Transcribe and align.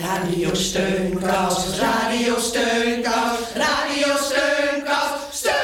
Radio 0.00 0.54
Steunkous, 0.54 1.78
Radio 1.78 2.38
Steunkous, 2.38 3.52
Radio 3.54 4.16
Steunkous, 4.16 5.10
Steunkous! 5.30 5.54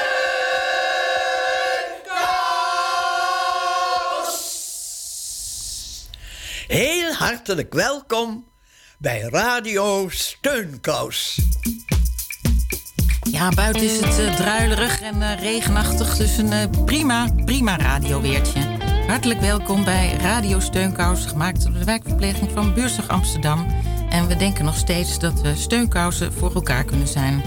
Heel 6.67 7.13
hartelijk 7.13 7.75
welkom 7.75 8.45
bij 8.99 9.21
Radio 9.21 10.09
Steunkous. 10.09 11.41
Ja, 13.31 13.49
buiten 13.49 13.83
is 13.83 14.01
het 14.01 14.19
uh, 14.19 14.37
druilerig 14.37 15.01
en 15.01 15.17
uh, 15.17 15.41
regenachtig, 15.41 16.17
dus 16.17 16.37
een 16.39 16.53
uh, 16.53 16.85
prima, 16.85 17.29
prima 17.45 17.79
radioweertje. 17.79 18.61
Hartelijk 19.07 19.41
welkom 19.41 19.85
bij 19.85 20.17
Radio 20.21 20.61
Steunkous, 20.61 21.25
gemaakt 21.25 21.63
door 21.63 21.73
de 21.73 21.85
wijkverpleging 21.85 22.51
van 22.51 22.75
Buurzig 22.75 23.09
Amsterdam. 23.09 23.67
En 24.11 24.27
we 24.27 24.37
denken 24.37 24.65
nog 24.65 24.77
steeds 24.77 25.19
dat 25.19 25.41
we 25.41 25.53
steunkousen 25.57 26.33
voor 26.33 26.55
elkaar 26.55 26.85
kunnen 26.85 27.09
zijn. 27.09 27.43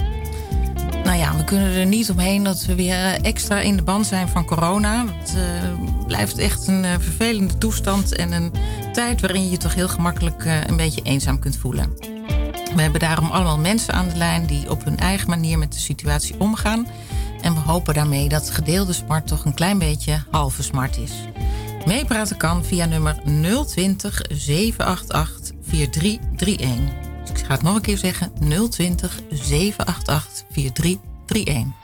Nou 1.03 1.17
ja, 1.17 1.37
we 1.37 1.43
kunnen 1.43 1.73
er 1.73 1.85
niet 1.85 2.09
omheen 2.09 2.43
dat 2.43 2.65
we 2.65 2.75
weer 2.75 3.21
extra 3.21 3.59
in 3.59 3.75
de 3.75 3.83
band 3.83 4.05
zijn 4.05 4.29
van 4.29 4.45
corona. 4.45 5.05
Het 5.07 5.35
blijft 6.07 6.37
echt 6.37 6.67
een 6.67 6.85
vervelende 7.01 7.57
toestand 7.57 8.15
en 8.15 8.31
een 8.31 8.51
tijd 8.93 9.21
waarin 9.21 9.43
je 9.43 9.49
je 9.49 9.57
toch 9.57 9.73
heel 9.73 9.87
gemakkelijk 9.87 10.45
een 10.67 10.77
beetje 10.77 11.01
eenzaam 11.01 11.39
kunt 11.39 11.57
voelen. 11.57 11.93
We 12.75 12.81
hebben 12.81 12.99
daarom 12.99 13.31
allemaal 13.31 13.57
mensen 13.57 13.93
aan 13.93 14.09
de 14.09 14.15
lijn 14.17 14.45
die 14.45 14.69
op 14.69 14.83
hun 14.83 14.97
eigen 14.97 15.29
manier 15.29 15.57
met 15.57 15.73
de 15.73 15.79
situatie 15.79 16.35
omgaan. 16.39 16.87
En 17.41 17.53
we 17.53 17.59
hopen 17.59 17.93
daarmee 17.93 18.29
dat 18.29 18.49
gedeelde 18.49 18.93
smart 18.93 19.27
toch 19.27 19.45
een 19.45 19.53
klein 19.53 19.77
beetje 19.77 20.23
halve 20.31 20.63
smart 20.63 20.97
is. 20.97 21.11
Meepraten 21.85 22.37
kan 22.37 22.63
via 22.63 22.85
nummer 22.85 23.15
020 23.67 24.21
788 24.29 25.42
4331. 25.63 26.93
Dus 27.21 27.29
ik 27.29 27.37
ga 27.45 27.53
het 27.53 27.61
nog 27.61 27.75
een 27.75 27.81
keer 27.81 27.97
zeggen: 27.97 28.31
020 28.69 29.19
788 29.29 30.45
4331. 30.51 31.81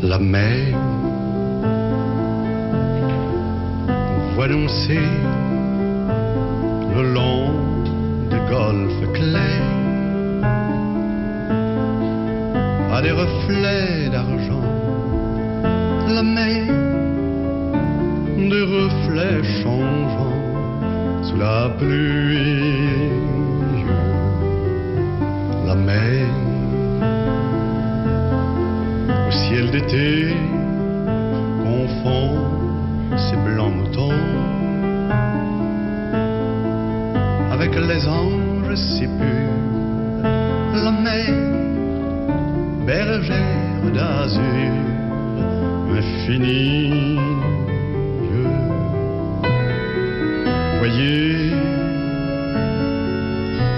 La 0.00 0.18
mer 0.18 0.74
voit 4.34 4.48
danser 4.48 5.10
le 6.94 7.02
long 7.12 7.52
des 8.30 8.40
golfes 8.48 9.10
clairs 9.12 9.80
à 12.90 13.02
des 13.02 13.12
reflets 13.12 14.10
d'argent. 14.10 14.59
La 16.12 16.24
mer, 16.24 16.66
des 18.36 18.64
reflets 18.76 19.44
changeants 19.62 21.22
sous 21.22 21.36
la 21.36 21.70
pluie. 21.78 23.12
La 25.66 25.76
mer, 25.76 26.26
au 29.28 29.30
ciel 29.30 29.70
d'été, 29.70 30.34
confond 31.62 32.34
ses 33.16 33.36
blancs 33.36 33.74
moutons 33.76 34.20
avec 37.52 37.72
les 37.76 38.08
anges 38.08 38.74
si 38.74 39.06
purs. 39.06 40.24
La 40.74 40.90
mer, 40.90 41.32
bergère 42.84 43.92
d'azur 43.94 44.89
infinie. 45.94 47.18
Voyez, 50.78 51.52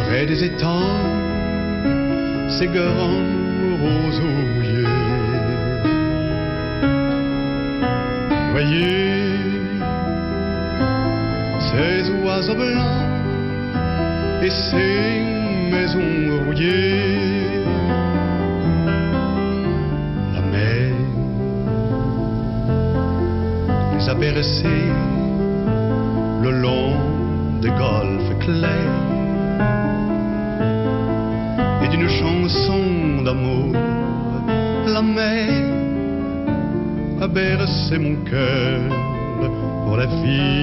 près 0.06 0.27
des 0.27 0.44
étangs, 0.44 1.00
ces 2.48 2.66
grands 2.66 3.25
roseaux 3.82 4.38
mouillés. 4.54 4.87
Voyez, 8.53 9.32
ces 11.70 12.10
oiseaux 12.25 12.54
blancs 12.54 13.03
et 14.42 14.50
ces 14.50 15.22
maisons 15.70 16.44
rouillées. 16.44 17.31
A 24.12 24.15
bercés 24.15 24.91
le 26.43 26.50
long 26.50 26.93
des 27.62 27.71
golfes 27.71 28.39
clairs 28.41 28.99
et 31.83 31.89
d'une 31.89 32.09
chanson 32.21 33.23
d'amour. 33.25 33.73
La 34.95 35.00
mer 35.00 35.49
a 37.23 37.27
bercé 37.27 37.99
mon 37.99 38.17
cœur 38.31 38.81
pour 39.87 39.97
la 39.97 40.09
fille. 40.21 40.62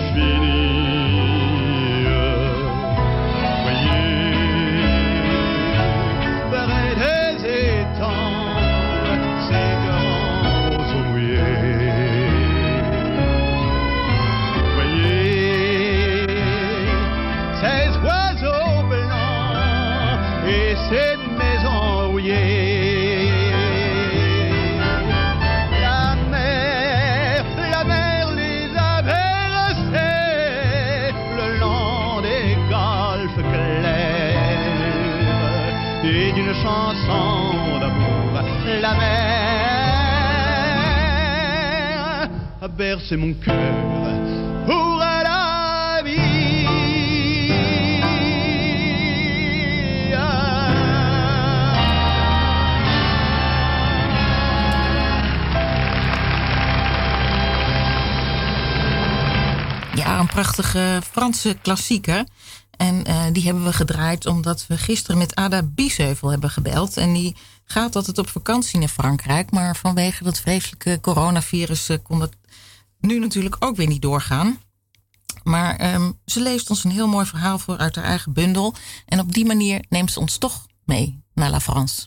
infinity. 0.00 0.59
Bercé 43.10 43.16
mon 43.16 43.34
cœur 43.34 43.74
pour 44.66 44.98
la 44.98 46.02
vie. 46.04 46.68
Ja, 59.94 60.18
een 60.18 60.26
prachtige 60.26 61.00
Franse 61.10 61.56
klassieker. 61.62 62.24
En 62.76 63.04
uh, 63.08 63.22
die 63.32 63.44
hebben 63.44 63.64
we 63.64 63.72
gedraaid 63.72 64.26
omdat 64.26 64.66
we 64.68 64.78
gisteren 64.78 65.18
met 65.18 65.34
Ada 65.34 65.62
Biesheuvel 65.62 66.30
hebben 66.30 66.50
gebeld. 66.50 66.96
En 66.96 67.12
die 67.12 67.36
gaat 67.64 67.96
altijd 67.96 68.18
op 68.18 68.28
vakantie 68.28 68.78
naar 68.78 68.88
Frankrijk. 68.88 69.50
Maar 69.50 69.76
vanwege 69.76 70.24
dat 70.24 70.40
vreselijke 70.40 70.98
coronavirus 71.00 71.90
uh, 71.90 71.96
kon 72.02 72.18
dat 72.18 72.30
nu 73.00 73.18
natuurlijk 73.18 73.56
ook 73.58 73.76
weer 73.76 73.86
niet 73.86 74.02
doorgaan. 74.02 74.60
Maar 75.42 75.94
um, 75.94 76.20
ze 76.24 76.40
leest 76.40 76.70
ons 76.70 76.84
een 76.84 76.90
heel 76.90 77.08
mooi 77.08 77.26
verhaal 77.26 77.58
voor 77.58 77.78
uit 77.78 77.96
haar 77.96 78.04
eigen 78.04 78.32
bundel. 78.32 78.74
En 79.06 79.20
op 79.20 79.32
die 79.32 79.44
manier 79.44 79.84
neemt 79.88 80.12
ze 80.12 80.20
ons 80.20 80.38
toch 80.38 80.66
mee 80.84 81.24
naar 81.34 81.50
La 81.50 81.60
France. 81.60 82.06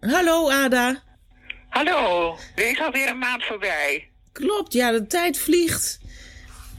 Hallo 0.00 0.50
Ada. 0.50 1.02
Hallo, 1.68 2.36
er 2.54 2.70
is 2.70 2.80
alweer 2.80 3.08
een 3.08 3.18
maand 3.18 3.44
voorbij. 3.44 4.10
Klopt, 4.32 4.72
ja, 4.72 4.90
de 4.90 5.06
tijd 5.06 5.38
vliegt. 5.38 6.00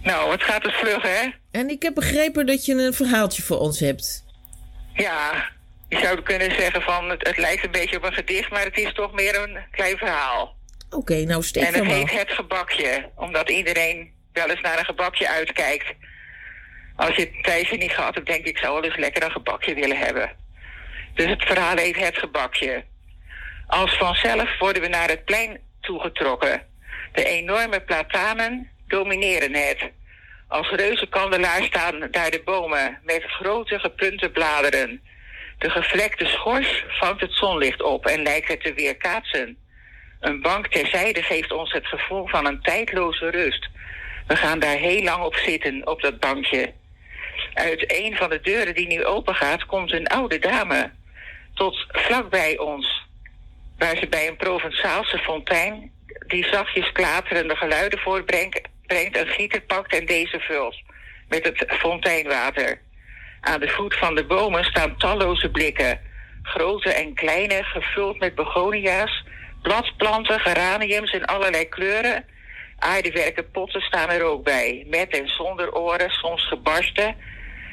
Nou, 0.03 0.31
het 0.31 0.43
gaat 0.43 0.63
dus 0.63 0.75
vlug, 0.75 1.01
hè? 1.01 1.29
En 1.51 1.69
ik 1.69 1.81
heb 1.83 1.93
begrepen 1.93 2.45
dat 2.45 2.65
je 2.65 2.73
een 2.73 2.93
verhaaltje 2.93 3.41
voor 3.41 3.59
ons 3.59 3.79
hebt. 3.79 4.23
Ja, 4.93 5.49
je 5.89 5.97
zou 5.97 6.21
kunnen 6.21 6.51
zeggen 6.51 6.81
van 6.81 7.09
het, 7.09 7.27
het 7.27 7.37
lijkt 7.37 7.63
een 7.63 7.71
beetje 7.71 7.97
op 7.97 8.03
een 8.03 8.13
gedicht, 8.13 8.51
maar 8.51 8.63
het 8.63 8.77
is 8.77 8.93
toch 8.93 9.13
meer 9.13 9.43
een 9.43 9.57
klein 9.71 9.97
verhaal. 9.97 10.55
Oké, 10.89 11.24
nou 11.24 11.44
steek 11.44 11.63
en 11.63 11.74
het 11.74 11.86
heet. 11.86 12.12
Het 12.12 12.31
Gebakje, 12.31 13.09
omdat 13.15 13.50
iedereen 13.50 14.13
wel 14.33 14.50
eens 14.50 14.62
naar 14.62 14.80
een 14.80 14.86
gebakje 14.86 15.30
uitkijkt. 15.30 15.94
Als 16.95 17.15
je 17.15 17.21
het 17.21 17.44
tijdje 17.44 17.77
niet 17.77 17.91
gehad 17.91 18.15
hebt, 18.15 18.27
denk 18.27 18.39
ik, 18.39 18.47
ik 18.47 18.57
zou 18.57 18.74
wel 18.74 18.83
eens 18.83 18.97
lekker 18.97 19.24
een 19.24 19.31
gebakje 19.31 19.74
willen 19.74 19.97
hebben. 19.97 20.36
Dus 21.13 21.30
het 21.30 21.44
verhaal 21.44 21.75
heet 21.75 21.95
Het 21.95 22.18
Gebakje. 22.18 22.83
Als 23.68 23.97
vanzelf 23.97 24.59
worden 24.59 24.81
we 24.81 24.88
naar 24.88 25.09
het 25.09 25.25
plein 25.25 25.59
toegetrokken. 25.81 26.68
De 27.13 27.24
enorme 27.24 27.81
platanen 27.81 28.69
domineren 28.88 29.53
het. 29.53 29.91
Als 30.47 30.69
reuzenkandelaar 30.69 31.63
staan 31.63 32.07
daar 32.12 32.31
de 32.31 32.41
bomen 32.45 33.00
met 33.03 33.24
grote 33.24 33.80
gepunte 33.80 34.30
bladeren. 34.30 35.01
De 35.57 35.69
gevlekte 35.69 36.25
schors 36.25 36.86
vangt 36.88 37.21
het 37.21 37.33
zonlicht 37.33 37.81
op 37.81 38.06
en 38.06 38.21
lijkt 38.21 38.47
het 38.47 38.63
te 38.63 38.74
weerkaatsen. 38.74 39.57
Een 40.19 40.42
bank 40.42 40.68
terzijde 40.68 41.21
geeft 41.21 41.51
ons 41.51 41.71
het 41.71 41.88
gevoel 41.88 42.27
van 42.27 42.45
een 42.45 42.62
tijdloze 42.62 43.30
rust. 43.30 43.69
We 44.27 44.36
gaan 44.36 44.60
daar 44.60 44.77
heel 44.77 45.04
lang 45.04 45.24
op 45.24 45.36
zitten, 45.36 45.88
op 45.88 46.01
dat 46.01 46.19
bankje. 46.19 46.74
Uit 47.54 48.01
een 48.01 48.16
van 48.16 48.30
de 48.30 48.42
deuren 48.42 48.75
die 48.75 48.88
nu 48.88 49.06
open 49.06 49.36
gaat, 49.36 49.66
komt 49.66 49.92
een 49.92 50.07
oude 50.07 50.39
dame. 50.39 50.92
Tot 51.54 51.86
vlakbij 51.88 52.57
ons, 52.57 53.07
waar 53.77 53.98
ze 53.98 54.07
bij 54.07 54.27
een 54.27 54.38
Provençaalse 54.38 55.18
fontein, 55.18 55.92
die 56.27 56.45
zachtjes 56.45 56.92
klaterende 56.92 57.56
geluiden 57.56 58.00
voortbrengt, 58.00 58.62
brengt 58.86 59.18
een 59.18 59.27
gieter 59.27 59.62
pakt 59.62 59.95
en 59.95 60.06
deze 60.06 60.39
vult 60.39 60.75
met 61.27 61.44
het 61.44 61.65
fonteinwater. 61.68 62.81
Aan 63.42 63.60
de 63.60 63.69
voet 63.69 63.95
van 63.95 64.15
de 64.15 64.25
bomen 64.25 64.63
staan 64.63 64.98
talloze 64.98 65.50
blikken, 65.50 66.00
grote 66.44 66.89
en 66.89 67.13
kleine, 67.13 67.63
gevuld 67.63 68.19
met 68.19 68.36
begonia's, 68.36 69.24
bladplanten, 69.61 70.39
geraniums 70.39 71.11
in 71.11 71.25
allerlei 71.25 71.69
kleuren. 71.69 72.25
Aardewerken 72.79 73.51
potten 73.51 73.81
staan 73.81 74.09
er 74.09 74.23
ook 74.23 74.44
bij, 74.44 74.85
met 74.89 75.09
en 75.09 75.27
zonder 75.27 75.73
oren, 75.73 76.09
soms 76.09 76.47
gebarsten. 76.47 77.15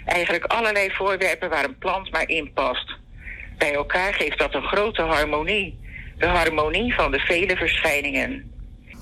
Eigenlijk 0.04 0.44
allerlei 0.44 0.90
voorwerpen 0.90 1.50
waar 1.50 1.64
een 1.64 1.78
plant 1.78 2.10
maar 2.10 2.28
in 2.28 2.52
past. 2.52 2.96
Bij 3.58 3.74
elkaar 3.74 4.14
geeft 4.14 4.38
dat 4.38 4.54
een 4.54 4.66
grote 4.66 5.02
harmonie. 5.02 5.78
De 6.18 6.26
harmonie 6.26 6.94
van 6.94 7.10
de 7.10 7.18
vele 7.18 7.56
verschijningen. 7.56 8.52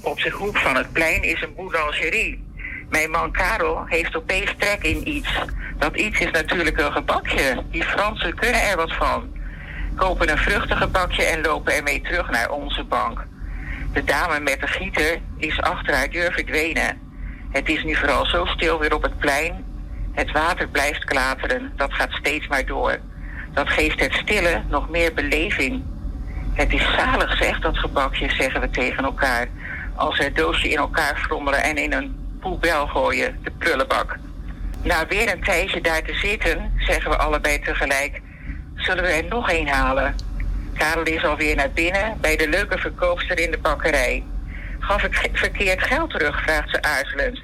Op 0.03 0.23
de 0.23 0.31
hoek 0.31 0.57
van 0.57 0.77
het 0.77 0.93
plein 0.93 1.23
is 1.23 1.43
een 1.43 1.55
boulangerie. 1.55 2.45
Mijn 2.91 3.11
man 3.11 3.33
Karel 3.33 3.85
heeft 3.87 4.17
opeens 4.17 4.55
trek 4.59 4.83
in 4.83 5.09
iets. 5.09 5.29
Dat 5.79 5.97
iets 5.97 6.21
is 6.21 6.31
natuurlijk 6.31 6.81
een 6.81 6.93
gebakje. 6.93 7.63
Die 7.71 7.85
Fransen 7.85 8.35
kunnen 8.35 8.63
er 8.63 8.77
wat 8.77 8.93
van. 8.93 9.34
Kopen 9.97 10.31
een 10.31 10.39
vruchtengebakje 10.39 11.25
en 11.25 11.43
lopen 11.43 11.75
ermee 11.75 12.01
terug 12.01 12.31
naar 12.31 12.51
onze 12.51 12.85
bank. 12.85 13.27
De 13.93 14.05
dame 14.05 14.41
met 14.41 14.61
de 14.61 14.67
gieter 14.67 15.21
is 15.37 15.61
achter 15.61 15.95
haar 15.95 16.11
deur 16.11 16.33
verdwenen. 16.33 17.01
Het 17.51 17.69
is 17.69 17.85
nu 17.85 17.95
vooral 17.95 18.27
zo 18.27 18.45
stil 18.45 18.79
weer 18.79 18.95
op 18.95 19.03
het 19.03 19.19
plein. 19.19 19.65
Het 20.13 20.33
water 20.33 20.69
blijft 20.69 21.05
klateren. 21.05 21.73
Dat 21.77 21.93
gaat 21.93 22.13
steeds 22.13 22.47
maar 22.47 22.67
door. 22.67 22.99
Dat 23.53 23.69
geeft 23.69 24.01
het 24.01 24.13
stille 24.13 24.63
nog 24.69 24.89
meer 24.89 25.15
beleving. 25.15 25.83
Het 26.55 26.73
is 26.73 26.95
zalig, 26.97 27.37
zegt 27.37 27.63
dat 27.63 27.79
gebakje, 27.79 28.31
zeggen 28.31 28.61
we 28.61 28.71
tegen 28.71 29.05
elkaar. 29.05 29.49
Als 29.95 30.19
we 30.19 30.25
het 30.25 30.37
doosje 30.37 30.69
in 30.69 30.77
elkaar 30.77 31.17
frommelen 31.17 31.63
en 31.63 31.77
in 31.77 31.93
een 31.93 32.37
poebel 32.41 32.87
gooien, 32.87 33.39
de 33.43 33.51
prullenbak. 33.51 34.17
Na 34.83 35.07
weer 35.07 35.33
een 35.33 35.43
tijdje 35.43 35.81
daar 35.81 36.03
te 36.03 36.15
zitten, 36.15 36.73
zeggen 36.79 37.11
we 37.11 37.17
allebei 37.17 37.61
tegelijk... 37.61 38.21
zullen 38.85 39.05
we 39.05 39.11
er 39.11 39.25
nog 39.29 39.51
een 39.51 39.69
halen? 39.69 40.15
Karel 40.75 41.03
is 41.03 41.25
alweer 41.25 41.57
naar 41.57 41.71
binnen 41.71 42.19
bij 42.21 42.37
de 42.37 42.49
leuke 42.49 42.79
verkoopster 42.79 43.39
in 43.39 43.51
de 43.51 43.59
bakkerij. 43.59 44.25
Gaf 44.79 45.03
ik 45.03 45.31
verkeerd 45.33 45.83
geld 45.83 46.11
terug, 46.11 46.43
vraagt 46.43 46.71
ze 46.71 46.83
aarzelend. 46.83 47.43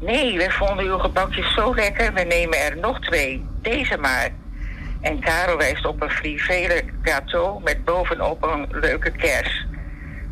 Nee, 0.00 0.36
we 0.36 0.50
vonden 0.50 0.84
uw 0.84 0.98
gebakjes 0.98 1.54
zo 1.54 1.74
lekker, 1.74 2.12
we 2.12 2.20
nemen 2.20 2.58
er 2.58 2.76
nog 2.76 3.00
twee. 3.00 3.46
Deze 3.62 3.98
maar. 3.98 4.30
En 5.00 5.20
Karel 5.20 5.56
wijst 5.56 5.86
op 5.86 6.02
een 6.02 6.10
frivele 6.10 6.82
gâteau 7.02 7.62
met 7.62 7.84
bovenop 7.84 8.42
een 8.42 8.66
leuke 8.70 9.10
kers. 9.10 9.66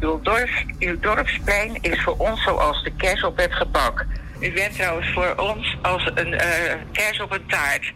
Uw, 0.01 0.21
dorps, 0.23 0.65
uw 0.79 1.01
dorpsplein 1.01 1.79
is 1.81 2.03
voor 2.03 2.17
ons 2.17 2.43
zoals 2.43 2.83
de 2.83 2.93
kers 2.97 3.25
op 3.25 3.37
het 3.37 3.55
gebak. 3.55 4.07
U 4.41 4.53
bent 4.53 4.75
trouwens 4.75 5.13
voor 5.13 5.35
ons 5.37 5.77
als 5.83 6.11
een 6.15 6.35
eh, 6.35 6.75
kers 6.93 7.21
op 7.21 7.33
een 7.33 7.47
taart. 7.47 7.93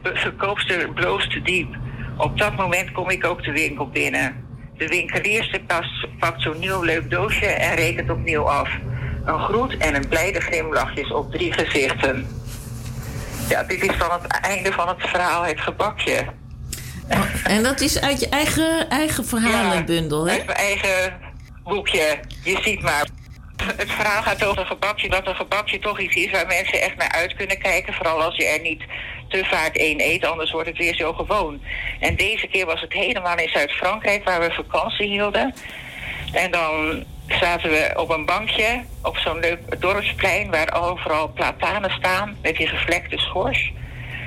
De 0.00 0.10
verkoopster 0.14 0.88
bloost 0.88 1.44
diep. 1.44 1.76
Op 2.16 2.38
dat 2.38 2.56
moment 2.56 2.92
kom 2.92 3.10
ik 3.10 3.26
ook 3.26 3.44
de 3.44 3.52
winkel 3.52 3.88
binnen. 3.88 4.44
De 4.76 4.86
winkelierste 4.86 5.60
past, 5.66 6.06
pakt 6.18 6.42
zo'n 6.42 6.58
nieuw 6.58 6.82
leuk 6.82 7.10
doosje 7.10 7.46
en 7.46 7.74
rekent 7.74 8.10
opnieuw 8.10 8.48
af. 8.48 8.70
Een 9.24 9.38
groet 9.38 9.76
en 9.76 9.94
een 9.94 10.08
blijde 10.08 10.40
glimlachjes 10.40 11.12
op 11.12 11.32
drie 11.32 11.52
gezichten. 11.52 12.26
Ja, 13.48 13.62
dit 13.62 13.82
is 13.82 13.98
dan 13.98 14.10
het 14.22 14.40
einde 14.40 14.72
van 14.72 14.88
het 14.88 15.08
verhaal, 15.08 15.44
het 15.44 15.60
gebakje. 15.60 16.24
En 17.44 17.62
dat 17.62 17.80
is 17.80 18.00
uit 18.00 18.20
je 18.20 18.28
eigen, 18.28 18.88
eigen 18.88 19.24
verhalenbundel, 19.24 20.26
hè? 20.26 20.32
Uit 20.32 20.46
mijn 20.46 20.58
eigen 20.58 21.20
boekje. 21.64 22.18
Je 22.44 22.58
ziet 22.62 22.82
maar. 22.82 23.06
Het 23.76 23.90
verhaal 23.90 24.22
gaat 24.22 24.44
over 24.44 24.60
een 24.60 24.66
gebakje, 24.66 25.08
dat 25.08 25.26
een 25.26 25.34
gebakje 25.34 25.78
toch 25.78 26.00
iets 26.00 26.16
is 26.16 26.30
waar 26.30 26.46
mensen 26.46 26.80
echt 26.80 26.96
naar 26.96 27.12
uit 27.12 27.34
kunnen 27.34 27.58
kijken. 27.58 27.94
Vooral 27.94 28.22
als 28.22 28.36
je 28.36 28.44
er 28.44 28.60
niet 28.60 28.82
te 29.32 29.44
vaak 29.44 29.76
één 29.76 30.00
eet, 30.00 30.24
anders 30.24 30.50
wordt 30.50 30.68
het 30.68 30.78
weer 30.78 30.94
zo 30.94 31.12
gewoon. 31.12 31.62
En 32.00 32.16
deze 32.16 32.46
keer 32.46 32.66
was 32.66 32.80
het 32.80 32.92
helemaal 32.92 33.38
in 33.38 33.48
Zuid-Frankrijk 33.48 34.24
waar 34.24 34.40
we 34.40 34.50
vakantie 34.50 35.06
hielden. 35.06 35.54
En 36.32 36.50
dan 36.50 37.04
zaten 37.28 37.70
we 37.70 37.92
op 37.94 38.10
een 38.10 38.24
bankje 38.24 38.82
op 39.02 39.16
zo'n 39.16 39.40
leuk 39.40 39.80
dorpsplein 39.80 40.50
waar 40.50 40.82
overal 40.82 41.28
platanen 41.28 41.90
staan 41.90 42.36
met 42.42 42.56
die 42.56 42.66
gevlekte 42.66 43.18
schors. 43.18 43.72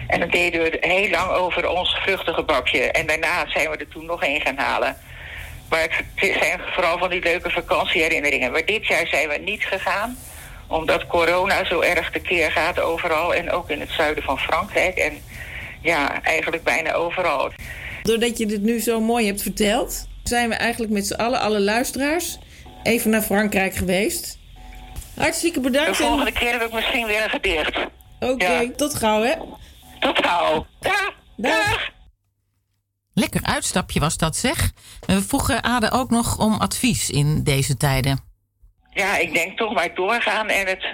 En 0.07 0.19
dan 0.19 0.29
deden 0.29 0.61
we 0.61 0.77
heel 0.81 1.09
lang 1.09 1.31
over 1.31 1.69
ons 1.69 1.97
vruchtengebakje. 2.03 2.91
En 2.91 3.05
daarna 3.07 3.49
zijn 3.49 3.69
we 3.69 3.77
er 3.77 3.87
toen 3.87 4.05
nog 4.05 4.23
een 4.23 4.41
gaan 4.41 4.57
halen. 4.57 4.97
Maar 5.69 5.81
het 5.81 6.35
zijn 6.39 6.59
vooral 6.73 6.97
van 6.97 7.09
die 7.09 7.23
leuke 7.23 7.49
vakantieherinneringen. 7.49 8.51
Maar 8.51 8.65
dit 8.65 8.87
jaar 8.87 9.07
zijn 9.07 9.29
we 9.29 9.37
niet 9.37 9.65
gegaan. 9.65 10.17
Omdat 10.67 11.07
corona 11.07 11.65
zo 11.65 11.81
erg 11.81 12.11
tekeer 12.11 12.51
gaat 12.51 12.79
overal. 12.79 13.33
En 13.35 13.51
ook 13.51 13.69
in 13.69 13.79
het 13.79 13.89
zuiden 13.89 14.23
van 14.23 14.37
Frankrijk. 14.37 14.97
En 14.97 15.17
ja, 15.81 16.21
eigenlijk 16.23 16.63
bijna 16.63 16.93
overal. 16.93 17.51
Doordat 18.01 18.37
je 18.37 18.45
dit 18.45 18.61
nu 18.61 18.79
zo 18.79 18.99
mooi 19.01 19.25
hebt 19.25 19.41
verteld, 19.41 20.07
zijn 20.23 20.49
we 20.49 20.55
eigenlijk 20.55 20.91
met 20.93 21.07
z'n 21.07 21.13
allen, 21.13 21.39
alle 21.39 21.61
luisteraars, 21.61 22.37
even 22.83 23.09
naar 23.09 23.21
Frankrijk 23.21 23.75
geweest. 23.75 24.37
Hartstikke 25.15 25.61
De 25.61 25.69
bedankt. 25.69 25.89
en- 25.89 25.95
volgende 26.07 26.31
keer 26.31 26.51
heb 26.51 26.61
ik 26.61 26.73
misschien 26.73 27.05
weer 27.05 27.23
een 27.23 27.29
gedicht. 27.29 27.77
Oké, 28.19 28.45
Ja. 28.59 28.71
tot 28.75 28.95
gauw, 28.95 29.23
hè? 29.23 29.33
Tot 29.99 30.25
gauw. 30.25 30.65
Ja, 30.79 31.11
Dag. 31.37 31.89
Lekker 33.13 33.43
uitstapje 33.43 33.99
was 33.99 34.17
dat, 34.17 34.35
zeg. 34.35 34.71
We 35.05 35.21
vroegen 35.21 35.63
Ade 35.63 35.91
ook 35.91 36.09
nog 36.09 36.39
om 36.39 36.53
advies 36.53 37.09
in 37.09 37.43
deze 37.43 37.77
tijden. 37.77 38.19
Ja, 38.95 39.17
ik 39.17 39.33
denk 39.33 39.57
toch 39.57 39.73
maar 39.73 39.93
doorgaan 39.93 40.49
en 40.49 40.67
het, 40.67 40.85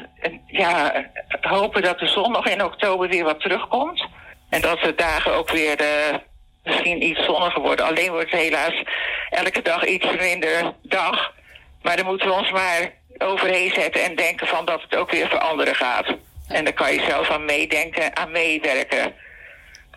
ja, 0.48 1.06
hopen 1.42 1.82
dat 1.82 2.00
de 2.00 2.08
zon 2.08 2.32
nog 2.32 2.48
in 2.48 2.64
oktober 2.64 3.08
weer 3.10 3.24
wat 3.24 3.40
terugkomt. 3.40 4.08
En 4.50 4.62
dat 4.62 4.80
de 4.80 4.96
dagen 4.96 5.34
ook 5.34 5.52
weer 5.52 5.80
eh, 5.80 6.16
misschien 6.64 7.04
iets 7.04 7.26
zonniger 7.26 7.62
worden. 7.62 7.86
Alleen 7.86 8.12
wordt 8.12 8.32
het 8.32 8.40
helaas 8.40 8.84
elke 9.30 9.62
dag 9.62 9.86
iets 9.86 10.16
minder 10.20 10.74
dag. 10.82 11.34
Maar 11.82 11.96
dan 11.96 12.06
moeten 12.06 12.28
we 12.28 12.34
ons 12.34 12.52
maar 12.52 12.92
overheen 13.18 13.72
zetten 13.74 14.04
en 14.04 14.16
denken 14.16 14.48
van 14.48 14.66
dat 14.66 14.82
het 14.82 14.96
ook 14.96 15.12
weer 15.12 15.28
veranderen 15.28 15.76
gaat. 15.76 16.16
En 16.48 16.64
daar 16.64 16.74
kan 16.74 16.94
je 16.94 17.04
zelf 17.08 17.30
aan 17.30 17.46
meedenken, 17.46 18.16
aan 18.16 18.32
meewerken. 18.32 19.14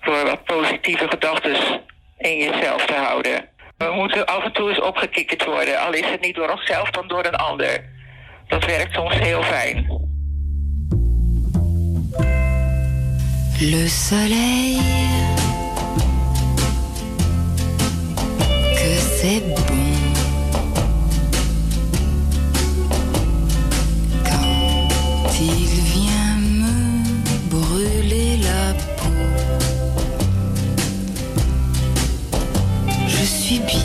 Door 0.01 0.25
wat 0.25 0.45
positieve 0.45 1.09
gedachten 1.09 1.83
in 2.19 2.37
jezelf 2.37 2.87
te 2.87 2.95
houden. 2.95 3.49
We 3.77 3.91
moeten 3.91 4.27
af 4.27 4.45
en 4.45 4.53
toe 4.53 4.69
eens 4.69 4.81
opgekikkerd 4.81 5.45
worden. 5.45 5.79
Al 5.79 5.93
is 5.93 6.11
het 6.11 6.21
niet 6.21 6.35
door 6.35 6.51
onszelf, 6.51 6.91
dan 6.91 7.09
door 7.09 7.25
een 7.25 7.37
ander. 7.37 7.93
Dat 8.49 8.65
werkt 8.65 8.93
soms 8.95 9.15
heel 9.19 9.43
fijn. 9.43 9.87
Le 13.61 13.89
soleil, 13.89 14.79
que 18.75 18.99
c'est 19.19 19.41
bon 19.41 19.63
quand 24.25 25.41
il 25.41 25.67
vient 25.95 26.37
me 26.61 26.75
brûler 27.49 28.37
la 28.43 28.75
peau. 28.97 29.27
Je 33.07 33.25
suis 33.25 33.61
bien 33.61 33.84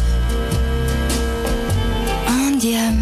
en 2.28 2.56
diamant. 2.56 3.01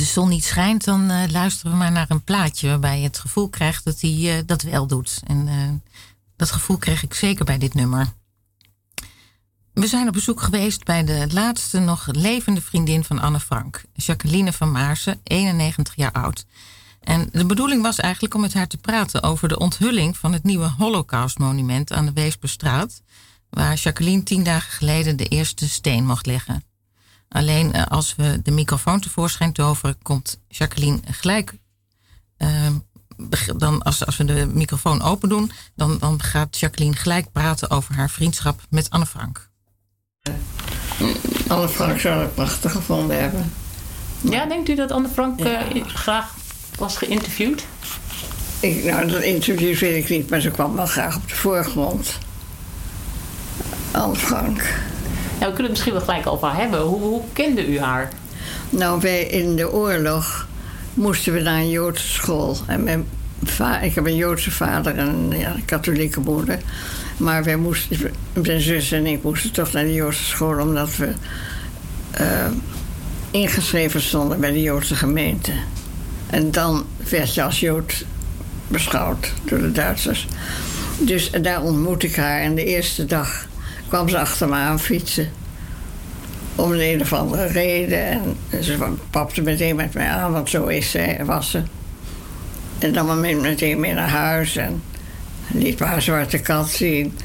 De 0.00 0.06
zon 0.06 0.28
niet 0.28 0.44
schijnt, 0.44 0.84
dan 0.84 1.10
eh, 1.10 1.30
luisteren 1.30 1.72
we 1.72 1.78
maar 1.78 1.92
naar 1.92 2.10
een 2.10 2.24
plaatje 2.24 2.68
waarbij 2.68 2.98
je 2.98 3.06
het 3.06 3.18
gevoel 3.18 3.48
krijgt 3.48 3.84
dat 3.84 4.00
hij 4.00 4.38
eh, 4.38 4.42
dat 4.46 4.62
wel 4.62 4.86
doet. 4.86 5.20
En 5.26 5.48
eh, 5.48 5.94
dat 6.36 6.50
gevoel 6.50 6.76
kreeg 6.76 7.02
ik 7.02 7.14
zeker 7.14 7.44
bij 7.44 7.58
dit 7.58 7.74
nummer. 7.74 8.12
We 9.72 9.86
zijn 9.86 10.06
op 10.06 10.12
bezoek 10.12 10.40
geweest 10.40 10.84
bij 10.84 11.04
de 11.04 11.26
laatste 11.30 11.78
nog 11.78 12.06
levende 12.12 12.62
vriendin 12.62 13.04
van 13.04 13.18
Anne 13.18 13.40
Frank, 13.40 13.82
Jacqueline 13.92 14.52
van 14.52 14.70
Maarsen, 14.70 15.20
91 15.22 15.94
jaar 15.96 16.12
oud. 16.12 16.46
En 17.00 17.28
de 17.32 17.46
bedoeling 17.46 17.82
was 17.82 17.98
eigenlijk 17.98 18.34
om 18.34 18.40
met 18.40 18.54
haar 18.54 18.68
te 18.68 18.78
praten 18.78 19.22
over 19.22 19.48
de 19.48 19.58
onthulling 19.58 20.16
van 20.16 20.32
het 20.32 20.42
nieuwe 20.42 20.68
Holocaustmonument 20.78 21.92
aan 21.92 22.06
de 22.06 22.12
Weesperstraat, 22.12 23.02
waar 23.50 23.74
Jacqueline 23.74 24.22
tien 24.22 24.44
dagen 24.44 24.72
geleden 24.72 25.16
de 25.16 25.26
eerste 25.26 25.68
steen 25.68 26.06
mocht 26.06 26.26
leggen. 26.26 26.69
Alleen 27.32 27.72
eh, 27.72 27.86
als 27.86 28.14
we 28.16 28.40
de 28.42 28.50
microfoon 28.50 29.00
tevoorschijn 29.00 29.52
toveren, 29.52 29.96
komt 30.02 30.40
Jacqueline 30.48 31.00
gelijk. 31.10 31.52
eh, 32.36 32.48
beg- 33.16 33.56
dan 33.56 33.82
als, 33.82 34.06
als 34.06 34.16
we 34.16 34.24
de 34.24 34.46
microfoon 34.52 35.02
open 35.02 35.28
doen, 35.28 35.52
dan, 35.74 35.98
dan 35.98 36.22
gaat 36.22 36.58
Jacqueline 36.58 36.96
gelijk 36.96 37.32
praten 37.32 37.70
over 37.70 37.94
haar 37.94 38.10
vriendschap 38.10 38.60
met 38.70 38.90
Anne 38.90 39.06
Frank. 39.06 39.48
Anne 41.48 41.68
Frank 41.68 41.98
zou 42.00 42.20
het 42.20 42.34
prachtig 42.34 42.72
gevonden 42.72 43.20
hebben. 43.20 43.52
Ja, 44.20 44.46
denkt 44.46 44.68
u 44.68 44.74
dat 44.74 44.90
Anne 44.90 45.08
Frank 45.08 45.40
eh, 45.40 45.60
graag 45.86 46.34
was 46.76 46.96
geïnterviewd? 46.96 47.66
Ik, 48.60 48.84
nou, 48.84 49.08
dat 49.10 49.22
interview 49.22 49.78
weet 49.78 50.04
ik 50.04 50.10
niet, 50.10 50.30
maar 50.30 50.40
ze 50.40 50.50
kwam 50.50 50.74
wel 50.76 50.86
graag 50.86 51.16
op 51.16 51.28
de 51.28 51.34
voorgrond. 51.34 52.18
Anne 53.90 54.16
Frank. 54.16 54.74
Ja, 55.40 55.46
we 55.46 55.52
kunnen 55.52 55.62
het 55.62 55.70
misschien 55.70 55.92
wel 55.92 56.02
gelijk 56.02 56.26
over 56.26 56.54
hebben. 56.54 56.80
Hoe, 56.80 57.22
kende 57.32 57.66
u 57.66 57.78
haar? 57.80 58.08
Nou, 58.70 59.00
wij 59.00 59.22
in 59.22 59.56
de 59.56 59.72
oorlog 59.72 60.46
moesten 60.94 61.32
we 61.32 61.40
naar 61.40 61.58
een 61.58 61.70
Joodse 61.70 62.08
school. 62.08 62.56
En 62.66 62.84
mijn 62.84 63.06
va- 63.44 63.80
ik 63.80 63.94
heb 63.94 64.06
een 64.06 64.16
Joodse 64.16 64.50
vader 64.50 64.98
en 64.98 65.30
ja, 65.38 65.54
een 65.54 65.64
katholieke 65.64 66.20
moeder. 66.20 66.58
Maar 67.16 67.44
wij 67.44 67.56
moesten, 67.56 68.10
mijn 68.32 68.60
zus 68.60 68.92
en 68.92 69.06
ik 69.06 69.22
moesten 69.22 69.52
toch 69.52 69.72
naar 69.72 69.84
de 69.84 69.92
Joodse 69.92 70.24
school... 70.24 70.58
omdat 70.60 70.96
we 70.96 71.12
eh, 72.10 72.46
ingeschreven 73.30 74.00
stonden 74.02 74.40
bij 74.40 74.52
de 74.52 74.62
Joodse 74.62 74.94
gemeente. 74.94 75.52
En 76.26 76.50
dan 76.50 76.84
werd 77.10 77.34
je 77.34 77.42
als 77.42 77.60
Jood 77.60 78.04
beschouwd 78.68 79.32
door 79.44 79.58
de 79.58 79.72
Duitsers. 79.72 80.26
Dus 80.98 81.30
daar 81.30 81.62
ontmoette 81.62 82.06
ik 82.06 82.16
haar. 82.16 82.40
En 82.40 82.54
de 82.54 82.64
eerste 82.64 83.06
dag 83.06 83.48
kwam 83.90 84.08
ze 84.08 84.18
achter 84.18 84.48
me 84.48 84.54
aan 84.54 84.80
fietsen 84.80 85.28
om 86.54 86.70
de 86.70 86.92
een 86.92 87.00
of 87.00 87.12
andere 87.12 87.46
reden. 87.46 88.06
En 88.50 88.64
ze 88.64 88.76
papte 89.10 89.42
meteen 89.42 89.76
met 89.76 89.94
mij 89.94 90.08
aan, 90.08 90.32
want 90.32 90.50
zo 90.50 90.66
is 90.66 90.90
zij, 90.90 91.20
was 91.24 91.50
ze. 91.50 91.62
En 92.78 92.92
dan 92.92 93.06
maar 93.06 93.36
meteen 93.36 93.80
mee 93.80 93.92
naar 93.92 94.08
huis 94.08 94.56
en 94.56 94.82
liet 95.46 95.78
me 95.78 95.86
haar 95.86 96.02
zwarte 96.02 96.38
kat 96.38 96.68
zien. 96.68 97.18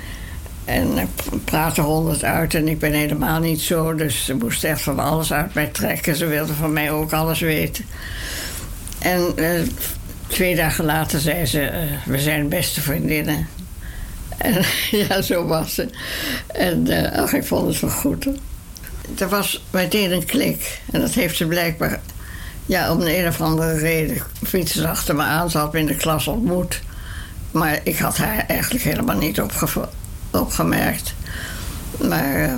En 0.65 0.97
ik 0.97 1.07
praatte 1.43 1.81
honderd 1.81 2.23
uit 2.23 2.53
en 2.53 2.67
ik 2.67 2.79
ben 2.79 2.91
helemaal 2.91 3.39
niet 3.39 3.61
zo. 3.61 3.95
Dus 3.95 4.25
ze 4.25 4.35
moest 4.35 4.63
echt 4.63 4.81
van 4.81 4.99
alles 4.99 5.33
uit 5.33 5.53
mij 5.53 5.67
trekken. 5.67 6.15
Ze 6.15 6.25
wilde 6.25 6.53
van 6.53 6.73
mij 6.73 6.91
ook 6.91 7.13
alles 7.13 7.39
weten. 7.39 7.85
En 8.99 9.31
eh, 9.35 9.61
twee 10.27 10.55
dagen 10.55 10.85
later 10.85 11.19
zei 11.19 11.45
ze, 11.45 11.61
eh, 11.61 11.81
we 12.05 12.19
zijn 12.19 12.49
beste 12.49 12.81
vriendinnen. 12.81 13.47
En 14.37 14.61
ja, 15.07 15.21
zo 15.21 15.45
was 15.45 15.73
ze. 15.73 15.89
En 16.47 16.87
eh, 16.87 17.21
ach, 17.21 17.33
ik 17.33 17.45
vond 17.45 17.67
het 17.67 17.79
wel 17.79 17.89
goed. 17.89 18.27
Er 19.17 19.29
was 19.29 19.63
meteen 19.69 20.11
een 20.11 20.25
klik. 20.25 20.81
En 20.91 21.01
dat 21.01 21.13
heeft 21.13 21.37
ze 21.37 21.47
blijkbaar... 21.47 21.99
Ja, 22.65 22.91
om 22.91 23.01
een, 23.01 23.19
een 23.19 23.27
of 23.27 23.41
andere 23.41 23.77
reden 23.77 24.21
fietsen 24.43 24.89
achter 24.89 25.15
me 25.15 25.21
aan. 25.21 25.49
Ze 25.49 25.57
had 25.57 25.73
me 25.73 25.79
in 25.79 25.85
de 25.85 25.95
klas 25.95 26.27
ontmoet. 26.27 26.81
Maar 27.51 27.79
ik 27.83 27.97
had 27.97 28.17
haar 28.17 28.45
eigenlijk 28.47 28.83
helemaal 28.83 29.17
niet 29.17 29.41
opge- 29.41 29.89
opgemerkt. 30.31 31.13
Maar 32.07 32.35
eh, 32.43 32.53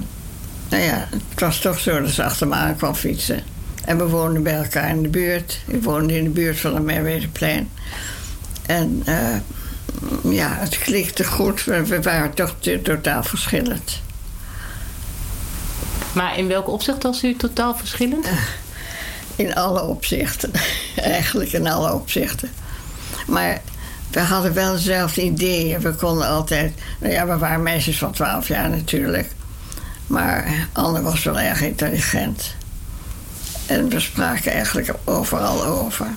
nou 0.70 0.84
ja, 0.84 1.08
het 1.12 1.40
was 1.40 1.60
toch 1.60 1.80
zo 1.80 2.02
dat 2.02 2.10
ze 2.12 2.24
achter 2.24 2.48
me 2.48 2.56
aan 2.56 2.76
kwam 2.76 2.96
fietsen. 2.96 3.44
En 3.86 3.98
we 3.98 4.08
woonden 4.08 4.44
bij 4.44 4.56
elkaar 4.56 4.90
in 4.90 5.02
de 5.02 5.10
buurt. 5.10 5.60
Ik 5.68 5.84
woonde 5.84 6.18
in 6.18 6.24
de 6.24 6.30
buurt 6.30 6.60
van 6.60 6.74
het 6.76 6.84
Merwedeplein. 6.84 7.70
En 8.66 9.02
eh, 9.06 9.16
ja, 10.24 10.54
het 10.54 10.78
klikte 10.78 11.24
goed. 11.24 11.64
We, 11.64 11.86
we 11.86 12.02
waren 12.02 12.34
toch 12.34 12.56
totaal 12.84 13.24
verschillend. 13.24 14.02
Maar 16.14 16.38
in 16.38 16.48
welk 16.48 16.68
opzicht 16.68 17.04
was 17.04 17.24
u 17.24 17.36
totaal 17.36 17.76
verschillend? 17.76 18.28
In 19.36 19.56
alle 19.56 19.82
opzichten. 19.82 20.52
Eigenlijk 20.96 21.52
in 21.52 21.68
alle 21.68 21.94
opzichten. 21.94 22.50
Maar 23.28 23.62
we 24.12 24.20
hadden 24.20 24.54
wel 24.54 24.72
dezelfde 24.72 25.22
ideeën. 25.22 25.80
We 25.80 25.94
konden 25.94 26.28
altijd... 26.28 26.74
Nou 27.00 27.14
ja, 27.14 27.28
we 27.28 27.38
waren 27.38 27.64
meisjes 27.64 27.98
van 27.98 28.12
12 28.12 28.48
jaar 28.48 28.70
natuurlijk. 28.70 29.32
Maar 30.08 30.68
Anne 30.74 31.02
was 31.02 31.24
wel 31.24 31.40
erg 31.40 31.62
intelligent. 31.62 32.56
En 33.66 33.90
we 33.90 34.00
spraken 34.00 34.52
eigenlijk 34.52 34.94
overal 35.04 35.66
over. 35.66 36.08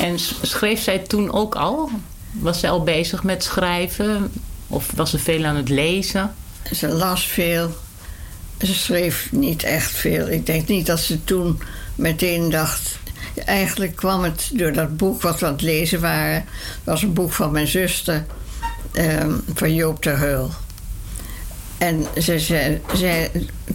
En 0.00 0.18
schreef 0.42 0.82
zij 0.82 0.98
toen 0.98 1.32
ook 1.32 1.54
al? 1.54 1.90
Was 2.32 2.60
zij 2.60 2.70
al 2.70 2.82
bezig 2.82 3.22
met 3.22 3.42
schrijven? 3.42 4.32
Of 4.66 4.90
was 4.94 5.10
ze 5.10 5.18
veel 5.18 5.44
aan 5.44 5.56
het 5.56 5.68
lezen? 5.68 6.34
Ze 6.74 6.88
las 6.88 7.26
veel. 7.26 7.76
Ze 8.58 8.74
schreef 8.74 9.28
niet 9.32 9.62
echt 9.62 9.90
veel. 9.90 10.28
Ik 10.28 10.46
denk 10.46 10.68
niet 10.68 10.86
dat 10.86 11.00
ze 11.00 11.24
toen 11.24 11.60
meteen 11.94 12.50
dacht. 12.50 12.98
Eigenlijk 13.44 13.96
kwam 13.96 14.22
het 14.22 14.50
door 14.52 14.72
dat 14.72 14.96
boek 14.96 15.22
wat 15.22 15.40
we 15.40 15.46
aan 15.46 15.52
het 15.52 15.62
lezen 15.62 16.00
waren. 16.00 16.34
Het 16.34 16.84
was 16.84 17.02
een 17.02 17.12
boek 17.12 17.32
van 17.32 17.52
mijn 17.52 17.66
zuster, 17.66 18.26
ehm, 18.92 19.32
van 19.54 19.74
Joop 19.74 20.02
ter 20.02 20.18
Heul. 20.18 20.50
En 21.78 22.06
ze 22.20 22.38
zei, 22.38 22.80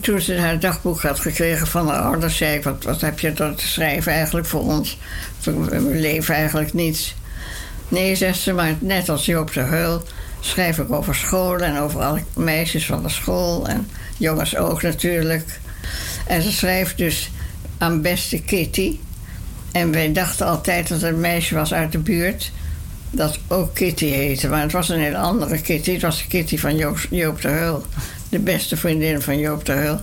toen 0.02 0.22
ze 0.22 0.38
haar 0.38 0.60
dagboek 0.60 1.02
had 1.02 1.20
gekregen 1.20 1.68
van 1.68 1.88
haar 1.88 2.02
ouders, 2.02 2.38
zei 2.38 2.58
ik: 2.58 2.64
Wat, 2.64 2.84
wat 2.84 3.02
heb 3.02 3.20
je 3.20 3.34
dan 3.34 3.56
te 3.56 3.68
schrijven 3.68 4.12
eigenlijk 4.12 4.48
voor 4.48 4.62
ons? 4.62 4.98
We 5.44 5.82
leven 5.82 6.36
eigenlijk 6.36 6.74
niets. 6.74 7.16
Nee, 7.88 8.16
zegt 8.16 8.40
ze, 8.40 8.54
maar 8.54 8.76
net 8.80 9.10
als 9.10 9.26
Joop 9.26 9.50
ter 9.50 9.68
Heul 9.68 10.04
schrijf 10.40 10.78
ik 10.78 10.92
over 10.92 11.16
school 11.16 11.58
en 11.58 11.78
over 11.78 12.02
alle 12.02 12.24
meisjes 12.34 12.86
van 12.86 13.04
de 13.04 13.10
school 13.10 13.68
en 13.68 13.90
jongens 14.18 14.56
ook 14.56 14.82
natuurlijk. 14.82 15.60
En 16.28 16.42
ze 16.42 16.52
schrijft 16.52 16.98
dus 16.98 17.32
aan 17.78 18.02
beste 18.02 18.42
Kitty. 18.42 19.00
En 19.72 19.92
wij 19.92 20.14
dachten 20.14 20.46
altijd 20.46 20.88
dat 20.88 21.02
het 21.02 21.12
een 21.12 21.20
meisje 21.20 21.56
was 21.56 21.74
uit 21.74 21.92
de 21.92 21.98
buurt 21.98 22.52
dat 23.14 23.40
ook 23.48 23.74
Kitty 23.74 24.06
heette. 24.06 24.50
Maar 24.50 24.62
het 24.62 24.72
was 24.72 24.90
een 24.90 25.00
hele 25.00 25.18
andere 25.18 25.62
Kitty. 25.62 25.92
Het 25.92 26.02
was 26.02 26.18
de 26.18 26.28
Kitty 26.28 26.58
van 26.58 26.76
Joop, 26.76 26.98
Joop 27.10 27.42
de 27.42 27.48
Heul. 27.48 27.86
De 28.30 28.40
beste 28.40 28.78
vriendin 28.78 29.22
van 29.22 29.40
Joop 29.40 29.66
de 29.66 29.72
Heul. 29.72 30.00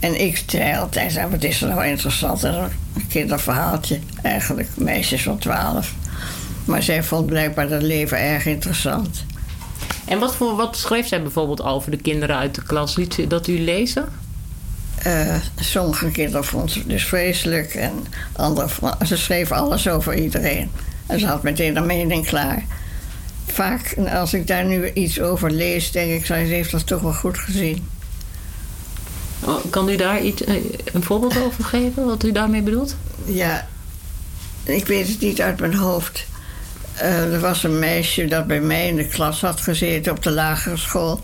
En 0.00 0.20
ik 0.20 0.42
zei 0.46 0.78
altijd, 0.78 1.16
"Ah, 1.16 1.30
wat 1.30 1.42
is 1.42 1.62
er 1.62 1.68
nou 1.68 1.86
interessant? 1.86 2.40
Dat 2.40 2.54
Een 2.54 3.06
kinderverhaaltje, 3.08 3.98
eigenlijk. 4.22 4.68
Meisjes 4.76 5.22
van 5.22 5.38
twaalf. 5.38 5.94
Maar 6.64 6.82
zij 6.82 7.02
vond 7.02 7.26
blijkbaar 7.26 7.68
dat 7.68 7.82
leven 7.82 8.18
erg 8.18 8.46
interessant. 8.46 9.24
En 10.04 10.18
wat, 10.18 10.34
voor, 10.34 10.56
wat 10.56 10.76
schreef 10.76 11.06
zij 11.06 11.22
bijvoorbeeld 11.22 11.62
over 11.62 11.90
de 11.90 11.96
kinderen 11.96 12.36
uit 12.36 12.54
de 12.54 12.62
klas? 12.62 12.96
Liet 12.96 13.30
dat 13.30 13.46
u 13.46 13.60
lezen? 13.60 14.04
Eh, 14.96 15.34
sommige 15.56 16.10
kinderen 16.10 16.44
vond 16.44 16.72
ze 16.72 16.86
dus 16.86 17.04
vreselijk. 17.04 17.74
En 17.74 17.92
andere, 18.32 18.68
ze 19.06 19.16
schreef 19.16 19.52
alles 19.52 19.88
over 19.88 20.14
iedereen. 20.14 20.70
En 21.10 21.20
ze 21.20 21.26
had 21.26 21.42
meteen 21.42 21.76
een 21.76 21.86
mening 21.86 22.26
klaar. 22.26 22.64
Vaak, 23.46 23.96
als 24.12 24.34
ik 24.34 24.46
daar 24.46 24.64
nu 24.64 24.92
iets 24.92 25.20
over 25.20 25.50
lees, 25.50 25.90
denk 25.90 26.10
ik, 26.10 26.26
ze 26.26 26.34
heeft 26.34 26.70
dat 26.70 26.86
toch 26.86 27.00
wel 27.00 27.12
goed 27.12 27.38
gezien. 27.38 27.88
Oh, 29.44 29.64
Kan 29.70 29.88
u 29.88 29.96
daar 29.96 30.20
iets, 30.20 30.44
eh, 30.44 30.54
een 30.92 31.02
voorbeeld 31.02 31.42
over 31.42 31.64
geven, 31.64 32.06
wat 32.06 32.24
u 32.24 32.32
daarmee 32.32 32.62
bedoelt? 32.62 32.96
Ja, 33.24 33.66
ik 34.64 34.86
weet 34.86 35.08
het 35.08 35.20
niet 35.20 35.40
uit 35.40 35.60
mijn 35.60 35.74
hoofd. 35.74 36.26
Eh, 36.94 37.32
er 37.32 37.40
was 37.40 37.62
een 37.62 37.78
meisje 37.78 38.26
dat 38.26 38.46
bij 38.46 38.60
mij 38.60 38.88
in 38.88 38.96
de 38.96 39.06
klas 39.06 39.40
had 39.40 39.60
gezeten 39.60 40.12
op 40.12 40.22
de 40.22 40.30
lagere 40.30 40.76
school. 40.76 41.20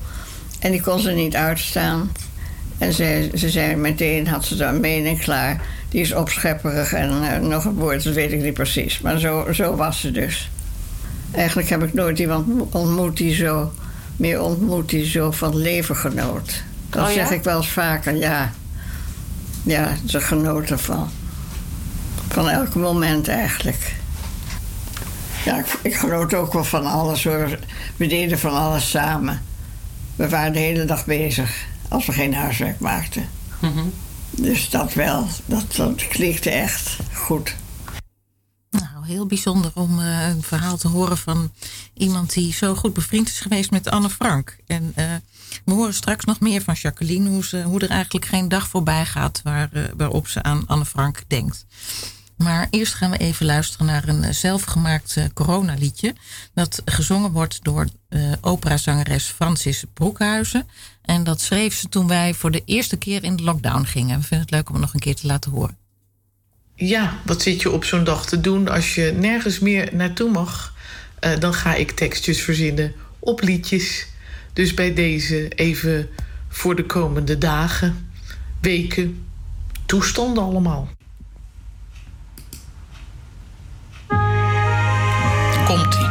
En 0.59 0.70
die 0.70 0.83
kon 0.83 1.01
ze 1.01 1.11
niet 1.11 1.35
uitstaan. 1.35 2.11
En 2.79 2.93
ze, 2.93 3.31
ze 3.35 3.51
zei 3.51 3.77
meteen, 3.77 4.27
had 4.27 4.45
ze 4.45 4.57
daar 4.57 4.75
een 4.75 4.81
mening 4.81 5.21
klaar. 5.21 5.61
Die 5.89 6.01
is 6.01 6.15
opschepperig 6.15 6.93
en 6.93 7.33
eh, 7.33 7.41
nog 7.41 7.65
een 7.65 7.75
woord, 7.75 8.05
dat 8.05 8.15
weet 8.15 8.33
ik 8.33 8.43
niet 8.43 8.55
precies. 8.55 9.01
Maar 9.01 9.19
zo, 9.19 9.53
zo 9.53 9.77
was 9.77 10.01
ze 10.01 10.11
dus. 10.11 10.51
Eigenlijk 11.31 11.69
heb 11.69 11.83
ik 11.83 11.95
nooit 11.95 12.19
iemand 12.19 12.75
ontmoet 12.75 13.17
die 13.17 13.35
zo, 13.35 13.73
meer 14.17 14.41
ontmoet 14.41 14.89
die 14.89 15.07
zo 15.07 15.31
van 15.31 15.57
leven 15.57 15.97
genoot. 15.97 16.62
Dat 16.91 17.03
Oh 17.03 17.15
ja? 17.15 17.15
zeg 17.15 17.31
ik 17.31 17.43
wel 17.43 17.57
eens 17.57 17.69
vaker, 17.69 18.15
ja. 18.15 18.53
Ja, 19.62 19.97
ze 20.07 20.21
genoot 20.21 20.71
ervan. 20.71 21.11
Van 22.29 22.49
elk 22.49 22.75
moment 22.75 23.29
eigenlijk. 23.29 23.95
Ja, 25.45 25.59
ik, 25.59 25.67
ik 25.83 25.95
genoot 25.95 26.35
ook 26.35 26.53
wel 26.53 26.65
van 26.65 26.87
alles 26.87 27.25
hoor. 27.25 27.59
We 27.97 28.07
deden 28.07 28.39
van 28.39 28.53
alles 28.53 28.91
samen. 28.91 29.43
We 30.17 30.29
waren 30.29 30.53
de 30.53 30.59
hele 30.59 30.85
dag 30.85 31.05
bezig 31.05 31.67
als 31.88 32.07
we 32.07 32.12
geen 32.12 32.35
huiswerk 32.35 32.81
maakten. 32.81 33.29
Dus 34.31 34.70
dat 34.70 34.94
wel, 34.94 35.27
dat, 35.46 35.75
dat 35.77 36.09
klikte 36.09 36.51
echt 36.51 36.96
goed. 37.12 37.57
Nou, 38.70 39.07
heel 39.07 39.27
bijzonder 39.27 39.70
om 39.75 40.01
eh, 40.01 40.29
een 40.29 40.42
verhaal 40.42 40.77
te 40.77 40.88
horen 40.88 41.18
van 41.18 41.53
iemand 41.94 42.33
die 42.33 42.53
zo 42.53 42.75
goed 42.75 42.94
bevriend 42.94 43.29
is 43.29 43.40
geweest 43.40 43.70
met 43.70 43.90
Anne 43.90 44.11
Frank. 44.11 44.57
En 44.66 44.92
eh, 44.94 45.05
we 45.64 45.72
horen 45.72 45.94
straks 45.94 46.25
nog 46.25 46.40
meer 46.40 46.62
van 46.62 46.75
Jacqueline, 46.75 47.29
hoe, 47.29 47.44
ze, 47.44 47.62
hoe 47.62 47.81
er 47.81 47.90
eigenlijk 47.90 48.27
geen 48.27 48.49
dag 48.49 48.68
voorbij 48.68 49.07
gaat 49.07 49.40
waar, 49.42 49.72
eh, 49.72 49.83
waarop 49.96 50.29
ze 50.29 50.42
aan 50.42 50.66
Anne 50.66 50.85
Frank 50.85 51.22
denkt. 51.27 51.66
Maar 52.37 52.66
eerst 52.70 52.94
gaan 52.94 53.11
we 53.11 53.16
even 53.16 53.46
luisteren 53.46 53.87
naar 53.87 54.09
een 54.09 54.25
eh, 54.25 54.33
zelfgemaakt 54.33 55.16
eh, 55.16 55.25
coronaliedje. 55.35 56.14
Dat 56.55 56.83
gezongen 56.85 57.31
wordt 57.31 57.64
door 57.64 57.87
eh 58.09 58.33
operazangeres 58.40 59.25
Francis 59.25 59.85
Broekhuizen. 59.94 60.68
En 61.03 61.25
dat 61.25 61.40
schreef 61.40 61.75
ze 61.75 61.88
toen 61.88 62.07
wij 62.09 62.35
voor 62.35 62.51
de 62.51 62.62
eerste 62.64 62.96
keer 62.96 63.25
in 63.25 63.37
de 63.37 63.42
lockdown 63.42 63.85
gingen. 63.85 64.18
We 64.18 64.27
vinden 64.27 64.46
het 64.46 64.51
leuk 64.51 64.68
om 64.68 64.75
het 64.75 64.83
nog 64.83 64.94
een 64.94 65.01
keer 65.01 65.14
te 65.14 65.27
laten 65.27 65.51
horen. 65.51 65.77
Ja, 66.75 67.18
wat 67.25 67.42
zit 67.42 67.62
je 67.62 67.70
op 67.70 67.85
zo'n 67.85 68.05
dag 68.05 68.27
te 68.27 68.40
doen 68.40 68.68
als 68.68 68.94
je 68.94 69.12
nergens 69.16 69.59
meer 69.59 69.94
naartoe 69.94 70.31
mag? 70.31 70.75
Dan 71.38 71.55
ga 71.55 71.75
ik 71.75 71.90
tekstjes 71.90 72.40
verzinnen 72.40 72.92
op 73.18 73.42
liedjes. 73.42 74.07
Dus 74.53 74.75
bij 74.75 74.94
deze 74.94 75.49
even 75.49 76.09
voor 76.49 76.77
de 76.77 76.87
komende 76.87 77.38
dagen, 77.38 78.11
weken, 78.61 79.27
toestanden 79.87 80.42
allemaal. 80.42 80.88
Komt-ie. 85.77 86.09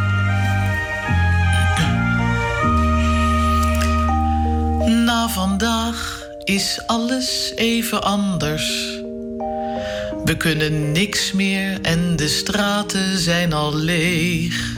Na 5.06 5.30
vandaag 5.30 6.24
is 6.44 6.82
alles 6.86 7.52
even 7.56 8.04
anders. 8.04 9.00
We 10.24 10.38
kunnen 10.38 10.92
niks 10.92 11.32
meer 11.32 11.82
en 11.82 12.16
de 12.16 12.28
straten 12.28 13.18
zijn 13.18 13.54
al 13.54 13.76
leeg. 13.76 14.74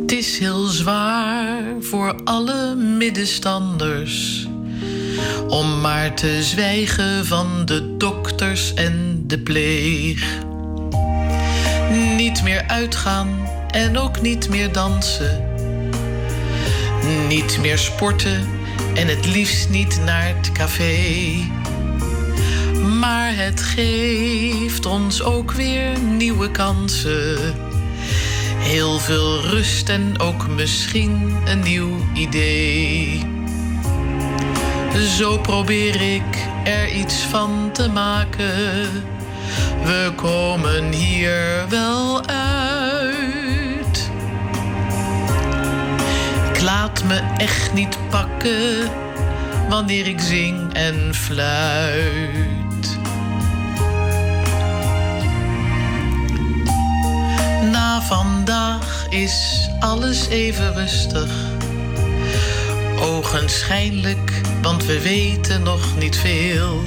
Het 0.00 0.12
is 0.12 0.38
heel 0.38 0.66
zwaar 0.66 1.62
voor 1.80 2.20
alle 2.24 2.74
middenstanders. 2.74 4.46
Om 5.48 5.80
maar 5.80 6.14
te 6.14 6.42
zwijgen 6.42 7.26
van 7.26 7.62
de 7.64 7.96
dokters 7.96 8.74
en 8.74 9.22
de 9.26 9.38
pleeg. 9.38 10.38
Niet 12.16 12.42
meer 12.42 12.64
uitgaan 12.66 13.49
en 13.70 13.98
ook 13.98 14.20
niet 14.20 14.48
meer 14.48 14.72
dansen. 14.72 15.48
Niet 17.28 17.58
meer 17.60 17.78
sporten 17.78 18.48
en 18.94 19.08
het 19.08 19.26
liefst 19.26 19.68
niet 19.68 20.00
naar 20.04 20.26
het 20.26 20.52
café. 20.52 20.94
Maar 22.98 23.36
het 23.36 23.60
geeft 23.60 24.86
ons 24.86 25.22
ook 25.22 25.52
weer 25.52 25.98
nieuwe 25.98 26.50
kansen. 26.50 27.54
Heel 28.58 28.98
veel 28.98 29.40
rust 29.40 29.88
en 29.88 30.20
ook 30.20 30.48
misschien 30.48 31.36
een 31.44 31.60
nieuw 31.60 31.96
idee. 32.14 33.26
Zo 35.18 35.38
probeer 35.38 36.14
ik 36.14 36.46
er 36.64 36.88
iets 36.88 37.14
van 37.14 37.70
te 37.72 37.88
maken. 37.88 38.88
We 39.84 40.12
komen 40.16 40.92
hier 40.92 41.64
wel 41.68 42.26
uit. 42.26 42.89
Laat 46.62 47.04
me 47.04 47.20
echt 47.36 47.72
niet 47.72 47.96
pakken 48.10 48.90
wanneer 49.68 50.06
ik 50.06 50.20
zing 50.20 50.74
en 50.74 51.14
fluit. 51.14 52.98
Na 57.70 58.02
vandaag 58.02 59.06
is 59.08 59.68
alles 59.78 60.28
even 60.28 60.74
rustig. 60.74 61.30
Ogenschijnlijk, 63.00 64.40
want 64.62 64.84
we 64.84 65.00
weten 65.00 65.62
nog 65.62 65.96
niet 65.98 66.16
veel. 66.16 66.82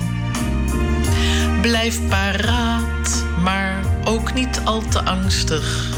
Blijf 1.62 2.08
paraat, 2.10 3.26
maar 3.40 3.84
ook 4.06 4.34
niet 4.34 4.62
al 4.64 4.82
te 4.82 5.04
angstig. 5.04 5.93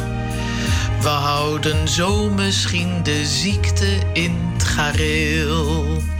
We 1.06 1.12
houden 1.12 1.88
zo 1.88 2.30
misschien 2.30 3.04
de 3.04 3.26
ziekte 3.26 4.00
in 4.14 4.32
het 4.54 4.64
gareel. 4.64 6.15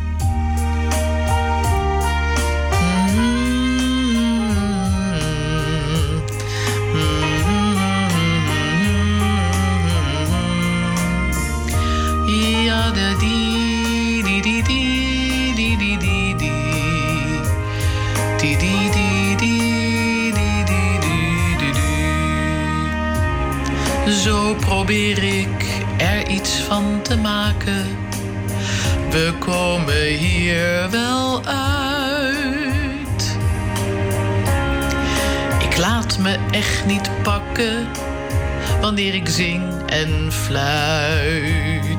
Wanneer 38.82 39.14
ik 39.14 39.30
zing 39.30 39.64
en 39.86 40.32
fluit. 40.32 41.90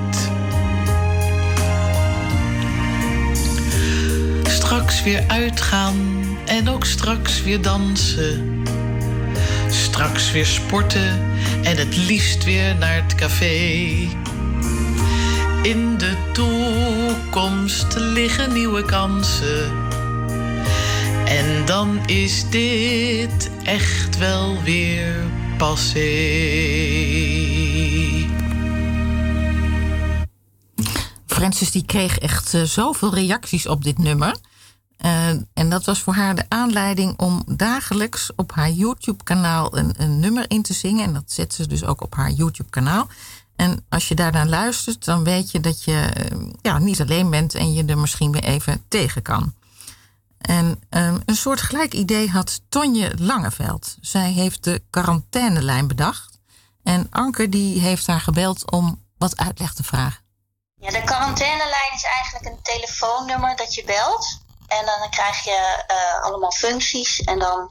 Straks 4.43 5.03
weer 5.03 5.25
uitgaan 5.27 5.95
en 6.45 6.69
ook 6.69 6.85
straks 6.85 7.43
weer 7.43 7.63
dansen. 7.63 8.63
Straks 9.69 10.33
weer 10.33 10.47
sporten 10.47 11.21
en 11.63 11.77
het 11.77 11.97
liefst 11.97 12.45
weer 12.45 12.77
naar 12.79 12.95
het 13.03 13.15
café. 13.15 13.55
In 15.63 15.99
de 15.99 16.17
toekomst 16.33 17.95
liggen 17.99 18.53
nieuwe 18.53 18.85
kansen. 18.85 19.73
En 21.25 21.65
dan 21.65 22.01
is 22.07 22.51
dit 22.51 23.51
echt 23.65 24.19
wel 24.19 24.63
weer 24.63 25.15
passé. 25.57 26.05
Francis 31.27 31.71
die 31.71 31.85
kreeg 31.85 32.19
echt 32.19 32.55
eh, 32.55 32.63
zoveel 32.63 33.15
reacties 33.15 33.67
op 33.67 33.85
dit 33.85 33.99
nummer. 33.99 34.37
Eh, 34.97 35.29
en 35.29 35.69
dat 35.69 35.85
was 35.85 36.01
voor 36.01 36.15
haar 36.15 36.35
de 36.35 36.45
aanleiding 36.49 37.19
om 37.19 37.43
dagelijks 37.47 38.31
op 38.37 38.53
haar 38.53 38.71
YouTube-kanaal 38.71 39.77
een, 39.77 39.95
een 39.97 40.21
nummer 40.21 40.45
in 40.49 40.63
te 40.63 40.73
zingen. 40.73 41.05
En 41.05 41.13
dat 41.13 41.33
zet 41.33 41.55
ze 41.55 41.67
dus 41.67 41.85
ook 41.85 42.03
op 42.03 42.15
haar 42.15 42.31
YouTube-kanaal. 42.31 43.09
En 43.57 43.85
als 43.89 44.09
je 44.09 44.15
daarnaar 44.15 44.47
luistert, 44.47 45.05
dan 45.05 45.25
weet 45.25 45.51
je 45.51 45.61
dat 45.61 45.85
je 45.85 45.93
eh, 45.93 46.37
ja, 46.63 46.79
niet 46.79 47.01
alleen 47.01 47.31
bent 47.31 47.55
en 47.55 47.75
je 47.75 47.85
er 47.85 47.99
misschien 47.99 48.33
weer 48.33 48.45
even 48.45 48.83
tegen 48.89 49.23
kan. 49.23 49.55
En 50.47 50.81
een 50.91 51.37
soort 51.37 51.61
gelijk 51.61 51.95
idee 51.95 52.31
had 52.31 52.61
Tonje 52.69 53.13
Langeveld. 53.19 53.97
Zij 54.01 54.31
heeft 54.31 54.65
de 54.65 54.83
quarantainelijn 54.91 55.89
bedacht. 55.89 56.39
En 56.83 57.07
Anke 57.11 57.49
die 57.49 57.81
heeft 57.81 58.07
haar 58.07 58.21
gebeld 58.21 58.71
om 58.71 59.05
wat 59.19 59.37
uitleg 59.37 59.75
te 59.75 59.83
vragen. 59.83 60.25
Ja, 60.75 60.91
de 60.91 61.03
quarantainelijn 61.03 61.93
is 61.95 62.05
eigenlijk 62.05 62.47
een 62.47 62.63
telefoonnummer 62.63 63.57
dat 63.57 63.75
je 63.75 63.85
belt. 63.85 64.39
En 64.67 64.87
dan 64.87 65.11
krijg 65.11 65.45
je 65.45 65.85
uh, 65.91 66.25
allemaal 66.25 66.53
functies. 66.53 67.21
En 67.21 67.39
dan 67.39 67.71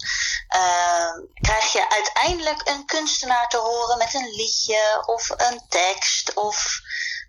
uh, 0.56 1.12
krijg 1.34 1.72
je 1.72 1.90
uiteindelijk 1.90 2.62
een 2.64 2.86
kunstenaar 2.86 3.48
te 3.48 3.58
horen 3.58 3.98
met 3.98 4.14
een 4.14 4.30
liedje 4.36 5.04
of 5.06 5.30
een 5.30 5.62
tekst. 5.70 6.34
Of... 6.34 6.80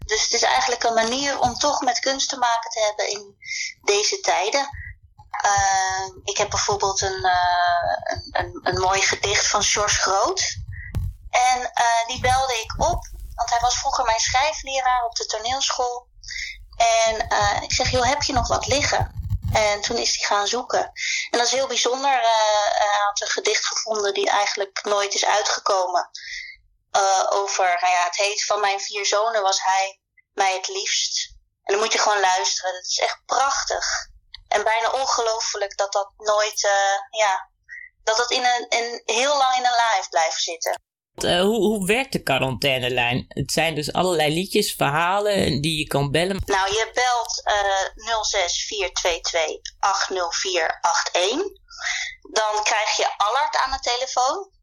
Dus 0.06 0.22
het 0.22 0.32
is 0.32 0.42
eigenlijk 0.42 0.82
een 0.82 0.94
manier 0.94 1.40
om 1.40 1.54
toch 1.54 1.80
met 1.80 1.98
kunst 1.98 2.28
te 2.28 2.37
maken 2.37 2.70
te 2.70 2.80
hebben 2.80 3.11
in 3.11 3.37
deze 3.82 4.20
tijden. 4.20 4.68
Uh, 5.44 6.07
ik 6.25 6.37
heb 6.37 6.51
bijvoorbeeld 6.51 7.01
een, 7.01 7.25
een, 7.25 8.29
een, 8.33 8.61
een, 8.62 8.79
mooi 8.79 9.03
gedicht 9.03 9.49
van 9.49 9.62
George 9.62 10.01
Groot. 10.01 10.57
En 11.31 11.72
die 12.07 12.20
belde 12.20 12.55
ik 12.55 12.75
op, 12.79 13.09
want 13.35 13.51
hij 13.51 13.61
was 13.61 13.79
vroeger 13.79 14.05
mijn 14.05 14.20
schrijfleraar 14.20 15.05
op 15.05 15.14
de 15.14 15.27
toneelschool. 15.27 16.09
En 16.77 17.14
ik 17.62 17.72
zeg, 17.72 17.90
joh, 17.90 18.07
heb 18.07 18.22
je 18.22 18.33
nog 18.33 18.49
wat 18.49 18.66
liggen? 18.66 19.16
En 19.53 19.81
toen 19.81 19.96
is 19.96 20.16
hij 20.16 20.27
gaan 20.27 20.46
zoeken. 20.46 20.85
En 21.31 21.38
dat 21.38 21.46
is 21.46 21.53
heel 21.53 21.66
bijzonder. 21.66 22.11
Hij 22.11 23.01
had 23.05 23.20
een 23.20 23.27
gedicht 23.27 23.66
gevonden 23.66 24.14
die 24.14 24.31
eigenlijk 24.31 24.85
nooit 24.85 25.14
is 25.14 25.25
uitgekomen. 25.25 26.11
Over, 27.29 27.64
nou 27.64 27.92
ja, 27.92 28.05
het 28.05 28.16
heet 28.16 28.44
Van 28.44 28.61
mijn 28.61 28.81
vier 28.81 29.07
zonen 29.07 29.42
was 29.42 29.62
hij 29.62 30.01
mij 30.33 30.55
het 30.55 30.68
liefst. 30.68 31.35
En 31.62 31.75
dan 31.75 31.83
moet 31.83 31.92
je 31.92 31.99
gewoon 31.99 32.20
luisteren. 32.20 32.72
Dat 32.72 32.85
is 32.85 32.99
echt 32.99 33.20
prachtig. 33.27 34.09
En 34.57 34.64
bijna 34.64 34.90
ongelooflijk 34.90 35.77
dat 35.77 35.92
dat 35.92 36.11
nooit, 36.16 36.64
uh, 36.64 37.21
ja, 37.21 37.51
dat 38.03 38.16
dat 38.16 38.31
in 38.31 38.45
een, 38.45 38.69
in, 38.69 39.03
heel 39.05 39.37
lang 39.37 39.57
in 39.57 39.64
een 39.64 39.81
live 39.85 40.09
blijft 40.11 40.42
zitten. 40.42 40.81
Uh, 41.25 41.40
hoe, 41.40 41.57
hoe 41.57 41.87
werkt 41.87 42.12
de 42.12 42.23
quarantainelijn? 42.23 43.25
Het 43.29 43.53
zijn 43.53 43.75
dus 43.75 43.92
allerlei 43.92 44.35
liedjes, 44.35 44.75
verhalen 44.75 45.61
die 45.61 45.79
je 45.79 45.87
kan 45.87 46.11
bellen. 46.11 46.42
Nou, 46.45 46.69
je 46.69 46.90
belt 46.95 47.42
uh, 47.45 47.87
06-422-80481. 51.16 51.62
Dan 52.33 52.62
krijg 52.62 52.97
je 52.97 53.14
alert 53.16 53.57
aan 53.57 53.71
de 53.71 53.79
telefoon. 53.81 54.55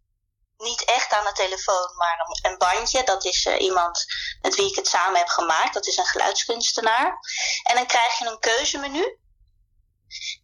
Niet 0.57 0.83
echt 0.85 1.11
aan 1.11 1.25
de 1.25 1.31
telefoon, 1.31 1.95
maar 1.97 2.25
een, 2.27 2.51
een 2.51 2.57
bandje. 2.57 3.03
Dat 3.03 3.25
is 3.25 3.45
uh, 3.45 3.59
iemand 3.59 4.05
met 4.41 4.55
wie 4.55 4.69
ik 4.69 4.75
het 4.75 4.87
samen 4.87 5.17
heb 5.17 5.27
gemaakt. 5.27 5.73
Dat 5.73 5.87
is 5.87 5.97
een 5.97 6.05
geluidskunstenaar. 6.05 7.19
En 7.63 7.75
dan 7.75 7.85
krijg 7.85 8.19
je 8.19 8.25
een 8.25 8.39
keuzemenu. 8.39 9.21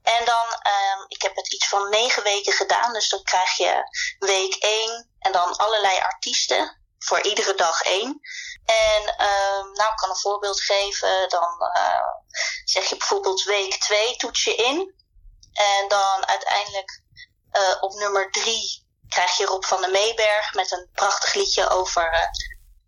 En 0.02 0.26
dan, 0.26 0.46
um, 0.46 1.06
ik 1.08 1.22
heb 1.22 1.36
het 1.36 1.54
iets 1.54 1.68
van 1.68 1.90
negen 1.90 2.24
weken 2.24 2.54
gedaan. 2.54 2.94
Dus 2.94 3.10
dan 3.10 3.24
krijg 3.24 3.58
je 3.58 3.84
week 4.20 4.56
één 4.56 5.10
en 5.20 5.32
dan 5.32 5.56
allerlei 5.58 6.00
artiesten. 6.00 6.78
Voor 7.00 7.22
iedere 7.22 7.56
dag 7.56 7.82
één. 7.82 8.20
En 8.66 9.02
um, 9.02 9.72
nou, 9.72 9.92
ik 9.92 9.96
kan 9.96 10.10
een 10.10 10.16
voorbeeld 10.16 10.62
geven. 10.62 11.30
Dan 11.30 11.72
uh, 11.78 12.02
zeg 12.64 12.86
je 12.86 12.98
bijvoorbeeld 12.98 13.44
week 13.44 13.80
twee 13.80 14.16
toets 14.16 14.44
je 14.44 14.56
in. 14.56 14.96
En 15.54 15.88
dan 15.88 16.28
uiteindelijk 16.28 17.02
uh, 17.52 17.84
op 17.84 17.94
nummer 17.94 18.32
drie 18.32 18.88
krijg 19.08 19.38
je 19.38 19.46
Rob 19.46 19.64
van 19.64 19.82
der 19.82 19.92
Meeberg 19.92 20.54
met 20.54 20.72
een 20.72 20.90
prachtig 20.94 21.34
liedje 21.34 21.70
over 21.70 22.14
uh, 22.14 22.24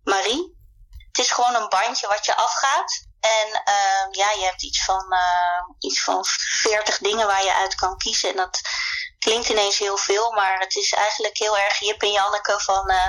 Marie. 0.03 0.59
Het 1.07 1.17
is 1.17 1.31
gewoon 1.31 1.55
een 1.55 1.69
bandje 1.69 2.07
wat 2.07 2.25
je 2.25 2.35
afgaat. 2.35 3.07
En 3.21 3.47
uh, 3.47 4.05
ja, 4.11 4.31
je 4.31 4.43
hebt 4.43 4.63
iets 4.63 4.83
van, 4.83 5.05
uh, 5.09 5.75
iets 5.79 6.03
van 6.03 6.25
40 6.61 6.97
dingen 6.97 7.27
waar 7.27 7.43
je 7.43 7.53
uit 7.53 7.75
kan 7.75 7.97
kiezen. 7.97 8.29
En 8.29 8.35
dat 8.35 8.61
klinkt 9.19 9.49
ineens 9.49 9.77
heel 9.77 9.97
veel, 9.97 10.31
maar 10.31 10.59
het 10.59 10.75
is 10.75 10.93
eigenlijk 10.93 11.37
heel 11.37 11.57
erg 11.57 11.79
Jip 11.79 12.01
en 12.01 12.11
Janneke 12.11 12.59
van 12.59 12.91
uh, 12.91 13.07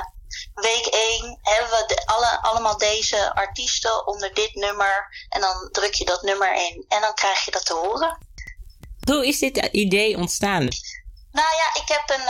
week 0.55 0.87
1 0.87 1.39
hebben 1.43 1.71
we 1.71 1.85
de, 1.87 2.07
alle, 2.07 2.43
allemaal 2.43 2.77
deze 2.77 3.35
artiesten 3.35 4.07
onder 4.07 4.35
dit 4.35 4.55
nummer. 4.55 5.27
En 5.29 5.41
dan 5.41 5.69
druk 5.71 5.95
je 5.95 6.05
dat 6.05 6.23
nummer 6.23 6.55
in 6.55 6.85
en 6.89 7.01
dan 7.01 7.15
krijg 7.15 7.45
je 7.45 7.51
dat 7.51 7.67
te 7.67 7.75
horen. 7.75 8.19
Hoe 9.11 9.27
is 9.27 9.39
dit 9.39 9.57
idee 9.57 10.17
ontstaan? 10.17 10.69
Nou 11.31 11.57
ja, 11.57 11.81
ik 11.83 11.89
heb 11.89 12.11
een, 12.11 12.29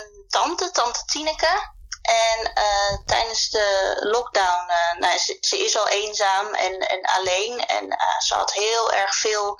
een 0.00 0.24
tante, 0.28 0.70
tante 0.70 1.04
Tineke. 1.04 1.76
En 2.08 2.52
uh, 2.54 2.98
tijdens 3.06 3.50
de 3.50 3.96
lockdown, 4.00 4.70
uh, 4.70 5.00
nou, 5.00 5.18
ze, 5.18 5.38
is 5.58 5.76
al 5.76 5.88
eenzaam 5.88 6.54
en, 6.54 6.78
en 6.78 7.02
alleen. 7.02 7.66
En 7.66 7.84
uh, 7.84 8.20
ze 8.20 8.34
had 8.34 8.52
heel 8.52 8.92
erg 8.92 9.14
veel 9.14 9.56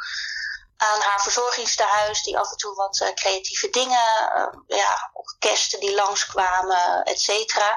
aan 0.76 1.00
haar 1.00 1.22
verzorgingstehuis, 1.22 2.22
die 2.22 2.38
af 2.38 2.50
en 2.50 2.56
toe 2.56 2.74
wat 2.74 3.12
creatieve 3.14 3.70
dingen, 3.70 4.32
ja, 4.66 5.10
orkesten 5.12 5.80
die 5.80 5.94
langskwamen, 5.94 7.02
et 7.04 7.20
cetera. 7.20 7.70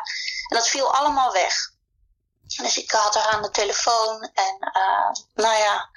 En 0.47 0.57
dat 0.57 0.67
viel 0.67 0.93
allemaal 0.93 1.31
weg. 1.31 1.53
Dus 2.61 2.77
ik 2.77 2.91
had 2.91 3.15
haar 3.15 3.33
aan 3.33 3.41
de 3.41 3.49
telefoon 3.49 4.29
en 4.33 4.71
nou 5.33 5.57
ja, 5.57 5.89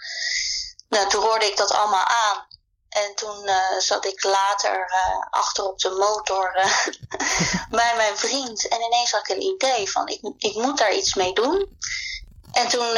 nou, 0.88 1.08
toen 1.08 1.22
hoorde 1.22 1.46
ik 1.46 1.56
dat 1.56 1.70
allemaal 1.70 2.04
aan. 2.04 2.46
En 2.94 3.14
toen 3.14 3.42
uh, 3.44 3.78
zat 3.78 4.04
ik 4.04 4.24
later 4.24 4.90
uh, 4.90 5.26
achter 5.30 5.64
op 5.64 5.78
de 5.78 5.90
motor 5.90 6.57
uh, 6.57 6.87
bij 7.80 7.96
mijn 7.96 8.16
vriend. 8.16 8.68
En 8.68 8.83
ineens 8.83 9.11
had 9.11 9.28
ik 9.28 9.37
een 9.37 9.42
idee 9.42 9.90
van 9.90 10.09
ik, 10.09 10.20
ik 10.38 10.54
moet 10.54 10.78
daar 10.78 10.94
iets 10.94 11.14
mee 11.14 11.33
doen. 11.33 11.78
En 12.52 12.68
toen 12.68 12.96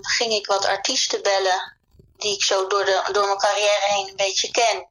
ging 0.00 0.32
ik 0.32 0.46
wat 0.46 0.64
artiesten 0.64 1.22
bellen 1.22 1.76
die 2.16 2.34
ik 2.34 2.42
zo 2.42 2.66
door, 2.66 2.84
de, 2.84 3.08
door 3.12 3.26
mijn 3.26 3.38
carrière 3.38 3.86
heen 3.86 4.08
een 4.08 4.16
beetje 4.16 4.50
ken. 4.50 4.88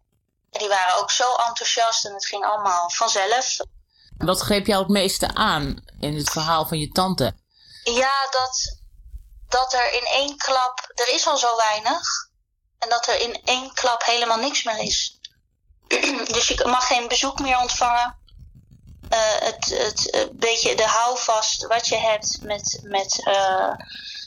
En 0.52 0.60
die 0.60 0.67
waren 0.67 0.98
ook 0.98 1.12
zo 1.12 1.36
enthousiast 1.36 2.06
en 2.06 2.13
het 2.13 2.26
ging 2.26 2.45
allemaal 2.45 2.89
vanzelf. 2.89 3.58
Wat 4.17 4.39
greep 4.41 4.65
jou 4.65 4.82
het 4.82 4.91
meeste 4.91 5.34
aan 5.34 5.86
in 6.00 6.17
het 6.17 6.30
verhaal 6.30 6.65
van 6.65 6.80
je 6.80 6.89
tante? 6.89 7.36
Ja, 7.84 8.28
dat, 8.32 8.80
dat 9.48 9.74
er 9.74 9.93
in 9.93 10.06
één 10.06 10.38
klap, 10.38 10.91
er 10.93 11.10
is 11.10 11.28
al 11.28 11.38
zo 11.38 11.56
weinig. 11.58 12.34
En 12.80 12.90
dat 12.90 13.08
er 13.08 13.20
in 13.20 13.42
één 13.44 13.74
klap 13.74 14.04
helemaal 14.04 14.38
niks 14.38 14.64
meer 14.64 14.80
is. 14.80 15.20
dus 16.36 16.48
je 16.48 16.66
mag 16.66 16.88
geen 16.88 17.08
bezoek 17.08 17.40
meer 17.40 17.58
ontvangen. 17.58 18.24
Uh, 19.10 19.36
het, 19.40 19.66
het 20.12 20.30
beetje 20.40 20.76
de 20.76 20.88
houvast 20.88 21.68
wat 21.68 21.88
je 21.88 21.98
hebt 21.98 22.42
met, 22.42 22.80
met 22.84 23.22
uh, 23.28 23.72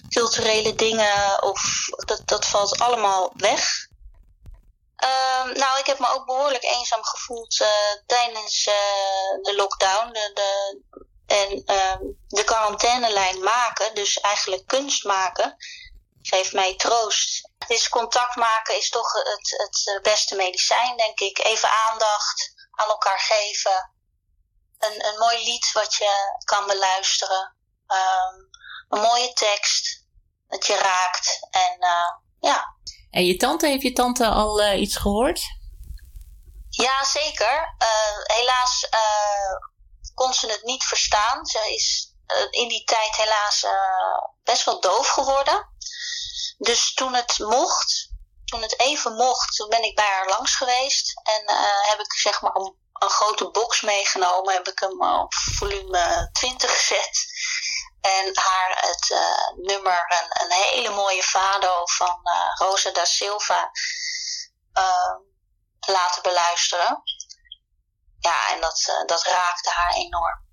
culturele 0.08 0.74
dingen, 0.74 1.42
of 1.42 1.88
dat, 2.06 2.22
dat 2.24 2.46
valt 2.46 2.78
allemaal 2.80 3.32
weg. 3.36 3.86
nou, 5.54 5.78
ik 5.78 5.86
heb 5.86 5.98
me 5.98 6.08
ook 6.08 6.26
behoorlijk 6.26 6.64
eenzaam 6.64 7.04
gevoeld 7.04 7.64
tijdens 8.06 8.64
de 9.42 9.52
lockdown. 9.56 10.12
De, 10.12 10.30
de, 10.34 10.80
en 11.28 11.62
de 12.28 12.44
quarantainelijn 12.44 13.42
maken, 13.42 13.94
dus 13.94 14.20
eigenlijk 14.20 14.66
kunst 14.66 15.04
maken, 15.04 15.56
geeft 16.22 16.52
mij 16.52 16.76
troost. 16.76 17.47
Is 17.66 17.88
contact 17.88 18.36
maken 18.36 18.76
is 18.76 18.90
toch 18.90 19.12
het, 19.12 19.54
het 19.56 19.92
eh, 19.94 20.02
beste 20.02 20.36
medicijn, 20.36 20.96
denk 20.96 21.20
ik. 21.20 21.38
Even 21.38 21.70
aandacht 21.70 22.52
aan 22.70 22.88
elkaar 22.88 23.20
geven. 23.20 23.92
Een, 24.78 25.06
een 25.06 25.18
mooi 25.18 25.44
lied 25.44 25.72
wat 25.72 25.94
je 25.94 26.38
kan 26.44 26.66
beluisteren. 26.66 27.56
Ehm, 27.86 28.34
een 28.88 29.00
mooie 29.00 29.32
tekst 29.32 30.04
dat 30.48 30.66
je 30.66 30.76
raakt. 30.76 31.46
En 31.50 31.76
eh, 31.78 32.16
ja, 32.40 32.76
En 33.10 33.24
je 33.24 33.36
tante, 33.36 33.66
heeft 33.66 33.82
je 33.82 33.92
tante 33.92 34.26
al 34.26 34.62
eh, 34.62 34.80
iets 34.80 34.96
gehoord? 34.96 35.40
Ja, 36.70 37.04
zeker. 37.04 37.76
Helaas 38.26 38.88
kon 40.14 40.34
ze 40.34 40.46
het 40.46 40.62
niet 40.62 40.84
verstaan. 40.84 41.46
Ze 41.46 41.74
is 41.74 42.14
in 42.50 42.68
die 42.68 42.84
tijd 42.84 43.16
helaas 43.16 43.66
best 44.44 44.64
wel 44.64 44.80
doof 44.80 45.08
geworden. 45.08 45.76
Dus 46.58 46.94
toen 46.94 47.14
het 47.14 47.38
mocht, 47.38 48.10
toen 48.44 48.62
het 48.62 48.80
even 48.80 49.14
mocht, 49.14 49.56
toen 49.56 49.68
ben 49.68 49.82
ik 49.82 49.94
bij 49.94 50.10
haar 50.10 50.28
langs 50.28 50.54
geweest. 50.54 51.20
En 51.22 51.44
eh, 51.44 51.88
heb 51.88 52.00
ik 52.00 52.12
zeg 52.12 52.40
maar 52.40 52.54
een, 52.54 52.76
grote 52.92 53.50
box 53.50 53.80
meegenomen. 53.80 54.54
Heb 54.54 54.68
ik 54.68 54.78
hem 54.78 55.02
op 55.02 55.34
volume 55.34 56.28
20 56.32 56.70
gezet. 56.76 57.26
En 58.00 58.30
haar 58.34 58.70
het 58.80 59.10
eh, 59.10 59.56
nummer, 59.56 60.04
een, 60.08 60.44
een 60.44 60.52
hele 60.52 60.90
mooie 60.90 61.22
fado 61.22 61.86
van 61.86 62.20
eh, 62.22 62.66
Rosa 62.66 62.90
da 62.90 63.04
Silva 63.04 63.70
eh, 64.72 65.16
laten 65.80 66.22
beluisteren. 66.22 67.02
Ja, 68.18 68.52
en 68.52 68.60
dat, 68.60 69.02
dat 69.06 69.22
raakte 69.22 69.70
haar 69.70 69.94
enorm. 69.94 70.47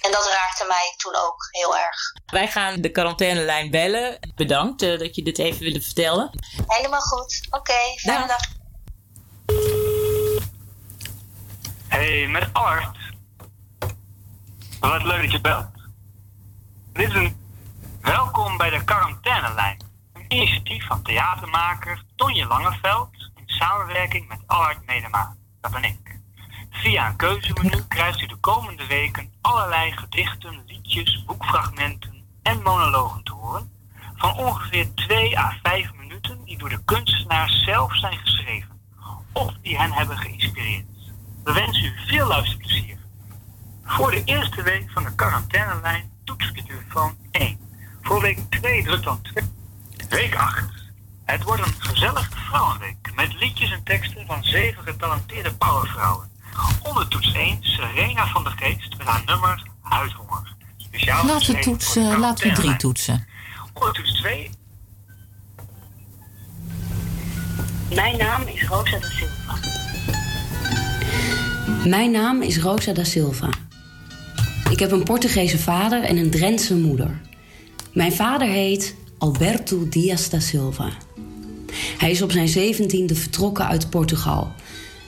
En 0.00 0.12
dat 0.12 0.28
raakte 0.32 0.64
mij 0.68 0.94
toen 0.96 1.14
ook 1.14 1.48
heel 1.50 1.76
erg. 1.76 1.96
Wij 2.26 2.48
gaan 2.48 2.80
de 2.80 2.90
quarantainelijn 2.90 3.70
bellen. 3.70 4.18
Bedankt 4.34 4.82
eh, 4.82 4.98
dat 4.98 5.14
je 5.14 5.22
dit 5.22 5.38
even 5.38 5.60
wilde 5.60 5.82
vertellen. 5.82 6.30
Helemaal 6.66 7.00
goed. 7.00 7.46
Oké, 7.50 7.72
fijne 7.96 8.26
dag. 8.26 8.54
Hey, 11.88 12.26
met 12.26 12.48
Art. 12.52 12.96
Wat 14.80 15.02
leuk 15.02 15.22
dat 15.22 15.32
je 15.32 15.40
belt. 15.40 15.66
Dit 16.92 17.08
is 17.08 17.14
een 17.14 17.36
welkom 18.00 18.56
bij 18.56 18.70
de 18.70 18.84
quarantainelijn. 18.84 19.84
Een 20.12 20.24
initiatief 20.28 20.86
van 20.86 21.02
theatermaker 21.02 22.04
Tonje 22.16 22.46
Langeveld 22.46 23.08
in 23.34 23.42
samenwerking 23.46 24.28
met 24.28 24.40
Art 24.46 24.86
Medema. 24.86 25.36
Dat 25.60 25.70
ben 25.70 25.84
ik. 25.84 26.05
Via 26.82 27.08
een 27.08 27.16
keuzemenu 27.16 27.82
krijgt 27.88 28.20
u 28.20 28.26
de 28.26 28.36
komende 28.36 28.86
weken 28.86 29.32
allerlei 29.40 29.92
gedichten, 29.92 30.62
liedjes, 30.66 31.24
boekfragmenten 31.24 32.24
en 32.42 32.62
monologen 32.62 33.22
te 33.22 33.32
horen. 33.32 33.70
Van 34.16 34.36
ongeveer 34.36 34.94
2 34.94 35.38
à 35.38 35.58
5 35.62 35.94
minuten 35.94 36.44
die 36.44 36.58
door 36.58 36.68
de 36.68 36.84
kunstenaars 36.84 37.64
zelf 37.64 37.96
zijn 37.96 38.18
geschreven. 38.18 38.80
Of 39.32 39.52
die 39.62 39.78
hen 39.78 39.92
hebben 39.92 40.18
geïnspireerd. 40.18 40.84
We 41.44 41.52
wensen 41.52 41.84
u 41.84 41.92
veel 42.06 42.26
luisterplezier. 42.26 42.98
Voor 43.84 44.10
de 44.10 44.22
eerste 44.24 44.62
week 44.62 44.90
van 44.90 45.02
de 45.02 45.14
quarantainelijn 45.14 46.10
toetst 46.24 46.54
de 46.54 46.62
telefoon 46.62 47.16
1. 47.30 47.58
Voor 48.02 48.20
week 48.20 48.38
2 48.50 48.82
drukt 48.82 49.04
dan 49.04 49.22
2. 49.22 49.44
Week 50.08 50.34
8. 50.34 50.64
Het 51.24 51.42
wordt 51.42 51.66
een 51.66 51.74
gezellige 51.78 52.30
vrouwenweek 52.30 53.14
met 53.14 53.34
liedjes 53.34 53.70
en 53.70 53.82
teksten 53.82 54.26
van 54.26 54.44
zeven 54.44 54.82
getalenteerde 54.82 55.54
powervrouwen. 55.54 56.34
Onder 56.82 57.08
toets 57.08 57.32
1 57.32 57.58
Serena 57.60 58.26
van 58.26 58.44
der 58.44 58.52
Geest 58.56 58.94
met 58.98 59.06
haar 59.06 59.22
nummer 59.26 59.62
Huidhonger. 59.82 60.54
Speciaal 60.76 61.26
Laten 61.26 61.54
we, 61.54 61.60
toetsen, 61.60 62.02
laten 62.02 62.18
we 62.18 62.24
drie 62.24 62.38
quarantainelijn. 62.52 62.78
toetsen. 62.78 63.26
Onder 63.74 63.92
toets 63.92 64.12
2 64.20 64.50
Mijn 67.94 68.16
naam 68.16 68.42
is 68.46 68.66
Rosa 68.68 68.98
da 68.98 69.08
Silva. 69.08 69.58
Mijn 71.88 72.10
naam 72.10 72.42
is 72.42 72.58
Rosa 72.58 72.92
da 72.92 73.04
Silva. 73.04 73.48
Ik 74.70 74.78
heb 74.78 74.90
een 74.90 75.02
Portugese 75.02 75.58
vader 75.58 76.02
en 76.02 76.16
een 76.16 76.30
Drentse 76.30 76.76
moeder. 76.76 77.20
Mijn 77.92 78.12
vader 78.12 78.48
heet 78.48 78.96
Alberto 79.18 79.88
Dias 79.88 80.30
da 80.30 80.40
Silva. 80.40 80.88
Hij 81.98 82.10
is 82.10 82.22
op 82.22 82.30
zijn 82.32 82.48
zeventiende 82.48 83.14
vertrokken 83.14 83.66
uit 83.66 83.90
Portugal. 83.90 84.52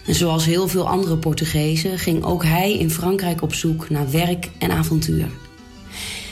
En 0.08 0.14
zoals 0.14 0.44
heel 0.44 0.68
veel 0.68 0.88
andere 0.88 1.16
Portugezen 1.16 1.98
ging 1.98 2.24
ook 2.24 2.44
hij 2.44 2.78
in 2.78 2.90
Frankrijk 2.90 3.42
op 3.42 3.54
zoek 3.54 3.90
naar 3.90 4.10
werk 4.10 4.50
en 4.58 4.70
avontuur. 4.70 5.28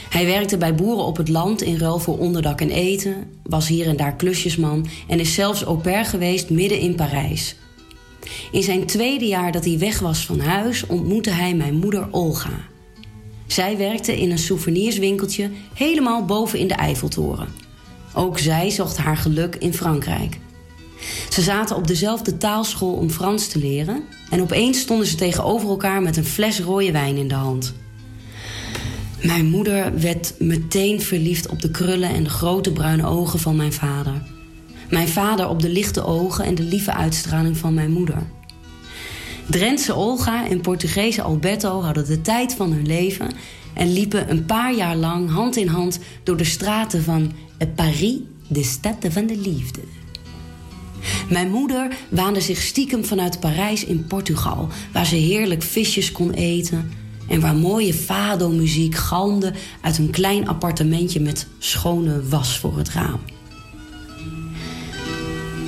Hij 0.09 0.27
werkte 0.27 0.57
bij 0.57 0.75
boeren 0.75 1.05
op 1.05 1.17
het 1.17 1.29
land 1.29 1.63
in 1.63 1.79
ruil 1.79 1.99
voor 1.99 2.19
onderdak 2.19 2.61
en 2.61 2.71
eten, 2.71 3.15
was 3.43 3.69
hier 3.69 3.87
en 3.87 3.97
daar 3.97 4.17
klusjesman 4.17 4.87
en 5.09 5.21
is 5.21 5.35
zelfs 5.35 5.63
au 5.63 5.79
pair 5.79 6.05
geweest 6.05 6.51
midden 6.51 6.79
in 6.79 6.95
Parijs. 6.95 7.57
In 8.53 8.63
zijn 8.63 8.87
tweede 8.87 9.27
jaar 9.27 9.53
dat 9.53 9.65
hij 9.65 9.79
weg 9.79 9.99
was 9.99 10.27
van 10.27 10.41
huis 10.41 10.87
ontmoette 10.87 11.31
hij 11.31 11.55
mijn 11.55 11.75
moeder 11.75 12.09
Olga. 12.11 12.61
Zij 13.47 13.77
werkte 13.77 14.21
in 14.21 14.31
een 14.31 14.39
souvenirswinkeltje 14.39 15.51
helemaal 15.75 16.25
boven 16.25 16.59
in 16.59 16.69
de 16.69 16.75
Eiffeltoren. 16.75 17.49
Ook 18.15 18.39
zij 18.39 18.71
zocht 18.71 18.97
haar 18.97 19.17
geluk 19.17 19.57
in 19.57 19.75
Frankrijk. 19.75 20.39
Ze 21.29 21.43
zaten 21.43 21.77
op 21.77 21.87
dezelfde 21.87 22.37
taalschool 22.37 22.93
om 22.93 23.11
Frans 23.11 23.49
te 23.49 23.59
leren 23.59 24.03
en 24.31 24.41
opeens 24.41 24.81
stonden 24.81 25.07
ze 25.07 25.15
tegenover 25.15 25.69
elkaar 25.69 26.03
met 26.03 26.17
een 26.17 26.25
fles 26.25 26.61
rode 26.61 26.93
wijn 26.93 27.17
in 27.17 27.29
de 27.29 27.35
hand. 27.35 27.75
Mijn 29.23 29.47
moeder 29.47 30.01
werd 30.01 30.35
meteen 30.39 31.01
verliefd 31.01 31.49
op 31.49 31.63
de 31.63 31.71
krullen 31.71 32.09
en 32.09 32.25
de 32.25 32.31
grote 32.31 32.73
bruine 32.73 33.07
ogen 33.07 33.39
van 33.39 33.57
mijn 33.57 33.73
vader. 33.73 34.23
Mijn 34.91 35.09
vader 35.09 35.49
op 35.49 35.63
de 35.63 35.69
lichte 35.69 36.05
ogen 36.05 36.45
en 36.45 36.55
de 36.55 36.63
lieve 36.63 36.93
uitstraling 36.93 37.57
van 37.57 37.75
mijn 37.75 37.93
moeder. 37.93 38.23
Drentse 39.47 39.95
Olga 39.95 40.49
en 40.49 40.61
Portugese 40.61 41.23
Alberto 41.23 41.83
hadden 41.83 42.07
de 42.07 42.21
tijd 42.21 42.55
van 42.55 42.73
hun 42.73 42.87
leven 42.87 43.31
en 43.75 43.93
liepen 43.93 44.31
een 44.31 44.45
paar 44.45 44.75
jaar 44.75 44.97
lang 44.97 45.31
hand 45.31 45.57
in 45.57 45.69
hand 45.69 45.99
door 46.23 46.37
de 46.37 46.45
straten 46.45 47.03
van 47.03 47.33
Paris, 47.75 48.19
de 48.49 48.65
stad 48.65 48.97
van 49.09 49.27
de 49.27 49.37
liefde. 49.37 49.81
Mijn 51.29 51.51
moeder 51.51 51.97
waande 52.09 52.41
zich 52.41 52.61
stiekem 52.61 53.05
vanuit 53.05 53.41
Parijs 53.41 53.85
in 53.85 54.05
Portugal, 54.07 54.69
waar 54.93 55.07
ze 55.07 55.17
heerlijk 55.17 55.63
visjes 55.63 56.13
kon 56.13 56.31
eten 56.33 56.91
en 57.29 57.41
waar 57.41 57.57
mooie 57.57 57.95
fado-muziek 57.95 58.95
galmde 58.95 59.53
uit 59.81 59.99
een 59.99 60.11
klein 60.11 60.49
appartementje 60.49 61.21
met 61.21 61.47
schone 61.59 62.23
was 62.29 62.59
voor 62.59 62.79
het 62.79 62.91
raam. 62.91 63.21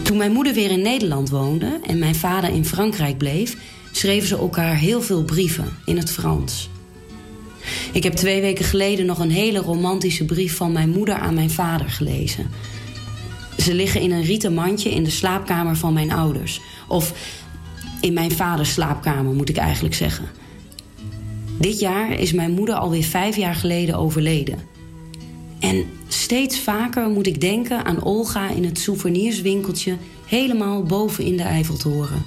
Toen 0.02 0.16
mijn 0.16 0.32
moeder 0.32 0.54
weer 0.54 0.70
in 0.70 0.82
Nederland 0.82 1.28
woonde 1.28 1.80
en 1.86 1.98
mijn 1.98 2.14
vader 2.14 2.50
in 2.50 2.64
Frankrijk 2.64 3.18
bleef, 3.18 3.56
schreven 3.92 4.28
ze 4.28 4.36
elkaar 4.36 4.76
heel 4.76 5.02
veel 5.02 5.24
brieven 5.24 5.68
in 5.84 5.96
het 5.96 6.10
Frans. 6.10 6.68
Ik 7.92 8.02
heb 8.02 8.12
twee 8.12 8.40
weken 8.40 8.64
geleden 8.64 9.06
nog 9.06 9.18
een 9.18 9.30
hele 9.30 9.58
romantische 9.58 10.24
brief 10.24 10.56
van 10.56 10.72
mijn 10.72 10.90
moeder 10.90 11.14
aan 11.14 11.34
mijn 11.34 11.50
vader 11.50 11.90
gelezen. 11.90 12.50
Ze 13.58 13.74
liggen 13.74 14.00
in 14.00 14.12
een 14.12 14.22
rieten 14.22 14.54
mandje 14.54 14.90
in 14.90 15.04
de 15.04 15.10
slaapkamer 15.10 15.76
van 15.76 15.92
mijn 15.92 16.12
ouders. 16.12 16.60
Of 16.88 17.12
in 18.00 18.12
mijn 18.12 18.32
vaders 18.32 18.72
slaapkamer, 18.72 19.34
moet 19.34 19.48
ik 19.48 19.56
eigenlijk 19.56 19.94
zeggen. 19.94 20.24
Dit 21.58 21.78
jaar 21.78 22.12
is 22.12 22.32
mijn 22.32 22.52
moeder 22.52 22.74
alweer 22.74 23.04
vijf 23.04 23.36
jaar 23.36 23.54
geleden 23.54 23.94
overleden. 23.94 24.58
En 25.58 25.84
steeds 26.08 26.60
vaker 26.60 27.08
moet 27.08 27.26
ik 27.26 27.40
denken 27.40 27.84
aan 27.84 28.02
Olga 28.02 28.50
in 28.50 28.64
het 28.64 28.78
souvenirswinkeltje 28.78 29.96
helemaal 30.26 30.82
boven 30.82 31.24
in 31.24 31.36
de 31.36 31.42
Eiffeltoren. 31.42 32.22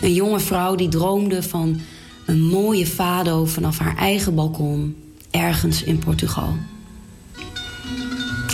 Een 0.00 0.14
jonge 0.14 0.40
vrouw 0.40 0.74
die 0.74 0.88
droomde 0.88 1.42
van 1.42 1.80
een 2.26 2.42
mooie 2.42 2.86
fado 2.86 3.44
vanaf 3.44 3.78
haar 3.78 3.96
eigen 3.96 4.34
balkon 4.34 4.96
ergens 5.30 5.82
in 5.82 5.98
Portugal. 5.98 6.54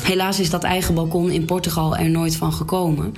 Helaas 0.07 0.41
is 0.41 0.51
dat 0.51 0.63
eigen 0.65 0.95
balkon 0.95 1.31
in 1.31 1.45
Portugal 1.45 1.97
er 1.97 2.11
nooit 2.11 2.37
van 2.37 2.53
gekomen. 2.53 3.15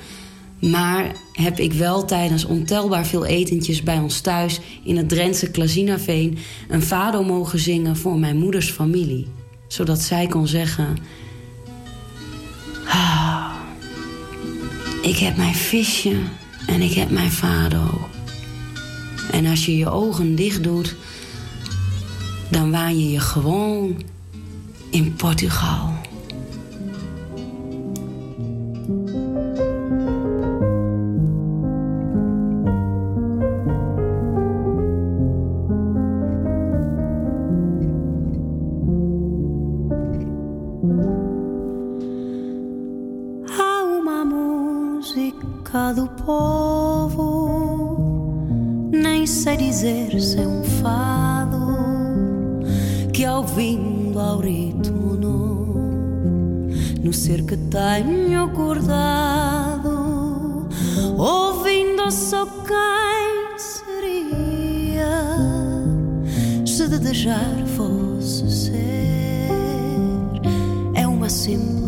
Maar 0.61 1.13
heb 1.33 1.59
ik 1.59 1.73
wel 1.73 2.05
tijdens 2.05 2.45
ontelbaar 2.45 3.07
veel 3.07 3.25
etentjes 3.25 3.83
bij 3.83 3.99
ons 3.99 4.21
thuis 4.21 4.61
in 4.85 4.97
het 4.97 5.09
Drentse 5.09 5.51
Klazinaveen 5.51 6.39
een 6.69 6.83
fado 6.83 7.23
mogen 7.23 7.59
zingen 7.59 7.97
voor 7.97 8.19
mijn 8.19 8.37
moeders 8.37 8.71
familie. 8.71 9.27
Zodat 9.67 10.01
zij 10.01 10.27
kon 10.27 10.47
zeggen: 10.47 10.97
"Ah, 12.87 13.53
Ik 15.03 15.17
heb 15.17 15.37
mijn 15.37 15.55
visje 15.55 16.17
en 16.67 16.81
ik 16.81 16.93
heb 16.93 17.11
mijn 17.11 17.31
fado. 17.31 18.09
En 19.31 19.47
als 19.47 19.67
je 19.67 19.77
je 19.77 19.91
ogen 19.91 20.35
dicht 20.35 20.63
doet, 20.63 20.95
dan 22.51 22.71
waan 22.71 22.99
je 22.99 23.11
je 23.11 23.21
gewoon 23.21 24.03
in 24.91 25.15
Portugal. 25.15 25.98
Alma 45.09 45.95
do 45.95 46.07
povo. 46.23 47.49
Nem 48.93 49.27
sei 49.27 49.57
dizer 49.57 50.21
se 50.21 50.39
é 50.39 50.47
um 50.47 50.63
fado 50.83 51.79
que 53.13 53.27
ouvindo 53.27 54.21
ao 54.21 54.39
ritmo 54.39 55.15
novo, 55.15 55.81
no 57.03 57.11
ser 57.13 57.43
que 57.45 57.57
tenho 57.57 58.45
acordado, 58.45 59.89
ouvindo 61.17 62.11
só 62.11 62.45
quem 62.45 63.57
seria 63.57 65.09
se 66.67 66.87
de 66.87 66.99
desejar 66.99 67.57
fosse 67.77 68.51
ser. 68.51 69.49
É 70.95 71.07
uma 71.07 71.31
simples 71.31 71.88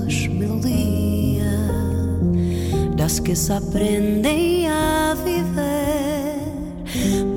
das 3.10 3.18
que 3.18 3.34
se 3.34 3.52
aprendem 3.52 4.68
a 4.68 5.16
viver, 5.24 6.36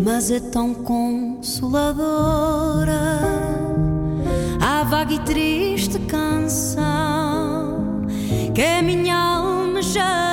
mas 0.04 0.30
é 0.30 0.40
tão 0.40 0.72
consoladora. 0.74 3.20
A 4.62 4.84
vaga 4.84 5.16
e 5.16 5.20
triste 5.20 5.98
canção 6.00 6.84
que 8.54 8.62
a 8.62 8.84
minha 8.84 9.18
alma 9.18 9.82
já 9.82 10.33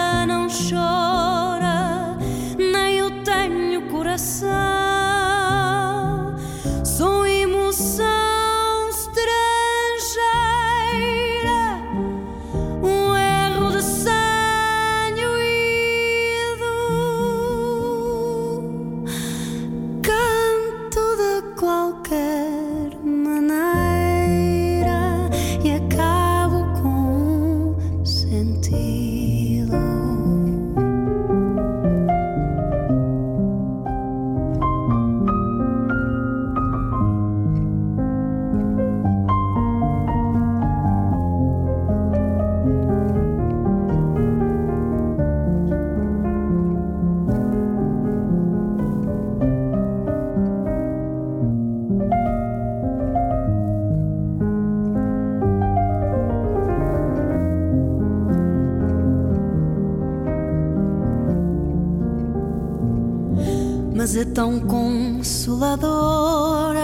mas 64.00 64.16
é 64.16 64.24
tão 64.24 64.58
consoladora 64.60 66.80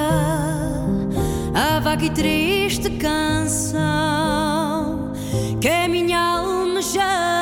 a 1.55 1.81
vaga 1.81 2.05
e 2.05 2.11
triste 2.11 2.91
canção 2.91 3.81
que 5.59 5.67
a 5.67 5.89
minha 5.89 6.21
alma 6.21 6.83
já 6.83 7.36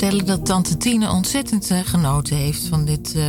voorstellen 0.00 0.26
dat 0.26 0.46
tante 0.46 0.76
Tine 0.76 1.10
ontzettend 1.10 1.70
eh, 1.70 1.78
genoten 1.84 2.36
heeft 2.36 2.66
van 2.66 2.84
dit 2.84 3.14
eh, 3.14 3.24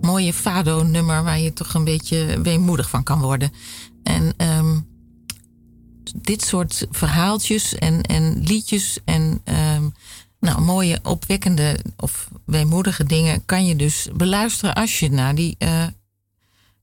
mooie 0.00 0.32
Fado-nummer, 0.32 1.24
waar 1.24 1.38
je 1.38 1.52
toch 1.52 1.74
een 1.74 1.84
beetje 1.84 2.40
weemoedig 2.42 2.90
van 2.90 3.02
kan 3.02 3.20
worden. 3.20 3.52
En 4.02 4.34
ehm, 4.36 4.80
dit 6.16 6.42
soort 6.42 6.86
verhaaltjes 6.90 7.74
en, 7.74 8.02
en 8.02 8.42
liedjes 8.42 8.98
en 9.04 9.40
ehm, 9.44 9.88
nou, 10.40 10.60
mooie 10.60 10.98
opwekkende 11.02 11.78
of 11.96 12.28
weemoedige 12.44 13.04
dingen 13.04 13.44
kan 13.44 13.66
je 13.66 13.76
dus 13.76 14.08
beluisteren 14.14 14.74
als 14.74 14.98
je 14.98 15.10
naar 15.10 15.34
die 15.34 15.54
eh 15.58 15.86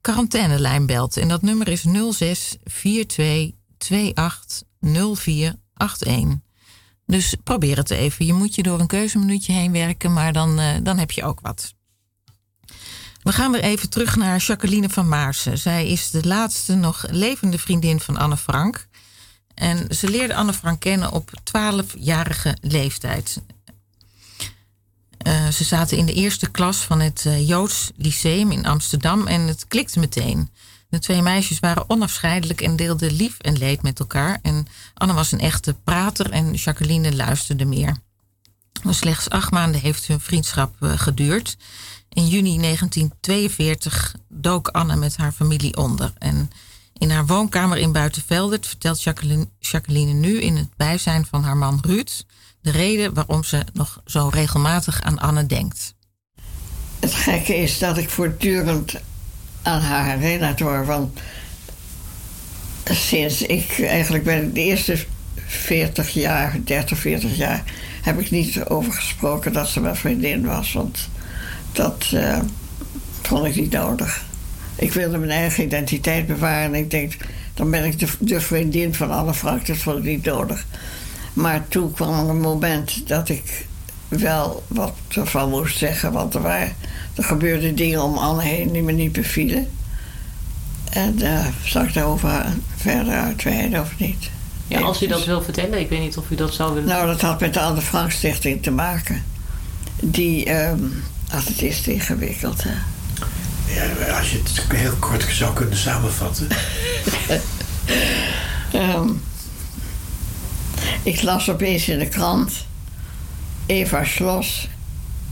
quarantainelijn 0.02 0.86
belt. 0.86 1.18
En 1.18 1.28
dat 1.28 1.42
nummer 1.42 1.68
is 1.68 1.86
06 2.12 2.58
42 2.64 4.14
28 4.14 5.16
04 5.16 5.56
81. 5.78 6.47
Dus 7.08 7.36
probeer 7.44 7.78
het 7.78 7.90
even. 7.90 8.26
Je 8.26 8.34
moet 8.34 8.56
je 8.56 8.64
door 8.64 8.80
een 8.80 8.88
keuzeminuutje 8.88 9.54
heen 9.54 9.72
werken, 9.72 10.14
maar 10.14 10.34
dan, 10.34 10.60
eh, 10.60 10.76
dan 10.84 10.98
heb 10.98 11.12
je 11.12 11.24
ook 11.24 11.40
wat. 11.42 11.74
We 13.22 13.32
gaan 13.32 13.52
weer 13.52 13.62
even 13.62 13.90
terug 13.90 14.16
naar 14.16 14.38
Jacqueline 14.38 14.90
van 14.90 15.08
Maarsen. 15.08 15.58
Zij 15.58 15.88
is 15.88 16.10
de 16.12 16.28
laatste 16.28 16.76
nog 16.76 17.06
levende 17.10 17.58
vriendin 17.58 18.00
van 18.00 18.18
Anne 18.18 18.38
Frank. 18.38 18.88
En 19.54 19.96
ze 19.96 20.10
leerde 20.10 20.36
Anne 20.36 20.54
Frank 20.54 20.80
kennen 20.80 21.12
op 21.12 21.32
12-jarige 21.44 22.58
leeftijd. 22.62 23.42
Eh, 25.18 25.48
ze 25.48 25.64
zaten 25.64 25.98
in 25.98 26.06
de 26.06 26.14
eerste 26.14 26.52
klas 26.52 26.78
van 26.78 27.00
het 27.00 27.26
eh, 27.26 27.48
Joods 27.48 27.92
Lyceum 27.96 28.52
in 28.52 28.66
Amsterdam 28.66 29.28
en 29.28 29.42
het 29.42 29.68
klikte 29.68 30.00
meteen. 30.00 30.50
De 30.90 31.00
twee 31.00 31.22
meisjes 31.22 31.60
waren 31.60 31.90
onafscheidelijk 31.90 32.62
en 32.62 32.76
deelden 32.76 33.12
lief 33.12 33.40
en 33.40 33.58
leed 33.58 33.82
met 33.82 34.00
elkaar. 34.00 34.40
En 34.42 34.68
Anne 34.94 35.14
was 35.14 35.32
een 35.32 35.40
echte 35.40 35.74
prater 35.84 36.32
en 36.32 36.54
Jacqueline 36.54 37.16
luisterde 37.16 37.66
meer. 37.66 37.98
Slechts 38.90 39.30
acht 39.30 39.52
maanden 39.52 39.82
heeft 39.82 40.08
hun 40.08 40.20
vriendschap 40.20 40.76
eh, 40.80 40.92
geduurd. 40.96 41.58
In 42.10 42.28
juni 42.28 42.58
1942 42.58 44.16
dook 44.30 44.68
Anne 44.68 44.96
met 44.96 45.18
haar 45.18 45.32
familie 45.32 45.78
onder. 45.78 46.14
En 46.18 46.50
in 46.94 47.10
haar 47.10 47.26
woonkamer 47.26 47.78
in 47.78 47.92
Buitenveldert 47.92 48.68
vertelt 48.68 49.04
Jacqueline 49.60 50.14
nu 50.14 50.42
in 50.42 50.56
het 50.56 50.70
bijzijn 50.76 51.26
van 51.26 51.44
haar 51.44 51.58
man 51.58 51.80
Ruud 51.82 52.26
de 52.62 52.72
reden 52.72 53.14
waarom 53.14 53.44
ze 53.44 53.64
nog 53.74 54.02
zo 54.06 54.30
regelmatig 54.34 55.02
aan 55.02 55.20
Anne 55.20 55.46
denkt. 55.46 55.96
Het 57.00 57.14
gekke 57.14 57.56
is 57.56 57.80
dat 57.80 57.98
ik 57.98 58.10
voortdurend 58.10 58.94
aan 59.68 59.82
haar 59.82 60.56
word. 60.58 60.86
Want 60.86 61.20
sinds 62.84 63.42
ik 63.42 63.80
eigenlijk 63.80 64.24
ben 64.24 64.54
de 64.54 64.62
eerste 64.62 64.98
40 65.46 66.10
jaar, 66.10 66.58
30, 66.64 66.98
40 66.98 67.36
jaar, 67.36 67.64
heb 68.02 68.20
ik 68.20 68.32
niet 68.32 68.66
over 68.66 68.94
gesproken 68.94 69.54
dat 69.54 69.68
ze 69.68 69.82
mijn 69.82 69.96
vriendin 69.96 70.46
was. 70.46 70.74
Want 70.74 71.10
dat 71.72 72.10
eh, 72.14 72.40
vond 73.22 73.46
ik 73.46 73.56
niet 73.56 73.72
nodig. 73.72 74.26
Ik 74.76 74.94
wilde 74.94 75.18
mijn 75.18 75.32
eigen 75.32 75.64
identiteit 75.64 76.28
bewaren. 76.28 76.74
En 76.74 76.80
ik 76.80 76.92
denk, 76.92 77.18
dan 77.54 77.72
ben 77.72 77.84
ik 77.84 78.00
de, 78.20 78.40
vriendin 78.42 78.94
van 78.94 79.12
Anne 79.12 79.34
Frank. 79.34 79.66
Dat 79.66 79.78
vond 79.78 79.98
ik 79.98 80.04
niet 80.04 80.26
nodig. 80.26 80.66
Maar 81.34 81.68
toen 81.68 81.94
kwam 81.94 82.30
een 82.30 82.40
moment 82.40 83.08
dat 83.08 83.30
ik 83.30 83.67
wel 84.08 84.64
wat 84.68 84.94
ervan 85.10 85.50
moest 85.50 85.78
zeggen. 85.78 86.12
Want 86.12 86.34
er, 86.34 86.42
waren, 86.42 86.76
er 87.16 87.24
gebeurden 87.24 87.76
dingen 87.76 88.02
om 88.02 88.18
Anne 88.18 88.44
heen 88.44 88.72
die 88.72 88.82
me 88.82 88.92
niet 88.92 89.12
bevielen. 89.12 89.68
En 90.90 91.16
uh, 91.22 91.46
zal 91.64 91.84
ik 91.84 91.94
daarover 91.94 92.46
verder 92.76 93.14
uitweiden 93.14 93.82
of 93.82 94.00
niet? 94.00 94.30
Ja, 94.68 94.80
als 94.80 95.04
u 95.04 95.08
dat 95.08 95.26
wil 95.26 95.42
vertellen, 95.42 95.80
ik 95.80 95.90
weet 95.90 96.00
niet 96.00 96.18
of 96.18 96.30
u 96.30 96.36
dat 96.36 96.54
zou 96.54 96.74
willen. 96.74 96.90
Nou, 96.90 97.08
dat 97.08 97.22
had 97.22 97.40
met 97.40 97.54
de 97.54 97.60
Anne 97.60 97.82
Frank 97.82 98.12
Stichting 98.12 98.64
te 98.64 98.72
maken. 98.72 99.24
Die, 100.02 100.54
um, 100.54 101.04
als 101.34 101.46
het 101.46 101.62
is 101.62 101.88
ingewikkeld, 101.88 102.64
hè. 102.64 102.74
Ja, 103.74 104.18
als 104.18 104.32
je 104.32 104.38
het 104.38 104.78
heel 104.78 104.96
kort 105.00 105.26
zou 105.32 105.54
kunnen 105.54 105.78
samenvatten. 105.78 106.48
um, 108.74 109.24
ik 111.04 111.22
las 111.22 111.50
opeens 111.50 111.90
in 111.90 112.00
de 112.00 112.08
krant 112.08 112.66
Eva 113.68 114.04
Schloss, 114.04 114.68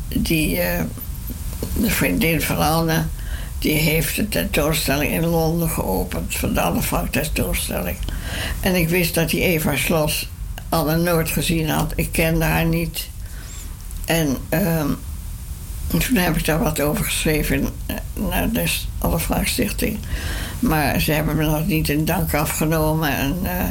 die 0.08 0.56
uh, 0.56 0.82
de 1.74 1.90
vriendin 1.90 2.42
van 2.42 2.58
Anne, 2.58 3.06
die 3.60 3.74
heeft 3.74 4.16
de 4.16 4.30
tentoonstelling 4.30 5.12
in 5.12 5.26
Londen 5.26 5.70
geopend. 5.70 6.36
Van 6.36 6.54
de 6.54 6.62
Anne 6.62 6.82
tentoonstelling. 7.10 7.98
En 8.60 8.76
ik 8.76 8.90
wist 8.90 9.14
dat 9.14 9.30
die 9.30 9.42
Eva 9.42 9.76
Slos 9.76 10.30
al 10.70 10.86
nooit 10.86 11.30
gezien 11.30 11.70
had. 11.70 11.94
Ik 11.96 12.12
kende 12.12 12.46
haar 12.46 12.66
niet. 12.66 13.10
En 14.06 14.38
ehm, 14.50 14.88
toen 15.88 16.16
heb 16.16 16.38
ik 16.38 16.46
daar 16.46 16.60
wat 16.60 16.82
over 16.82 17.06
geschreven 17.06 17.70
eh, 17.86 17.96
naar 18.14 18.52
de 18.52 18.66
Anne 19.00 19.46
Stichting. 19.46 19.98
Maar 20.60 21.00
ze 21.00 21.12
hebben 21.12 21.36
me 21.36 21.46
nog 21.46 21.68
niet 21.68 21.90
in 21.90 22.06
dank 22.06 22.34
afgenomen. 22.34 23.18
En 23.18 23.38
eh, 23.44 23.64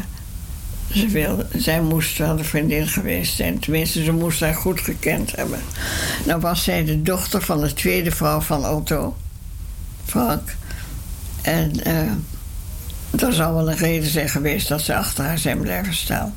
ze 0.92 1.08
wilde, 1.08 1.46
zij 1.56 1.80
moest 1.80 2.18
wel 2.18 2.36
de 2.36 2.44
vriendin 2.44 2.88
geweest 2.88 3.36
zijn. 3.36 3.58
Tenminste, 3.58 4.04
ze 4.04 4.12
moest 4.12 4.40
haar 4.40 4.54
goed 4.54 4.80
gekend 4.80 5.36
hebben. 5.36 5.60
Nou 6.26 6.40
was 6.40 6.64
zij 6.64 6.84
de 6.84 7.02
dochter 7.02 7.42
van 7.42 7.60
de 7.60 7.72
tweede 7.72 8.10
vrouw 8.10 8.40
van 8.40 8.66
Otto. 8.66 9.16
Frank. 10.04 10.56
En 11.42 11.84
eh, 11.84 12.12
dat 13.10 13.34
zou 13.34 13.54
wel 13.54 13.70
een 13.70 13.76
reden 13.76 14.10
zijn 14.10 14.28
geweest 14.28 14.68
dat 14.68 14.80
ze 14.80 14.96
achter 14.96 15.24
haar 15.24 15.38
zijn 15.38 15.58
blijven 15.58 15.94
staan. 15.94 16.34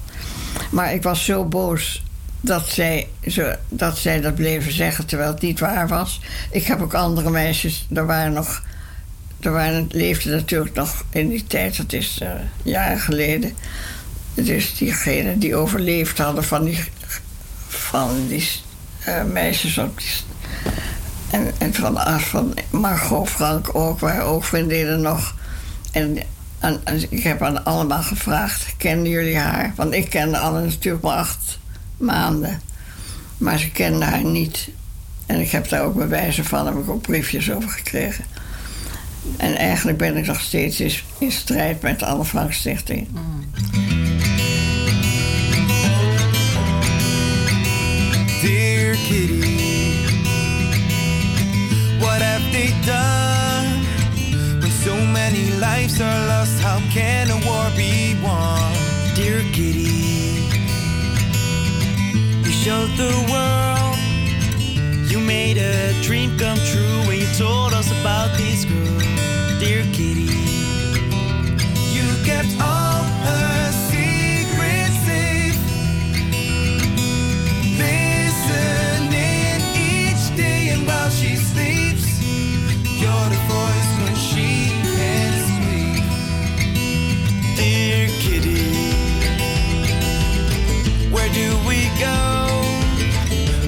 Maar 0.70 0.93
ik 0.93 1.04
was 1.04 1.26
zo 1.26 1.45
boos 1.45 2.04
dat 2.41 2.68
zij, 2.68 3.08
zo, 3.28 3.54
dat 3.70 3.98
zij 3.98 4.22
dat 4.22 4.36
bleven 4.36 4.72
zeggen 4.72 5.06
terwijl 5.06 5.32
het 5.32 5.41
niet 5.41 5.60
waar 5.60 5.88
was. 5.88 6.22
Ik 6.52 6.64
heb 6.64 6.82
ook 6.82 6.93
andere 6.93 7.30
meisjes, 7.30 7.88
er 7.93 8.06
waren 8.06 8.34
nog. 8.34 8.64
Er 9.39 9.52
waren, 9.52 9.88
leefden 9.91 10.32
natuurlijk 10.32 10.76
nog 10.76 11.06
in 11.10 11.30
die 11.30 11.43
tijd, 11.43 11.78
dat 11.78 11.93
is 11.93 12.20
uh, 12.24 12.30
jaren 12.64 13.00
geleden. 13.00 13.56
Dus 14.45 14.75
diegenen 14.77 15.39
die 15.39 15.55
overleefd 15.55 16.17
hadden 16.17 16.43
van 16.43 16.63
die, 16.63 16.83
van 17.67 18.27
die 18.27 18.49
uh, 19.07 19.23
meisjes 19.23 19.77
op 19.77 19.97
die, 19.97 20.09
en, 21.29 21.51
en 21.57 21.73
van, 21.73 22.19
van 22.19 22.53
Margot 22.69 23.29
Frank 23.29 23.75
ook, 23.75 23.99
waren 23.99 24.23
ook 24.23 24.43
vriendinnen 24.43 25.01
nog. 25.01 25.35
En, 25.91 26.17
en, 26.59 26.81
ik 27.09 27.23
heb 27.23 27.41
aan 27.41 27.63
allemaal 27.65 28.03
gevraagd: 28.03 28.73
kennen 28.77 29.09
jullie 29.09 29.38
haar? 29.38 29.73
Want 29.75 29.93
ik 29.93 30.09
kende 30.09 30.38
Anne 30.38 30.61
natuurlijk 30.61 31.03
maar 31.03 31.17
acht 31.17 31.59
maanden. 31.97 32.61
Maar 33.38 33.59
ze 33.59 33.71
kenden 33.71 34.07
haar 34.07 34.25
niet. 34.25 34.69
En 35.25 35.39
ik 35.39 35.51
heb 35.51 35.69
daar 35.69 35.83
ook 35.83 35.95
bewijzen 35.95 36.45
van, 36.45 36.65
heb 36.65 36.75
ik 36.75 36.89
ook 36.89 37.01
briefjes 37.01 37.51
over 37.51 37.69
gekregen. 37.69 38.25
En 39.38 39.55
eigenlijk 39.55 39.97
ben 39.97 40.17
ik 40.17 40.25
nog 40.25 40.41
steeds 40.41 40.79
in, 41.17 41.31
strijd 41.31 41.81
met 41.81 41.99
de 41.99 42.05
Anne 42.05 42.25
Frank 42.25 42.53
Stichting. 42.53 43.07
Dear 43.71 43.86
Kitty, 49.08 49.39
what 52.01 52.22
have 52.22 52.43
they 52.51 52.76
done? 52.86 53.86
When 54.60 54.70
so 54.70 54.95
many 54.97 55.49
lives 55.62 56.01
are 56.01 56.28
lost, 56.28 56.60
how 56.60 56.80
can 56.91 57.30
a 57.32 57.39
war 57.47 57.72
be 57.78 58.20
won? 58.22 58.74
Dear 59.16 59.39
Kitty, 59.53 59.95
you 62.43 62.51
showed 62.51 62.91
the 62.97 63.14
world 63.32 63.97
you 65.10 65.20
made 65.20 65.58
a 65.58 65.93
dream 66.03 66.38
come 66.38 66.58
true 66.58 66.99
when 67.08 67.20
you 67.20 67.28
told 67.38 67.74
us 67.74 67.89
about 68.01 68.38
this 68.38 68.66
girl. 68.66 68.99
Dear 69.58 69.84
Kitty, 69.93 70.28
you 71.95 72.05
kept 72.26 72.51
all 72.60 72.97
go 92.00 92.18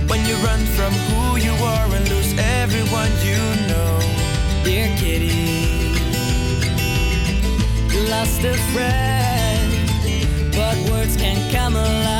when 0.07 0.25
you 0.25 0.35
run 0.45 0.59
from 0.77 0.93
who 1.07 1.37
you 1.37 1.51
are 1.51 1.95
and 1.95 2.07
lose 2.09 2.33
everyone 2.37 3.11
you 3.23 3.41
know? 3.69 3.99
Dear 4.63 4.87
Kitty, 4.97 5.41
you 7.93 8.01
lost 8.09 8.43
a 8.43 8.55
friend, 8.73 10.51
but 10.51 10.77
words 10.91 11.15
can 11.17 11.37
come 11.51 11.75
alive, 11.75 12.18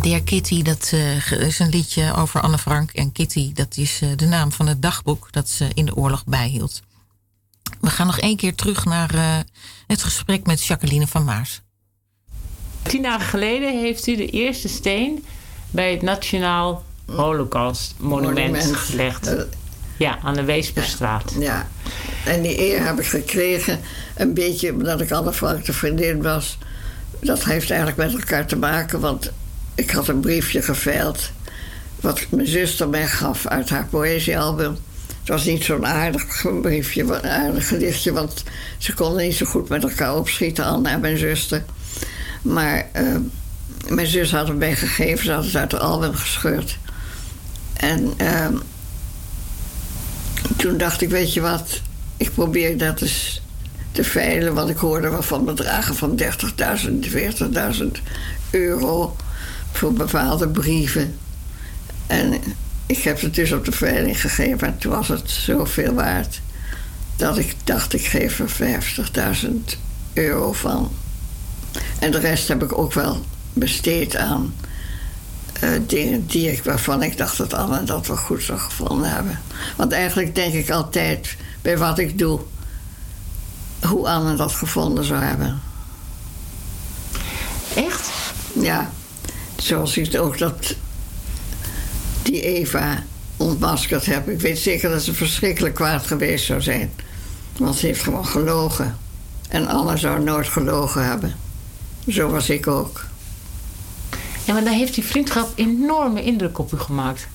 Dear 0.00 0.22
Kitty, 0.22 0.62
dat 0.62 0.90
eh, 0.92 1.30
is 1.32 1.58
een 1.58 1.68
liedje 1.68 2.14
over 2.16 2.40
Anne 2.40 2.58
Frank. 2.58 2.90
En 2.90 3.12
Kitty, 3.12 3.52
dat 3.52 3.76
is 3.76 4.00
eh, 4.02 4.08
de 4.16 4.26
naam 4.26 4.52
van 4.52 4.66
het 4.66 4.82
dagboek 4.82 5.28
dat 5.32 5.48
ze 5.48 5.68
in 5.74 5.86
de 5.86 5.96
oorlog 5.96 6.24
bijhield. 6.24 6.82
We 7.80 7.90
gaan 7.90 8.06
nog 8.06 8.18
één 8.18 8.36
keer 8.36 8.54
terug 8.54 8.84
naar 8.84 9.14
eh, 9.14 9.38
het 9.86 10.02
gesprek 10.02 10.46
met 10.46 10.64
Jacqueline 10.64 11.06
van 11.06 11.24
Maars. 11.24 11.60
Tien 12.82 13.02
dagen 13.02 13.26
geleden 13.26 13.78
heeft 13.80 14.06
u 14.06 14.16
de 14.16 14.26
eerste 14.26 14.68
steen 14.68 15.24
bij 15.70 15.90
het 15.90 16.02
Nationaal 16.02 16.84
Holocaust 17.06 17.94
Monument, 17.98 18.52
Monument. 18.52 18.76
gelegd. 18.76 19.34
Ja, 19.96 20.18
aan 20.22 20.34
de 20.34 20.44
Weesperstraat. 20.44 21.34
Ja, 21.38 21.68
en 22.24 22.42
die 22.42 22.58
eer 22.58 22.84
heb 22.84 22.98
ik 22.98 23.06
gekregen, 23.06 23.80
een 24.16 24.34
beetje 24.34 24.72
omdat 24.72 25.00
ik 25.00 25.10
Anne 25.10 25.32
Frank 25.32 25.64
de 25.64 25.72
vriendin 25.72 26.22
was. 26.22 26.58
Dat 27.20 27.44
heeft 27.44 27.70
eigenlijk 27.70 27.98
met 27.98 28.12
elkaar 28.12 28.46
te 28.46 28.56
maken, 28.56 29.00
want 29.00 29.32
ik 29.78 29.90
had 29.90 30.08
een 30.08 30.20
briefje 30.20 30.62
geveild. 30.62 31.30
wat 32.00 32.26
mijn 32.30 32.46
zuster 32.46 32.88
mij 32.88 33.06
gaf 33.06 33.46
uit 33.46 33.68
haar 33.68 33.86
poëziealbum. 33.86 34.76
Het 35.06 35.28
was 35.28 35.44
niet 35.44 35.64
zo'n 35.64 35.86
aardig 35.86 36.44
briefje, 36.62 37.02
een 37.02 37.30
aardig 37.30 37.68
gedichtje, 37.68 38.12
want 38.12 38.44
ze 38.78 38.94
konden 38.94 39.22
niet 39.22 39.34
zo 39.34 39.46
goed 39.46 39.68
met 39.68 39.82
elkaar 39.82 40.16
opschieten, 40.16 40.64
Anne 40.64 40.88
en 40.88 41.00
mijn 41.00 41.18
zuster. 41.18 41.64
Maar 42.42 42.86
eh, 42.92 43.16
mijn 43.88 44.06
zus 44.06 44.32
had 44.32 44.48
het 44.48 44.56
mij 44.56 44.76
gegeven, 44.76 45.24
ze 45.24 45.32
had 45.32 45.44
het 45.44 45.56
uit 45.56 45.72
het 45.72 45.80
album 45.80 46.14
gescheurd. 46.14 46.78
En 47.72 48.12
ehm, 48.16 48.54
toen 50.56 50.76
dacht 50.76 51.00
ik, 51.00 51.08
weet 51.08 51.32
je 51.32 51.40
wat, 51.40 51.80
ik 52.16 52.34
probeer 52.34 52.78
dat 52.78 53.00
eens 53.00 53.42
te 53.92 54.04
veilen. 54.04 54.54
Want 54.54 54.70
ik 54.70 54.76
hoorde 54.76 55.08
wel 55.08 55.22
van 55.22 55.44
bedragen 55.44 55.94
van 55.94 56.20
30.000, 56.22 57.10
40.000 57.10 57.86
euro 58.50 59.16
voor 59.78 59.92
bepaalde 59.92 60.48
brieven. 60.48 61.18
En 62.06 62.40
ik 62.86 63.02
heb 63.02 63.20
het 63.20 63.34
dus 63.34 63.52
op 63.52 63.64
de 63.64 63.72
veiling 63.72 64.20
gegeven. 64.20 64.66
En 64.66 64.78
toen 64.78 64.92
was 64.92 65.08
het 65.08 65.30
zoveel 65.30 65.92
waard 65.92 66.40
dat 67.16 67.38
ik 67.38 67.54
dacht, 67.64 67.92
ik 67.92 68.06
geef 68.06 68.38
er 68.38 68.80
50.000 69.44 69.48
euro 70.12 70.52
van. 70.52 70.90
En 71.98 72.10
de 72.10 72.18
rest 72.18 72.48
heb 72.48 72.62
ik 72.62 72.78
ook 72.78 72.92
wel 72.92 73.24
besteed 73.52 74.16
aan 74.16 74.54
eh, 75.60 75.70
dingen 75.86 76.26
die 76.26 76.52
ik, 76.52 76.64
waarvan 76.64 77.02
ik 77.02 77.16
dacht 77.16 77.36
dat 77.36 77.54
Anne 77.54 77.84
dat 77.84 78.06
wel 78.06 78.16
goed 78.16 78.42
zou 78.42 78.58
gevonden 78.58 79.10
hebben. 79.10 79.40
Want 79.76 79.92
eigenlijk 79.92 80.34
denk 80.34 80.54
ik 80.54 80.70
altijd 80.70 81.36
bij 81.62 81.78
wat 81.78 81.98
ik 81.98 82.18
doe, 82.18 82.40
hoe 83.82 84.08
Anne 84.08 84.36
dat 84.36 84.52
gevonden 84.52 85.04
zou 85.04 85.22
hebben. 85.22 85.60
Echt? 87.74 88.10
Ja, 88.52 88.90
zoals 89.62 89.96
ik 89.96 90.20
ook 90.20 90.38
dat 90.38 90.74
die 92.22 92.42
Eva 92.42 93.04
ontmaskerd 93.36 94.06
heb. 94.06 94.28
Ik 94.28 94.40
weet 94.40 94.58
zeker 94.58 94.90
dat 94.90 95.02
ze 95.02 95.14
verschrikkelijk 95.14 95.74
kwaad 95.74 96.06
geweest 96.06 96.44
zou 96.44 96.62
zijn. 96.62 96.92
Want 97.56 97.76
ze 97.76 97.86
heeft 97.86 98.02
gewoon 98.02 98.26
gelogen. 98.26 98.96
En 99.48 99.66
Anne 99.66 99.96
zou 99.96 100.22
nooit 100.22 100.48
gelogen 100.48 101.04
hebben. 101.04 101.34
Zo 102.08 102.28
was 102.28 102.50
ik 102.50 102.66
ook. 102.66 103.04
Ja, 104.44 104.52
maar 104.52 104.64
dan 104.64 104.72
heeft 104.72 104.94
die 104.94 105.04
vriendschap 105.04 105.48
enorme 105.54 106.22
indruk 106.22 106.58
op 106.58 106.72
u 106.72 106.78
gemaakt. 106.78 107.28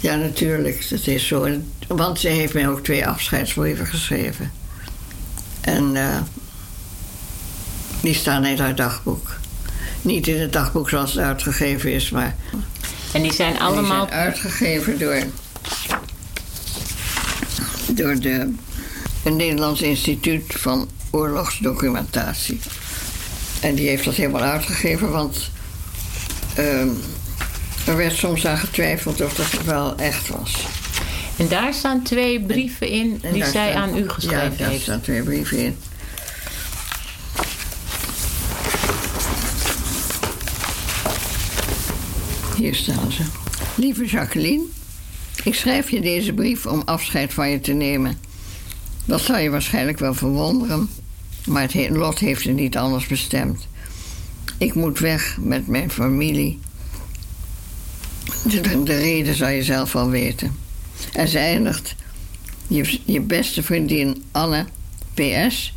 Ja, 0.00 0.16
natuurlijk. 0.16 0.90
Dat 0.90 1.06
is 1.06 1.26
zo. 1.26 1.48
Want 1.88 2.20
ze 2.20 2.28
heeft 2.28 2.54
mij 2.54 2.68
ook 2.68 2.84
twee 2.84 3.06
afscheidsbrieven 3.06 3.86
geschreven. 3.86 4.52
En 5.60 5.96
eh, 5.96 6.20
die 8.00 8.14
staan 8.14 8.44
in 8.44 8.58
haar 8.58 8.74
dagboek. 8.74 9.36
Niet 10.02 10.26
in 10.26 10.40
het 10.40 10.52
dagboek 10.52 10.88
zoals 10.88 11.12
het 11.12 11.22
uitgegeven 11.24 11.92
is, 11.92 12.10
maar... 12.10 12.36
En 13.12 13.22
die 13.22 13.32
zijn 13.32 13.58
allemaal... 13.60 14.04
Die 14.06 14.14
zijn 14.14 14.24
uitgegeven 14.24 14.98
door... 14.98 15.22
door 17.86 18.18
de, 18.20 18.54
het 19.22 19.34
Nederlands 19.34 19.80
Instituut 19.82 20.42
van 20.48 20.88
Oorlogsdocumentatie. 21.10 22.60
En 23.60 23.74
die 23.74 23.88
heeft 23.88 24.04
dat 24.04 24.14
helemaal 24.14 24.42
uitgegeven, 24.42 25.10
want... 25.10 25.50
ehm, 26.54 26.88
er 27.86 27.96
werd 27.96 28.12
soms 28.14 28.46
aan 28.46 28.58
getwijfeld 28.58 29.20
of 29.20 29.34
dat 29.34 29.62
wel 29.64 29.96
echt 29.96 30.28
was. 30.28 30.54
En 31.36 31.48
daar 31.48 31.74
staan 31.74 32.02
twee 32.02 32.40
brieven 32.40 32.88
in 32.88 33.18
En 33.22 33.32
die 33.32 33.44
zij 33.44 33.70
staan- 33.70 33.82
aan 33.82 33.96
u 33.96 34.08
geschreven 34.08 34.50
ja, 34.50 34.56
daar 34.58 34.68
heeft. 34.68 34.82
staan 34.82 35.00
twee 35.00 35.22
brieven 35.22 35.58
in. 35.58 35.76
Hier 42.58 42.74
staan 42.74 43.12
ze. 43.12 43.22
Lieve 43.76 44.06
Jacqueline, 44.06 44.62
ik 45.44 45.54
schrijf 45.54 45.90
je 45.90 46.00
deze 46.00 46.32
brief 46.32 46.66
om 46.66 46.82
afscheid 46.84 47.32
van 47.34 47.50
je 47.50 47.60
te 47.60 47.72
nemen. 47.72 48.18
Dat 49.04 49.20
zal 49.20 49.38
je 49.38 49.50
waarschijnlijk 49.50 49.98
wel 49.98 50.14
verwonderen, 50.14 50.88
maar 51.46 51.62
het 51.62 51.72
he- 51.72 51.88
lot 51.90 52.18
heeft 52.18 52.44
het 52.44 52.54
niet 52.54 52.76
anders 52.76 53.06
bestemd. 53.06 53.66
Ik 54.58 54.74
moet 54.74 54.98
weg 54.98 55.36
met 55.40 55.66
mijn 55.66 55.90
familie. 55.90 56.58
De, 58.44 58.82
de 58.82 58.96
reden 58.98 59.34
zal 59.34 59.48
je 59.48 59.62
zelf 59.62 59.92
wel 59.92 60.10
weten. 60.10 60.56
En 61.12 61.28
ze 61.28 61.38
eindigt. 61.38 61.94
Je, 62.66 63.00
je 63.04 63.20
beste 63.20 63.62
vriendin 63.62 64.24
Anne, 64.32 64.66
PS. 65.14 65.74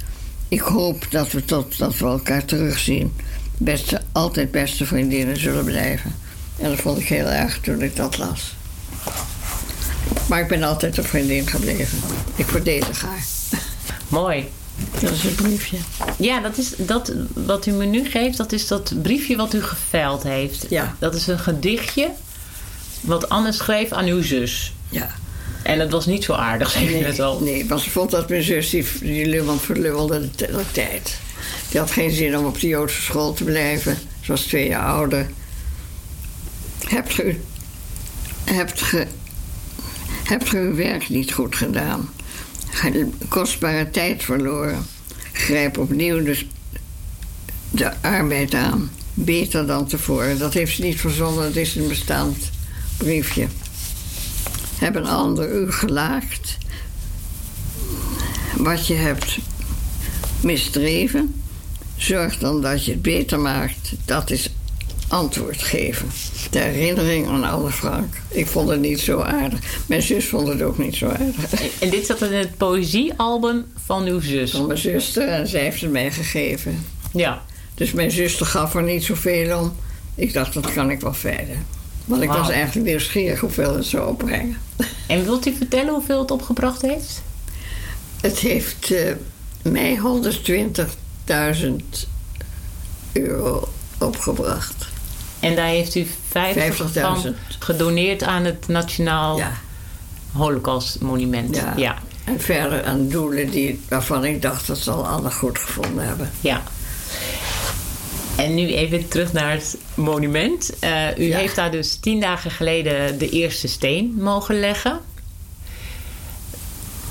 Ik 0.48 0.62
hoop 0.62 1.08
dat 1.10 1.32
we 1.32 1.46
tot 1.46 1.78
dat 1.78 1.98
we 1.98 2.06
elkaar 2.06 2.46
terugzien. 2.46 3.14
Beste, 3.58 4.02
altijd 4.12 4.52
beste 4.52 4.86
vriendinnen 4.86 5.40
zullen 5.40 5.66
blijven. 5.66 6.30
En 6.62 6.70
dat 6.70 6.80
vond 6.80 7.00
ik 7.00 7.08
heel 7.08 7.26
erg 7.26 7.60
toen 7.60 7.82
ik 7.82 7.96
dat 7.96 8.18
las. 8.18 8.56
Maar 10.28 10.40
ik 10.42 10.48
ben 10.48 10.64
altijd 10.64 10.98
een 10.98 11.04
vriendin 11.04 11.48
gebleven. 11.48 12.00
Ik 12.36 12.46
verdedig 12.46 13.02
haar. 13.02 13.26
Mooi. 14.08 14.50
Dat 15.00 15.12
is 15.12 15.24
het 15.24 15.36
briefje. 15.36 15.78
Ja, 16.18 16.40
dat 16.40 16.58
is 16.58 16.74
dat 16.78 17.14
wat 17.34 17.66
u 17.66 17.72
me 17.72 17.86
nu 17.86 18.10
geeft, 18.10 18.38
dat 18.38 18.52
is 18.52 18.68
dat 18.68 18.94
briefje 19.02 19.36
wat 19.36 19.54
u 19.54 19.62
geveild 19.64 20.24
heeft. 20.24 20.66
Ja. 20.70 20.96
Dat 21.00 21.16
is 21.16 21.28
een 21.28 21.40
gedichtje 21.40 22.10
wat 23.02 23.30
Anne 23.30 23.52
schreef 23.52 23.92
aan 23.92 24.06
uw 24.06 24.22
zus. 24.22 24.74
Ja. 24.90 25.10
En 25.64 25.80
het 25.80 25.92
was 25.92 26.06
niet 26.06 26.24
zo 26.24 26.34
aardig, 26.34 26.72
zeg 26.72 26.82
je 26.82 26.90
Nee, 26.90 27.04
het 27.04 27.20
al. 27.20 27.40
nee, 27.40 27.68
want 27.68 27.82
ze 27.82 27.90
vond 27.90 28.12
dat 28.12 28.30
mijn 28.30 28.44
zus 28.44 28.70
die, 28.70 28.86
die 29.00 29.26
lummel 29.26 29.58
verlummelde 29.58 30.30
de 30.36 30.64
tijd. 30.72 31.18
Die 31.70 31.80
had 31.80 31.92
geen 31.92 32.12
zin 32.12 32.38
om 32.38 32.46
op 32.46 32.60
de 32.60 32.68
Joodse 32.68 33.02
school 33.02 33.34
te 33.34 33.44
blijven. 33.44 33.98
Ze 34.22 34.32
was 34.32 34.42
twee 34.42 34.68
jaar 34.68 34.86
ouder. 34.86 35.30
Hebt 36.88 37.14
ge, 37.14 37.36
hebt 38.44 38.82
ge, 38.82 39.08
hebt 40.24 40.50
ge 40.50 40.58
uw 40.58 40.76
werk 40.76 41.10
niet 41.10 41.34
goed 41.34 41.56
gedaan? 41.56 42.10
Ge- 42.70 43.10
Kostbare 43.28 43.90
tijd 43.90 44.24
verloren. 44.24 44.86
Grijp 45.32 45.78
opnieuw 45.78 46.24
dus 46.24 46.46
de 47.72 48.02
arbeid 48.02 48.54
aan. 48.54 48.92
Beter 49.14 49.68
dan 49.68 49.88
tevoren. 49.88 50.38
Dat 50.40 50.54
heeft 50.54 50.76
ze 50.76 50.82
niet 50.82 51.00
verzonnen, 51.00 51.44
het 51.44 51.56
is 51.56 51.76
een 51.76 51.88
bestaand 51.88 52.38
briefje. 52.98 53.48
Hebben 54.78 55.06
anderen 55.06 55.62
u 55.62 55.72
gelaagd? 55.72 56.58
Wat 58.58 58.88
je 58.88 58.94
hebt 58.94 59.38
misdreven? 60.42 61.42
Zorg 61.96 62.38
dan 62.38 62.62
dat 62.62 62.86
je 62.86 62.92
het 62.92 63.02
beter 63.02 63.40
maakt. 63.40 63.92
Dat 64.06 64.30
is 64.30 64.50
antwoord 65.12 65.64
geven. 65.64 66.10
De 66.50 66.60
herinnering 66.60 67.28
aan 67.28 67.44
Anne 67.44 67.72
Frank. 67.72 68.16
Ik 68.28 68.48
vond 68.48 68.70
het 68.70 68.80
niet 68.80 69.00
zo 69.00 69.20
aardig. 69.20 69.60
Mijn 69.86 70.02
zus 70.02 70.26
vond 70.26 70.48
het 70.48 70.62
ook 70.62 70.78
niet 70.78 70.96
zo 70.96 71.08
aardig. 71.08 71.80
En 71.80 71.90
dit 71.90 72.06
zat 72.06 72.22
in 72.22 72.34
het 72.34 72.58
poëziealbum 72.58 73.66
van 73.86 74.06
uw 74.06 74.20
zus. 74.20 74.52
Van 74.52 74.68
mijn 74.68 74.80
zuster 74.80 75.28
en 75.28 75.48
zij 75.48 75.62
heeft 75.62 75.82
het 75.82 75.92
mij 75.92 76.12
gegeven. 76.12 76.86
Ja. 77.14 77.42
Dus 77.74 77.92
mijn 77.92 78.12
zuster 78.12 78.46
gaf 78.46 78.76
er 78.76 78.84
niet 78.84 79.04
zoveel 79.04 79.60
om. 79.60 79.76
Ik 80.16 80.34
dacht, 80.34 80.54
dat 80.54 80.74
kan 80.74 80.90
ik 80.90 81.02
wel 81.02 81.14
verder. 81.14 81.56
Want 82.06 82.22
ik 82.22 82.30
was 82.30 82.50
eigenlijk 82.50 82.88
nieuwsgierig 82.88 83.40
hoeveel 83.40 83.76
het 83.76 83.86
zou 83.86 84.10
opbrengen. 84.10 84.58
En 85.08 85.24
wilt 85.24 85.48
u 85.48 85.56
vertellen 85.58 85.94
hoeveel 85.94 86.20
het 86.20 86.32
opgebracht 86.32 86.82
heeft? 86.82 87.22
Het 88.22 88.40
heeft 88.40 88.92
eh, 88.92 89.14
mij 89.62 90.00
120.000 90.00 91.76
euro 93.12 93.68
opgebracht. 94.00 94.91
En 95.42 95.56
daar 95.56 95.68
heeft 95.68 95.96
u 95.96 96.08
50 96.30 96.94
50.000. 96.94 97.02
van 97.02 97.36
gedoneerd 97.60 98.24
aan 98.24 98.46
het 98.46 98.68
Nationaal 98.68 99.42
Holocaust 100.32 101.00
Monument. 101.00 101.56
Ja. 101.56 101.74
ja. 101.76 101.98
En 102.24 102.40
verder 102.40 102.84
aan 102.84 103.08
doelen 103.08 103.50
die, 103.50 103.80
waarvan 103.90 104.26
ik 104.26 104.42
dacht 104.42 104.68
dat 104.68 104.78
ze 104.78 104.92
al 104.92 105.08
alle 105.08 105.32
goed 105.32 105.60
gevonden 105.60 106.06
hebben. 106.08 106.32
Ja. 106.42 106.62
En 108.36 108.56
nu 108.56 108.74
even 108.74 109.08
terug 109.08 109.34
naar 109.34 109.52
het 109.52 109.78
monument. 109.94 110.80
Eh, 110.80 111.18
u 111.18 111.34
heeft 111.34 111.56
daar 111.56 111.72
dus 111.72 111.96
tien 111.96 112.20
dagen 112.20 112.52
geleden 112.52 113.18
de 113.18 113.30
eerste 113.30 113.68
steen 113.68 114.16
mogen 114.18 114.60
leggen. 114.60 115.00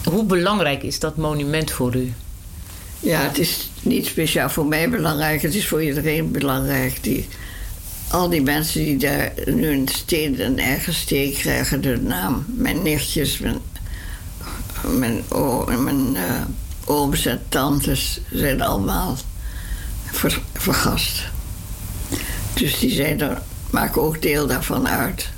Hoe 0.04 0.24
belangrijk 0.24 0.82
is 0.82 0.98
dat 0.98 1.16
monument 1.16 1.70
voor 1.70 1.96
u? 1.96 2.12
Ja, 3.00 3.20
het 3.20 3.38
is 3.38 3.70
niet 3.82 4.06
speciaal 4.06 4.50
voor 4.50 4.66
mij 4.66 4.88
belangrijk. 4.88 5.42
Het 5.42 5.54
is 5.54 5.68
voor 5.68 5.82
iedereen 5.82 6.30
belangrijk. 6.30 7.02
Die, 7.02 7.28
al 8.10 8.28
die 8.28 8.42
mensen 8.42 8.84
die 8.84 8.96
daar 8.96 9.32
nu 9.46 9.68
een 9.68 9.88
steen, 9.88 10.40
een 10.40 10.58
eigen 10.58 10.94
steen 10.94 11.32
krijgen, 11.32 11.80
de 11.80 12.00
naam. 12.00 12.44
Mijn 12.46 12.82
nichtjes, 12.82 13.38
mijn, 13.38 13.58
mijn, 14.98 15.24
mijn 15.82 16.16
eh, 16.16 16.42
ooms 16.84 17.26
en 17.26 17.42
tantes 17.48 18.20
zijn 18.30 18.60
allemaal 18.60 19.16
ver- 20.04 20.40
vergast. 20.52 21.22
Dus 22.54 22.78
die 22.78 22.90
zijn 22.90 23.20
er, 23.20 23.42
maken 23.70 24.02
ook 24.02 24.22
deel 24.22 24.46
daarvan 24.46 24.88
uit. 24.88 25.28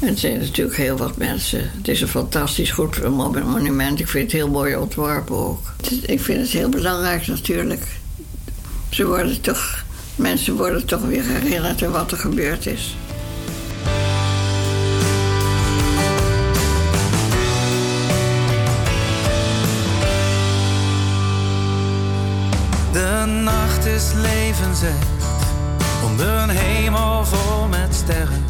En 0.00 0.08
er 0.08 0.18
zijn 0.18 0.38
natuurlijk 0.38 0.76
heel 0.76 0.96
wat 0.96 1.16
mensen. 1.16 1.70
Het 1.76 1.88
is 1.88 2.00
een 2.00 2.08
fantastisch 2.08 2.70
goed 2.70 3.08
monument. 3.08 4.00
Ik 4.00 4.08
vind 4.08 4.24
het 4.24 4.40
heel 4.40 4.50
mooi 4.50 4.76
ontworpen 4.76 5.36
ook. 5.36 5.74
Het 5.76 6.10
Ik 6.10 6.20
vind 6.20 6.40
het 6.40 6.50
heel 6.50 6.68
belangrijk 6.68 7.26
natuurlijk. 7.26 7.86
Ze 8.88 9.06
worden 9.06 9.40
toch, 9.40 9.84
mensen 10.16 10.56
worden 10.56 10.86
toch 10.86 11.00
weer 11.00 11.22
herinnerd 11.22 11.82
aan 11.82 11.90
wat 11.90 12.10
er 12.10 12.16
gebeurd 12.16 12.66
is. 12.66 12.96
De 22.92 23.40
nacht 23.44 23.84
is 23.84 24.12
levensecht, 24.14 25.06
onder 26.04 26.26
een 26.26 26.48
hemel 26.48 27.24
vol 27.24 27.68
met 27.68 27.94
sterren. 27.94 28.44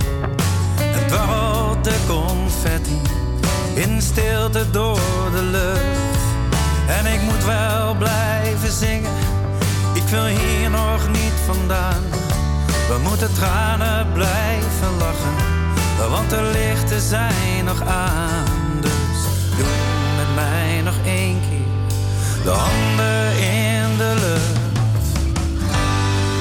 Het 0.81 1.09
dwarrelt 1.09 1.85
de 1.85 1.97
confetti 2.07 3.01
in 3.75 4.03
stilte 4.03 4.71
door 4.71 5.31
de 5.35 5.43
lucht. 5.43 6.23
En 6.87 7.12
ik 7.12 7.23
moet 7.23 7.45
wel 7.45 7.95
blijven 7.95 8.73
zingen, 8.73 9.11
wil 10.15 10.27
hier 10.27 10.71
nog 10.71 11.09
niet 11.09 11.37
vandaan. 11.47 12.03
We 12.89 12.99
moeten 13.03 13.35
tranen 13.35 14.12
blijven 14.12 14.93
lachen, 14.99 16.11
want 16.11 16.31
de 16.31 16.51
lichten 16.53 17.01
zijn 17.01 17.65
nog 17.65 17.81
aan. 17.87 18.45
Dus 18.81 19.19
doe 19.57 19.67
met 20.17 20.35
mij 20.35 20.81
nog 20.85 20.95
één 21.05 21.41
keer 21.49 22.43
de 22.45 22.51
handen 22.51 23.27
in 23.39 23.97
de 23.97 24.15
lucht. 24.25 24.59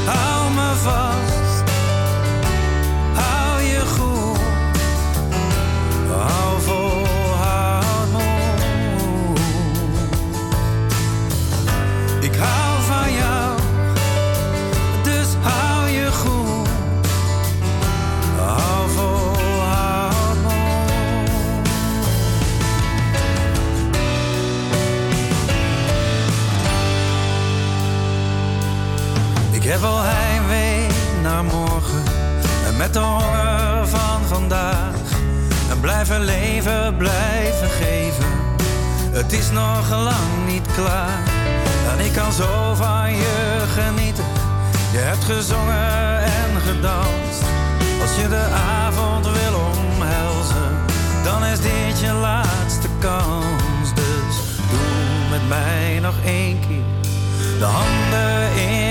Hou 0.06 0.54
me 0.54 0.72
vast, 0.84 1.43
Al 29.84 30.02
heimwee 30.02 30.88
naar 31.22 31.44
morgen 31.44 32.04
en 32.68 32.78
met 32.78 32.94
de 32.94 33.00
honger 33.00 33.88
van 33.88 34.22
vandaag. 34.28 34.96
En 35.70 35.80
blijven 35.80 36.22
leven, 36.24 36.98
blijven 36.98 37.70
geven. 37.70 38.26
Het 39.12 39.32
is 39.32 39.52
nog 39.52 39.90
lang 39.90 40.48
niet 40.48 40.68
klaar. 40.76 41.20
En 41.92 42.06
ik 42.06 42.14
kan 42.14 42.32
zo 42.32 42.74
van 42.74 43.12
je 43.12 43.64
genieten. 43.74 44.26
Je 44.92 44.98
hebt 44.98 45.24
gezongen 45.24 46.24
en 46.24 46.62
gedanst. 46.62 47.44
Als 48.02 48.16
je 48.16 48.28
de 48.28 48.46
avond 48.84 49.26
wil 49.26 49.56
omhelzen, 49.56 50.72
dan 51.24 51.46
is 51.46 51.60
dit 51.60 52.00
je 52.00 52.12
laatste 52.12 52.88
kans. 53.00 53.94
Dus 53.96 54.36
doe 54.72 55.30
met 55.30 55.48
mij 55.48 56.00
nog 56.02 56.16
één 56.26 56.60
keer 56.60 56.84
de 57.60 57.66
handen 57.66 58.56
in 58.56 58.83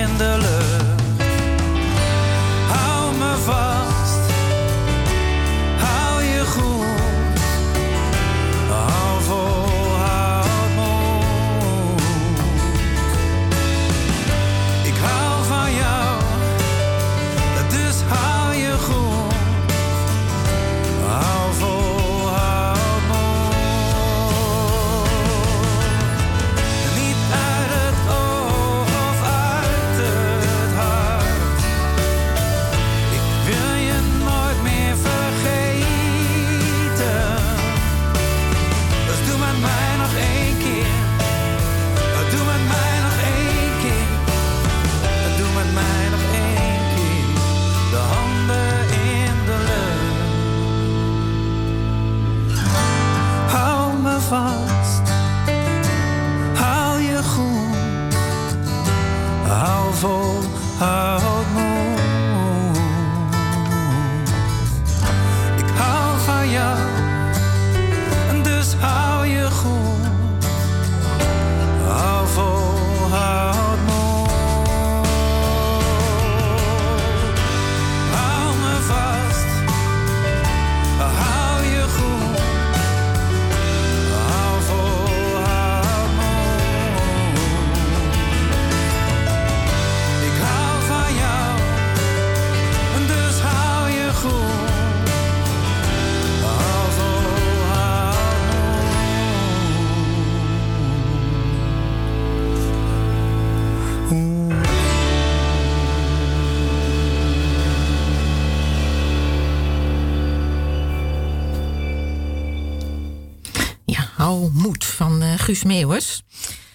Ja, 113.85 114.09
hou 114.15 114.51
moed 114.53 114.85
van 114.85 115.23
eh, 115.23 115.33
Guus 115.37 115.63
Meeuwers. 115.63 116.23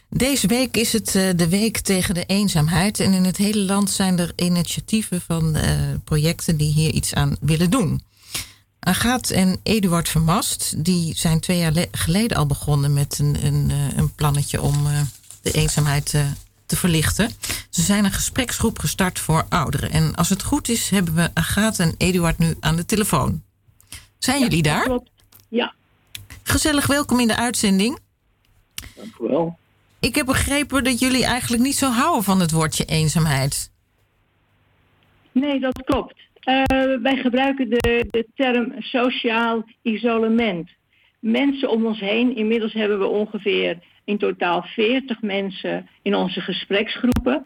Deze 0.09 0.47
week 0.47 0.77
is 0.77 0.93
het 0.93 1.15
eh, 1.15 1.29
de 1.35 1.47
week 1.47 1.77
tegen 1.79 2.13
de 2.13 2.25
eenzaamheid. 2.25 2.99
En 2.99 3.13
in 3.13 3.23
het 3.23 3.37
hele 3.37 3.59
land 3.61 3.89
zijn 3.89 4.19
er 4.19 4.31
initiatieven 4.35 5.21
van 5.21 5.55
eh, 5.55 5.71
projecten 6.03 6.57
die 6.57 6.71
hier 6.73 6.91
iets 6.91 7.13
aan 7.13 7.35
willen 7.41 7.69
doen. 7.69 8.01
Agaat 8.79 9.29
en 9.29 9.59
Eduard 9.63 10.09
Vermast 10.09 10.85
die 10.85 11.15
zijn 11.15 11.39
twee 11.39 11.57
jaar 11.57 11.71
le- 11.71 11.87
geleden 11.91 12.37
al 12.37 12.45
begonnen 12.45 12.93
met 12.93 13.19
een, 13.19 13.45
een, 13.45 13.71
een 13.95 14.13
plannetje 14.15 14.61
om 14.61 14.87
de 15.41 15.51
eenzaamheid 15.51 16.13
te 16.67 16.75
verlichten. 16.75 17.29
Ze 17.69 17.81
zijn 17.81 18.05
een 18.05 18.11
gespreksgroep 18.11 18.79
gestart 18.79 19.19
voor 19.19 19.45
ouderen. 19.49 19.91
En 19.91 20.15
als 20.15 20.29
het 20.29 20.43
goed 20.43 20.69
is, 20.69 20.89
hebben 20.89 21.15
we 21.15 21.29
Agaat 21.33 21.79
en 21.79 21.95
Eduard 21.97 22.37
nu 22.37 22.55
aan 22.59 22.75
de 22.75 22.85
telefoon. 22.85 23.41
Zijn 24.17 24.39
jullie 24.41 24.61
daar? 24.61 24.83
Klopt. 24.83 25.09
Ja, 25.49 25.73
Gezellig 26.43 26.87
welkom 26.87 27.19
in 27.19 27.27
de 27.27 27.35
uitzending. 27.35 27.99
dank 28.95 29.17
u 29.21 29.27
wel. 29.27 29.57
Ik 29.99 30.15
heb 30.15 30.25
begrepen 30.25 30.83
dat 30.83 30.99
jullie 30.99 31.25
eigenlijk 31.25 31.63
niet 31.63 31.75
zo 31.75 31.89
houden 31.91 32.23
van 32.23 32.39
het 32.39 32.51
woordje 32.51 32.85
eenzaamheid. 32.85 33.71
Nee, 35.31 35.59
dat 35.59 35.83
klopt. 35.83 36.15
Eh, 36.39 36.63
wij 37.01 37.15
gebruiken 37.15 37.69
de, 37.69 38.07
de 38.09 38.27
term 38.35 38.73
sociaal 38.79 39.63
isolement. 39.81 40.69
Mensen 41.19 41.69
om 41.69 41.85
ons 41.85 41.99
heen, 41.99 42.35
inmiddels 42.35 42.73
hebben 42.73 42.99
we 42.99 43.05
ongeveer 43.05 43.79
in 44.07 44.17
totaal 44.17 44.61
40 44.61 45.21
mensen 45.21 45.89
in 46.01 46.15
onze 46.15 46.41
gespreksgroepen. 46.41 47.45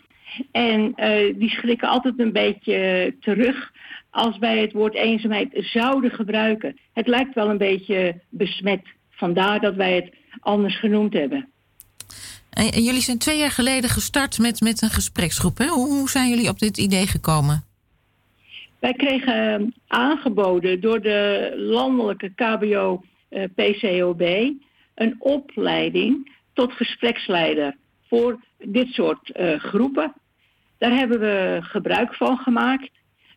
En 0.51 0.93
eh, 0.95 1.36
die 1.38 1.49
schrikken 1.49 1.88
altijd 1.88 2.20
een 2.20 2.32
beetje 2.32 3.14
terug 3.20 3.72
als 4.09 4.38
wij 4.38 4.57
het 4.57 4.74
woord 4.74 4.95
eenzaamheid 4.95 5.49
zouden 5.53 6.12
gebruiken. 6.12 6.78
Het 6.93 7.07
lijkt 7.07 7.34
wel 7.34 7.49
een 7.49 7.57
beetje 7.57 8.22
besmet. 8.30 8.82
Vandaar 9.09 9.59
dat 9.59 9.76
wij 9.76 9.95
het 9.95 10.14
anders 10.39 10.80
genoemd 10.80 11.14
hebben. 11.14 11.47
En, 12.49 12.84
jullie 12.84 13.01
zijn 13.01 13.18
twee 13.18 13.38
jaar 13.38 13.51
geleden 13.51 13.89
gestart 13.89 14.39
met, 14.39 14.62
met 14.62 14.82
een 14.82 14.89
gespreksgroep. 14.89 15.57
Hè? 15.57 15.68
Hoe, 15.68 15.88
hoe 15.88 16.09
zijn 16.09 16.30
jullie 16.30 16.49
op 16.49 16.59
dit 16.59 16.78
idee 16.78 17.07
gekomen? 17.07 17.64
Wij 18.80 18.93
kregen 18.93 19.62
eh, 19.62 19.68
aangeboden 19.88 20.82
door 20.82 21.01
de 21.01 21.53
landelijke 21.57 22.30
KBO 22.30 23.03
eh, 23.30 23.43
PCOB 23.55 24.22
een 24.95 25.16
opleiding 25.20 26.32
tot 26.54 26.74
gespreksleider 26.74 27.76
voor 28.08 28.39
dit 28.58 28.88
soort 28.88 29.32
eh, 29.32 29.60
groepen. 29.60 30.14
Daar 30.78 30.91
hebben 30.91 31.20
we 31.20 31.60
gebruik 31.62 32.16
van 32.16 32.38
gemaakt. 32.38 32.89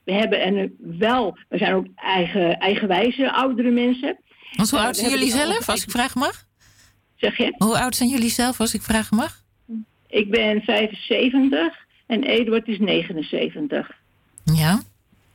We 0.05 0.13
hebben 0.13 0.41
en 0.41 0.77
wel, 0.79 1.39
we 1.49 1.59
zijn 1.59 1.75
ook 1.75 1.87
eigen, 1.97 2.59
eigenwijze 2.59 3.33
oudere 3.33 3.71
mensen. 3.71 4.19
Want 4.57 4.71
hoe 4.71 4.79
Eh, 4.79 4.85
oud 4.85 4.97
zijn 4.97 5.11
jullie 5.11 5.31
zelf, 5.31 5.69
als 5.69 5.85
ik 5.85 5.91
vragen 5.91 6.21
mag? 6.21 6.45
Zeg 7.17 7.37
je? 7.37 7.55
Hoe 7.59 7.79
oud 7.79 7.97
zijn 7.97 8.09
jullie 8.09 8.31
zelf, 8.31 8.61
als 8.61 8.75
ik 8.75 8.83
vragen 8.83 9.17
mag? 9.17 9.43
Ik 10.09 10.31
ben 10.31 10.63
75 10.63 11.77
en 12.07 12.23
Eduard 12.23 12.69
is 12.69 12.79
79. 12.79 13.91
Ja. 14.45 14.81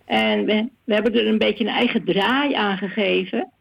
En 0.06 0.46
we, 0.46 0.70
we 0.84 0.94
hebben 0.94 1.14
er 1.14 1.28
een 1.28 1.38
beetje 1.38 1.64
een 1.64 1.74
eigen 1.74 2.04
draai 2.06 2.54
aan 2.54 2.78
gegeven. 2.78 3.52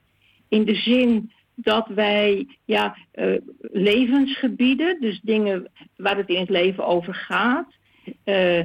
In 0.48 0.64
de 0.64 0.74
zin 0.74 1.32
dat 1.62 1.88
wij 1.88 2.46
ja, 2.64 2.96
eh, 3.10 3.34
levensgebieden, 3.60 5.00
dus 5.00 5.20
dingen 5.22 5.70
waar 5.96 6.16
het 6.16 6.28
in 6.28 6.40
het 6.40 6.48
leven 6.48 6.86
over 6.86 7.14
gaat, 7.14 7.66
eh, 8.24 8.62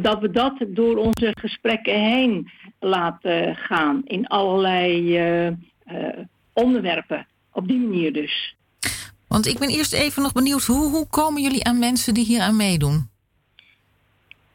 dat 0.00 0.20
we 0.20 0.30
dat 0.30 0.64
door 0.68 0.96
onze 0.96 1.34
gesprekken 1.38 2.00
heen 2.00 2.50
laten 2.80 3.56
gaan 3.56 4.02
in 4.04 4.26
allerlei 4.26 5.16
eh, 5.16 6.18
onderwerpen. 6.52 7.26
Op 7.52 7.68
die 7.68 7.78
manier 7.78 8.12
dus. 8.12 8.56
Want 9.28 9.46
ik 9.46 9.58
ben 9.58 9.68
eerst 9.68 9.92
even 9.92 10.22
nog 10.22 10.32
benieuwd, 10.32 10.62
hoe, 10.62 10.90
hoe 10.90 11.08
komen 11.08 11.42
jullie 11.42 11.64
aan 11.64 11.78
mensen 11.78 12.14
die 12.14 12.24
hier 12.24 12.40
aan 12.40 12.56
meedoen? 12.56 13.10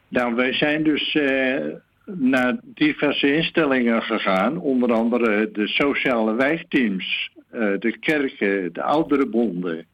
Nou, 0.07 0.35
wij 0.35 0.53
zijn 0.53 0.83
dus 0.83 1.15
eh, 1.15 1.65
naar 2.05 2.59
diverse 2.63 3.35
instellingen 3.35 4.01
gegaan. 4.01 4.57
Onder 4.57 4.93
andere 4.93 5.51
de 5.51 5.67
sociale 5.67 6.33
wijkteams, 6.33 7.31
de 7.51 7.97
kerken, 7.99 8.73
de 8.73 8.81
ouderenbonden. 8.81 9.85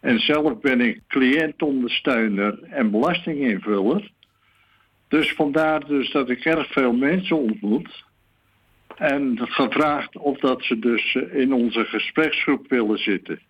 En 0.00 0.18
zelf 0.18 0.60
ben 0.60 0.80
ik 0.80 1.00
cliëntondersteuner 1.06 2.62
en 2.62 2.90
belastinginvuller. 2.90 4.10
Dus 5.08 5.32
vandaar 5.32 5.86
dus 5.86 6.12
dat 6.12 6.30
ik 6.30 6.44
erg 6.44 6.72
veel 6.72 6.92
mensen 6.92 7.36
ontmoet. 7.36 8.04
En 8.96 9.38
gevraagd 9.42 10.16
of 10.16 10.38
dat 10.38 10.62
ze 10.62 10.78
dus 10.78 11.14
eh, 11.14 11.40
in 11.40 11.52
onze 11.52 11.84
gespreksgroep 11.84 12.68
willen 12.68 12.98
zitten. 12.98 13.40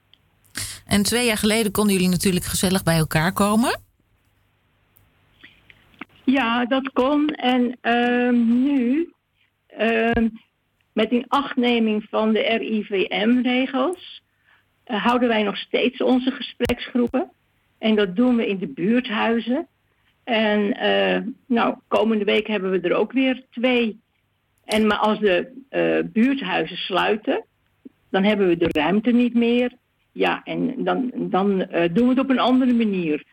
En 0.86 1.02
twee 1.02 1.26
jaar 1.26 1.36
geleden 1.36 1.72
konden 1.72 1.94
jullie 1.94 2.08
natuurlijk 2.08 2.44
gezellig 2.44 2.82
bij 2.82 2.96
elkaar 2.96 3.32
komen. 3.32 3.80
Ja, 6.24 6.66
dat 6.66 6.92
kon. 6.92 7.28
En 7.28 7.78
ehm, 7.80 8.62
nu, 8.62 9.12
ehm, 9.66 10.28
met 10.98 11.10
inachtneming 11.10 12.06
van 12.10 12.32
de 12.32 12.40
RIVM-regels, 12.40 14.22
eh, 14.84 15.04
houden 15.04 15.28
wij 15.28 15.42
nog 15.42 15.56
steeds 15.56 16.02
onze 16.02 16.30
gespreksgroepen. 16.30 17.30
En 17.78 17.94
dat 17.94 18.16
doen 18.16 18.36
we 18.36 18.48
in 18.48 18.58
de 18.58 18.66
buurthuizen. 18.66 19.66
En 20.24 20.76
eh, 20.76 21.22
nou, 21.46 21.76
komende 21.88 22.24
week 22.24 22.46
hebben 22.46 22.70
we 22.70 22.80
er 22.80 22.94
ook 22.94 23.12
weer 23.12 23.44
twee. 23.50 24.00
En 24.64 24.86
maar 24.86 24.98
als 24.98 25.18
de 25.18 25.62
eh, 25.68 25.98
buurthuizen 26.04 26.76
sluiten, 26.76 27.44
dan 28.10 28.24
hebben 28.24 28.48
we 28.48 28.56
de 28.56 28.68
ruimte 28.70 29.10
niet 29.10 29.34
meer. 29.34 29.72
Ja, 30.12 30.40
en 30.44 30.84
dan, 30.84 31.10
dan 31.14 31.48
doen 31.92 32.04
we 32.04 32.08
het 32.08 32.18
op 32.18 32.30
een 32.30 32.38
andere 32.38 32.74
manier. 32.74 33.24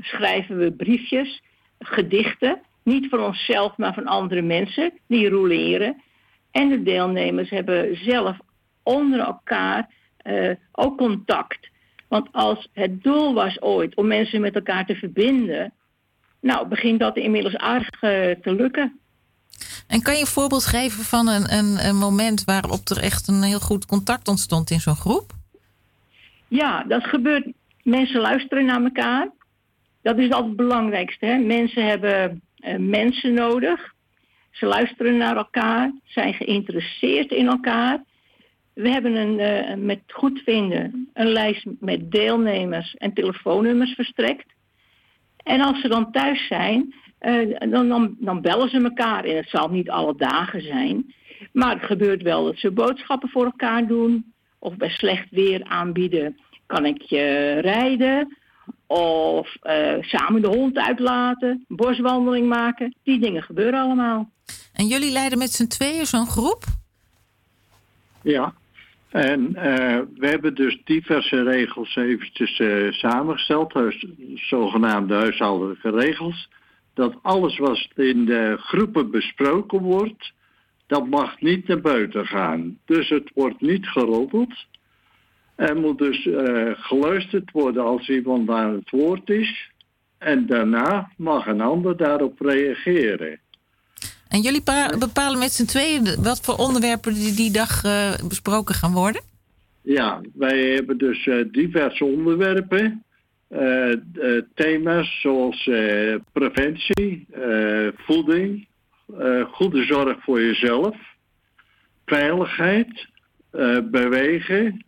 Schrijven 0.00 0.58
we 0.58 0.72
briefjes, 0.72 1.42
gedichten, 1.78 2.60
niet 2.82 3.08
van 3.08 3.20
onszelf, 3.20 3.76
maar 3.76 3.94
van 3.94 4.06
andere 4.06 4.42
mensen, 4.42 4.92
die 5.06 5.28
roleren. 5.28 6.02
En 6.56 6.68
de 6.68 6.82
deelnemers 6.82 7.50
hebben 7.50 7.96
zelf 7.96 8.36
onder 8.82 9.20
elkaar 9.20 9.90
eh, 10.16 10.50
ook 10.72 10.98
contact. 10.98 11.68
Want 12.08 12.28
als 12.32 12.68
het 12.72 13.02
doel 13.02 13.34
was 13.34 13.60
ooit 13.60 13.94
om 13.96 14.06
mensen 14.06 14.40
met 14.40 14.54
elkaar 14.54 14.86
te 14.86 14.94
verbinden, 14.94 15.72
nou 16.40 16.68
begint 16.68 17.00
dat 17.00 17.16
inmiddels 17.16 17.56
aardig 17.56 18.02
eh, 18.02 18.10
te 18.42 18.54
lukken. 18.54 19.00
En 19.86 20.02
kan 20.02 20.14
je 20.14 20.20
een 20.20 20.26
voorbeeld 20.26 20.64
geven 20.64 21.04
van 21.04 21.28
een, 21.28 21.52
een, 21.52 21.86
een 21.86 21.96
moment 21.96 22.44
waarop 22.44 22.88
er 22.88 22.98
echt 23.02 23.28
een 23.28 23.42
heel 23.42 23.60
goed 23.60 23.86
contact 23.86 24.28
ontstond 24.28 24.70
in 24.70 24.80
zo'n 24.80 24.96
groep? 24.96 25.32
Ja, 26.48 26.84
dat 26.88 27.04
gebeurt. 27.04 27.46
Mensen 27.82 28.20
luisteren 28.20 28.64
naar 28.64 28.82
elkaar. 28.82 29.28
Dat 30.02 30.18
is 30.18 30.30
altijd 30.30 30.46
het 30.46 30.56
belangrijkste. 30.56 31.26
Hè? 31.26 31.38
Mensen 31.38 31.86
hebben 31.86 32.40
eh, 32.56 32.76
mensen 32.78 33.34
nodig. 33.34 33.94
Ze 34.56 34.66
luisteren 34.66 35.16
naar 35.16 35.36
elkaar, 35.36 35.92
zijn 36.04 36.34
geïnteresseerd 36.34 37.30
in 37.30 37.46
elkaar. 37.46 38.04
We 38.74 38.88
hebben 38.88 39.14
een, 39.14 39.38
eh, 39.38 39.76
met 39.76 40.00
goedvinden 40.06 41.10
een 41.12 41.28
lijst 41.28 41.66
met 41.80 42.10
deelnemers 42.10 42.94
en 42.94 43.12
telefoonnummers 43.12 43.94
verstrekt. 43.94 44.46
En 45.42 45.60
als 45.60 45.80
ze 45.80 45.88
dan 45.88 46.12
thuis 46.12 46.46
zijn, 46.46 46.94
eh, 47.18 47.70
dan, 47.70 47.88
dan, 47.88 48.16
dan 48.18 48.40
bellen 48.40 48.68
ze 48.68 48.82
elkaar. 48.82 49.24
En 49.24 49.36
het 49.36 49.48
zal 49.48 49.68
niet 49.68 49.90
alle 49.90 50.14
dagen 50.16 50.62
zijn. 50.62 51.14
Maar 51.52 51.74
het 51.74 51.84
gebeurt 51.84 52.22
wel 52.22 52.44
dat 52.44 52.58
ze 52.58 52.70
boodschappen 52.70 53.28
voor 53.28 53.44
elkaar 53.44 53.86
doen. 53.86 54.32
Of 54.58 54.76
bij 54.76 54.90
slecht 54.90 55.30
weer 55.30 55.64
aanbieden, 55.64 56.36
kan 56.66 56.86
ik 56.86 57.02
je 57.02 57.58
rijden? 57.60 58.36
Of 58.86 59.56
eh, 59.60 59.94
samen 60.00 60.42
de 60.42 60.48
hond 60.48 60.78
uitlaten, 60.78 61.64
boswandeling 61.68 62.48
maken. 62.48 62.96
Die 63.02 63.20
dingen 63.20 63.42
gebeuren 63.42 63.80
allemaal. 63.80 64.30
En 64.72 64.86
jullie 64.86 65.12
leiden 65.12 65.38
met 65.38 65.52
z'n 65.52 65.66
tweeën 65.66 66.06
zo'n 66.06 66.26
groep? 66.26 66.64
Ja. 68.22 68.54
En 69.08 69.54
eh, 69.54 70.00
we 70.14 70.26
hebben 70.26 70.54
dus 70.54 70.80
diverse 70.84 71.42
regels 71.42 71.96
eventjes 71.96 72.58
eh, 72.58 72.92
samengesteld, 72.92 73.72
huis, 73.72 74.06
zogenaamde 74.34 75.14
huishoudelijke 75.14 75.90
regels. 75.90 76.48
Dat 76.94 77.14
alles 77.22 77.58
wat 77.58 77.88
in 77.94 78.24
de 78.24 78.56
groepen 78.58 79.10
besproken 79.10 79.82
wordt, 79.82 80.32
dat 80.86 81.06
mag 81.06 81.40
niet 81.40 81.66
naar 81.66 81.80
buiten 81.80 82.26
gaan. 82.26 82.78
Dus 82.84 83.08
het 83.08 83.30
wordt 83.34 83.60
niet 83.60 83.86
geroddeld. 83.86 84.66
Er 85.56 85.76
moet 85.76 85.98
dus 85.98 86.26
eh, 86.26 86.70
geluisterd 86.74 87.50
worden 87.50 87.84
als 87.84 88.08
iemand 88.08 88.50
aan 88.50 88.72
het 88.72 88.90
woord 88.90 89.30
is. 89.30 89.70
En 90.18 90.46
daarna 90.46 91.10
mag 91.16 91.46
een 91.46 91.60
ander 91.60 91.96
daarop 91.96 92.40
reageren. 92.40 93.38
En 94.28 94.40
jullie 94.40 94.62
pa- 94.62 94.98
bepalen 94.98 95.38
met 95.38 95.52
z'n 95.52 95.64
tweeën 95.64 96.22
wat 96.22 96.40
voor 96.40 96.54
onderwerpen 96.54 97.14
die 97.14 97.34
die 97.34 97.50
dag 97.50 97.84
eh, 97.84 98.12
besproken 98.28 98.74
gaan 98.74 98.92
worden? 98.92 99.22
Ja, 99.82 100.20
wij 100.34 100.58
hebben 100.58 100.98
dus 100.98 101.26
eh, 101.26 101.44
diverse 101.52 102.04
onderwerpen. 102.04 103.00
Thema's 104.54 105.20
zoals 105.20 105.70
preventie, 106.32 107.26
voeding, 107.96 108.66
goede 109.50 109.84
zorg 109.84 110.22
voor 110.22 110.40
jezelf, 110.40 110.96
veiligheid, 112.06 113.06
bewegen. 113.90 114.84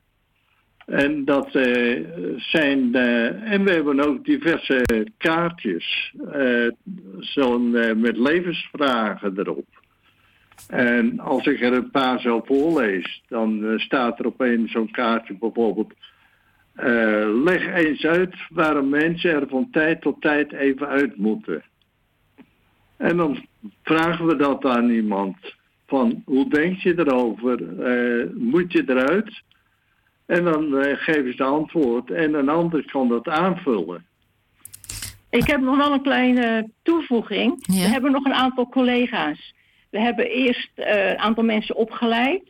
En 0.89 1.25
dat 1.25 1.55
eh, 1.55 2.05
zijn. 2.37 2.95
eh, 2.95 3.53
en 3.53 3.65
we 3.65 3.71
hebben 3.71 4.01
ook 4.01 4.25
diverse 4.25 5.07
kaartjes, 5.17 6.15
eh, 6.33 6.69
zo'n 7.19 7.71
met 8.01 8.17
levensvragen 8.17 9.39
erop. 9.39 9.67
En 10.69 11.21
als 11.21 11.47
ik 11.47 11.61
er 11.61 11.73
een 11.73 11.91
paar 11.91 12.21
zo 12.21 12.43
voorlees, 12.45 13.23
dan 13.29 13.75
staat 13.77 14.19
er 14.19 14.27
op 14.27 14.41
een 14.41 14.69
zo'n 14.69 14.91
kaartje 14.91 15.35
bijvoorbeeld. 15.35 15.93
leg 17.45 17.67
eens 17.75 18.05
uit 18.05 18.35
waarom 18.49 18.89
mensen 18.89 19.31
er 19.31 19.49
van 19.49 19.69
tijd 19.71 20.01
tot 20.01 20.21
tijd 20.21 20.53
even 20.53 20.89
uit 20.89 21.17
moeten. 21.17 21.63
En 22.97 23.17
dan 23.17 23.47
vragen 23.83 24.27
we 24.27 24.37
dat 24.37 24.65
aan 24.65 24.91
iemand. 24.91 25.37
Van 25.87 26.23
hoe 26.25 26.49
denk 26.49 26.79
je 26.79 26.99
erover? 26.99 27.63
Moet 28.35 28.73
je 28.73 28.83
eruit? 28.87 29.43
En 30.29 30.45
dan 30.45 30.79
eh, 30.79 30.97
geven 30.97 31.35
ze 31.35 31.45
antwoord 31.45 32.11
en 32.11 32.35
een 32.35 32.49
ander 32.49 32.85
kan 32.91 33.09
dat 33.09 33.29
aanvullen. 33.29 34.07
Ik 35.31 35.47
heb 35.47 35.61
nog 35.61 35.77
wel 35.77 35.93
een 35.93 36.03
kleine 36.03 36.71
toevoeging. 36.83 37.67
We 37.67 37.75
hebben 37.75 38.13
nog 38.13 38.25
een 38.25 38.35
aantal 38.35 38.69
collega's. 38.69 39.55
We 39.91 40.01
hebben 40.01 40.27
eerst 40.27 40.71
eh, 40.75 41.09
een 41.09 41.19
aantal 41.19 41.45
mensen 41.45 41.77
opgeleid. 41.77 42.43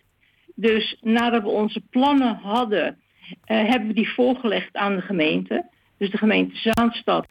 Dus 0.54 0.98
nadat 1.00 1.42
we 1.42 1.48
onze 1.48 1.82
plannen 1.90 2.34
hadden, 2.34 2.98
eh, 3.44 3.64
hebben 3.68 3.88
we 3.88 3.94
die 3.94 4.12
voorgelegd 4.12 4.76
aan 4.76 4.96
de 4.96 5.02
gemeente. 5.02 5.66
Dus 5.98 6.10
de 6.10 6.18
gemeente 6.18 6.56
Zaanstad 6.56 7.26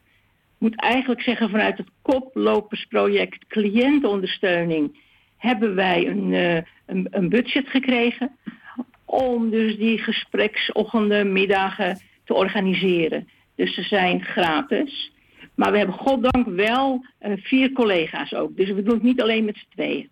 moet 0.57 0.81
eigenlijk 0.81 1.21
zeggen 1.21 1.49
vanuit 1.49 1.77
het 1.77 1.89
koplopersproject 2.01 3.47
cliëntenondersteuning 3.47 4.99
hebben 5.37 5.75
wij 5.75 6.07
een, 6.07 6.33
eh, 6.33 6.61
een, 6.85 7.07
een 7.11 7.29
budget 7.29 7.67
gekregen 7.67 8.37
om 9.07 9.49
dus 9.49 9.77
die 9.77 9.97
gespreksochtenden, 9.97 11.31
middagen 11.31 11.99
te 12.25 12.33
organiseren. 12.33 13.27
Dus 13.55 13.73
ze 13.73 13.81
zijn 13.81 14.21
gratis. 14.21 15.11
Maar 15.55 15.71
we 15.71 15.77
hebben 15.77 15.95
goddank 15.95 16.47
wel 16.47 17.05
eh, 17.19 17.31
vier 17.35 17.71
collega's 17.71 18.33
ook. 18.33 18.57
Dus 18.57 18.71
we 18.71 18.83
doen 18.83 18.93
het 18.93 19.03
niet 19.03 19.21
alleen 19.21 19.45
met 19.45 19.55
z'n 19.55 19.73
tweeën. 19.73 20.09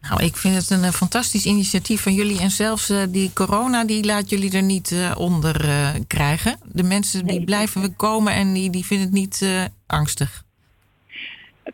Nou, 0.00 0.24
ik 0.24 0.36
vind 0.36 0.54
het 0.54 0.70
een 0.70 0.84
eh, 0.84 0.90
fantastisch 0.90 1.46
initiatief 1.46 2.02
van 2.02 2.12
jullie. 2.12 2.40
En 2.40 2.50
zelfs 2.50 2.90
eh, 2.90 3.02
die 3.08 3.32
corona, 3.32 3.84
die 3.84 4.04
laat 4.04 4.30
jullie 4.30 4.56
er 4.56 4.62
niet 4.62 5.14
onder 5.16 5.66
krijgen. 6.06 6.56
De 6.72 6.82
mensen 6.82 7.26
die 7.26 7.44
blijven 7.44 7.96
komen 7.96 8.32
en 8.32 8.52
die, 8.52 8.70
die 8.70 8.84
vinden 8.84 9.06
het 9.06 9.14
niet 9.14 9.70
angstig. 9.86 10.44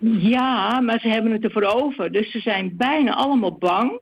Ja, 0.00 0.80
maar 0.80 1.00
ze 1.00 1.08
hebben 1.08 1.32
het 1.32 1.44
ervoor 1.44 1.62
over. 1.62 2.12
Dus 2.12 2.30
ze 2.30 2.40
zijn 2.40 2.76
bijna 2.76 3.14
allemaal 3.14 3.52
bang. 3.58 4.00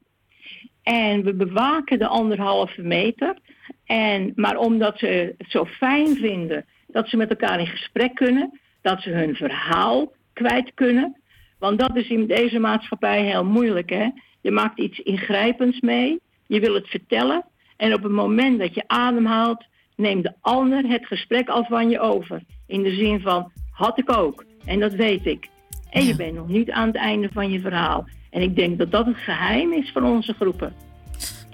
En 0.90 1.22
we 1.22 1.34
bewaken 1.34 1.98
de 1.98 2.06
anderhalve 2.06 2.82
meter. 2.82 3.38
En, 3.86 4.32
maar 4.34 4.56
omdat 4.56 4.98
ze 4.98 5.34
het 5.38 5.50
zo 5.50 5.64
fijn 5.64 6.16
vinden 6.16 6.64
dat 6.86 7.08
ze 7.08 7.16
met 7.16 7.30
elkaar 7.30 7.60
in 7.60 7.66
gesprek 7.66 8.14
kunnen, 8.14 8.60
dat 8.82 9.00
ze 9.00 9.10
hun 9.10 9.34
verhaal 9.34 10.12
kwijt 10.32 10.74
kunnen. 10.74 11.16
Want 11.58 11.78
dat 11.78 11.96
is 11.96 12.08
in 12.08 12.26
deze 12.26 12.58
maatschappij 12.58 13.24
heel 13.24 13.44
moeilijk. 13.44 13.90
Hè? 13.90 14.08
Je 14.40 14.50
maakt 14.50 14.78
iets 14.78 14.98
ingrijpends 14.98 15.80
mee, 15.80 16.20
je 16.46 16.60
wil 16.60 16.74
het 16.74 16.88
vertellen. 16.88 17.44
En 17.76 17.94
op 17.94 18.02
het 18.02 18.12
moment 18.12 18.58
dat 18.58 18.74
je 18.74 18.84
ademhaalt, 18.86 19.64
neemt 19.96 20.22
de 20.22 20.34
ander 20.40 20.84
het 20.88 21.06
gesprek 21.06 21.48
al 21.48 21.64
van 21.64 21.90
je 21.90 22.00
over. 22.00 22.42
In 22.66 22.82
de 22.82 22.94
zin 22.94 23.20
van, 23.20 23.52
had 23.70 23.98
ik 23.98 24.16
ook. 24.16 24.44
En 24.64 24.80
dat 24.80 24.92
weet 24.92 25.26
ik. 25.26 25.48
En 25.90 26.04
je 26.04 26.16
bent 26.16 26.34
nog 26.34 26.48
niet 26.48 26.70
aan 26.70 26.86
het 26.86 26.96
einde 26.96 27.28
van 27.32 27.50
je 27.50 27.60
verhaal. 27.60 28.06
En 28.30 28.42
ik 28.42 28.56
denk 28.56 28.78
dat 28.78 28.90
dat 28.90 29.06
het 29.06 29.16
geheim 29.16 29.72
is 29.72 29.90
van 29.92 30.04
onze 30.04 30.32
groepen. 30.32 30.72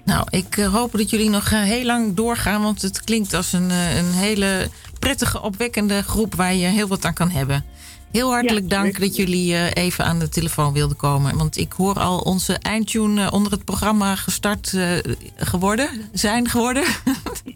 Nou, 0.05 0.27
ik 0.29 0.57
eh, 0.57 0.73
hoop 0.73 0.91
dat 0.91 1.09
jullie 1.09 1.29
nog 1.29 1.51
eh, 1.51 1.61
heel 1.61 1.85
lang 1.85 2.13
doorgaan, 2.13 2.61
want 2.61 2.81
het 2.81 3.03
klinkt 3.03 3.33
als 3.33 3.53
een, 3.53 3.69
eh, 3.69 3.97
een 3.97 4.11
hele 4.11 4.67
prettige, 4.99 5.41
opwekkende 5.41 6.03
groep 6.03 6.35
waar 6.35 6.53
je 6.53 6.65
heel 6.65 6.87
wat 6.87 7.05
aan 7.05 7.13
kan 7.13 7.29
hebben. 7.29 7.63
Heel 8.11 8.31
hartelijk 8.31 8.69
dank 8.69 8.99
dat 8.99 9.15
jullie 9.15 9.53
eh, 9.53 9.83
even 9.83 10.05
aan 10.05 10.19
de 10.19 10.29
telefoon 10.29 10.73
wilden 10.73 10.97
komen. 10.97 11.37
Want 11.37 11.57
ik 11.57 11.71
hoor 11.71 11.99
al 11.99 12.19
onze 12.19 12.53
eindtune 12.53 13.31
onder 13.31 13.51
het 13.51 13.65
programma 13.65 14.15
gestart 14.15 14.73
eh, 14.73 14.91
geworden, 15.35 15.89
zijn 16.11 16.47
geworden. 16.47 16.83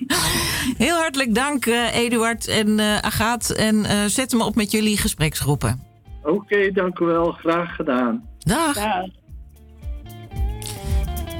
Heel 0.77 0.95
hartelijk 0.95 1.35
dank, 1.35 1.65
eh, 1.65 1.95
Eduard 1.95 2.47
en 2.47 2.79
eh 2.79 2.97
Agaat. 2.97 3.49
En 3.49 3.85
eh, 3.85 4.05
zet 4.05 4.33
me 4.33 4.43
op 4.43 4.55
met 4.55 4.71
jullie 4.71 4.97
gespreksgroepen. 4.97 5.81
Oké, 6.23 6.71
dank 6.71 6.99
u 6.99 7.05
wel. 7.05 7.31
Graag 7.31 7.75
gedaan. 7.75 8.30
Dag. 8.43 8.75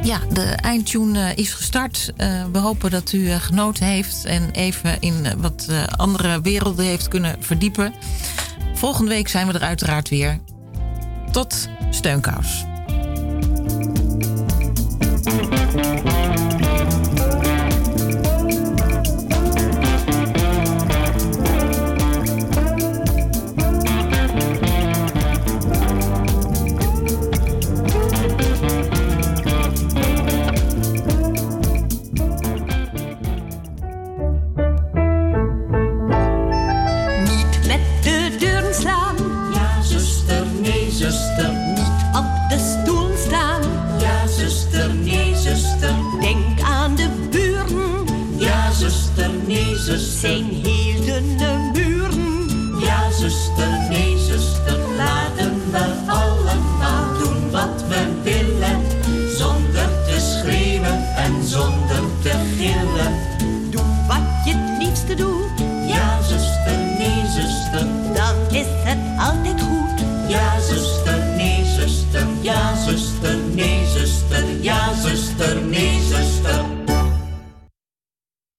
Ja, 0.04 0.20
de 0.34 0.44
eindtune 0.44 1.30
eh, 1.30 1.38
is 1.38 1.54
gestart. 1.54 2.12
Eh, 2.18 2.46
we 2.52 2.58
hopen 2.58 2.92
dat 2.92 3.12
u 3.12 3.30
eh, 3.30 3.36
genoten 3.36 3.86
heeft 3.86 4.26
en 4.26 4.52
even 4.52 5.00
in 5.00 5.28
wat 5.38 5.68
andere 5.96 6.42
werelden 6.42 6.86
heeft 6.86 7.08
kunnen 7.08 7.36
verdiepen. 7.40 7.94
Volgende 8.74 9.12
week 9.12 9.28
zijn 9.28 9.48
we 9.48 9.54
er 9.54 9.62
uiteraard 9.62 10.10
weer. 10.10 10.40
Tot 11.32 11.70
steunkous. 11.90 12.66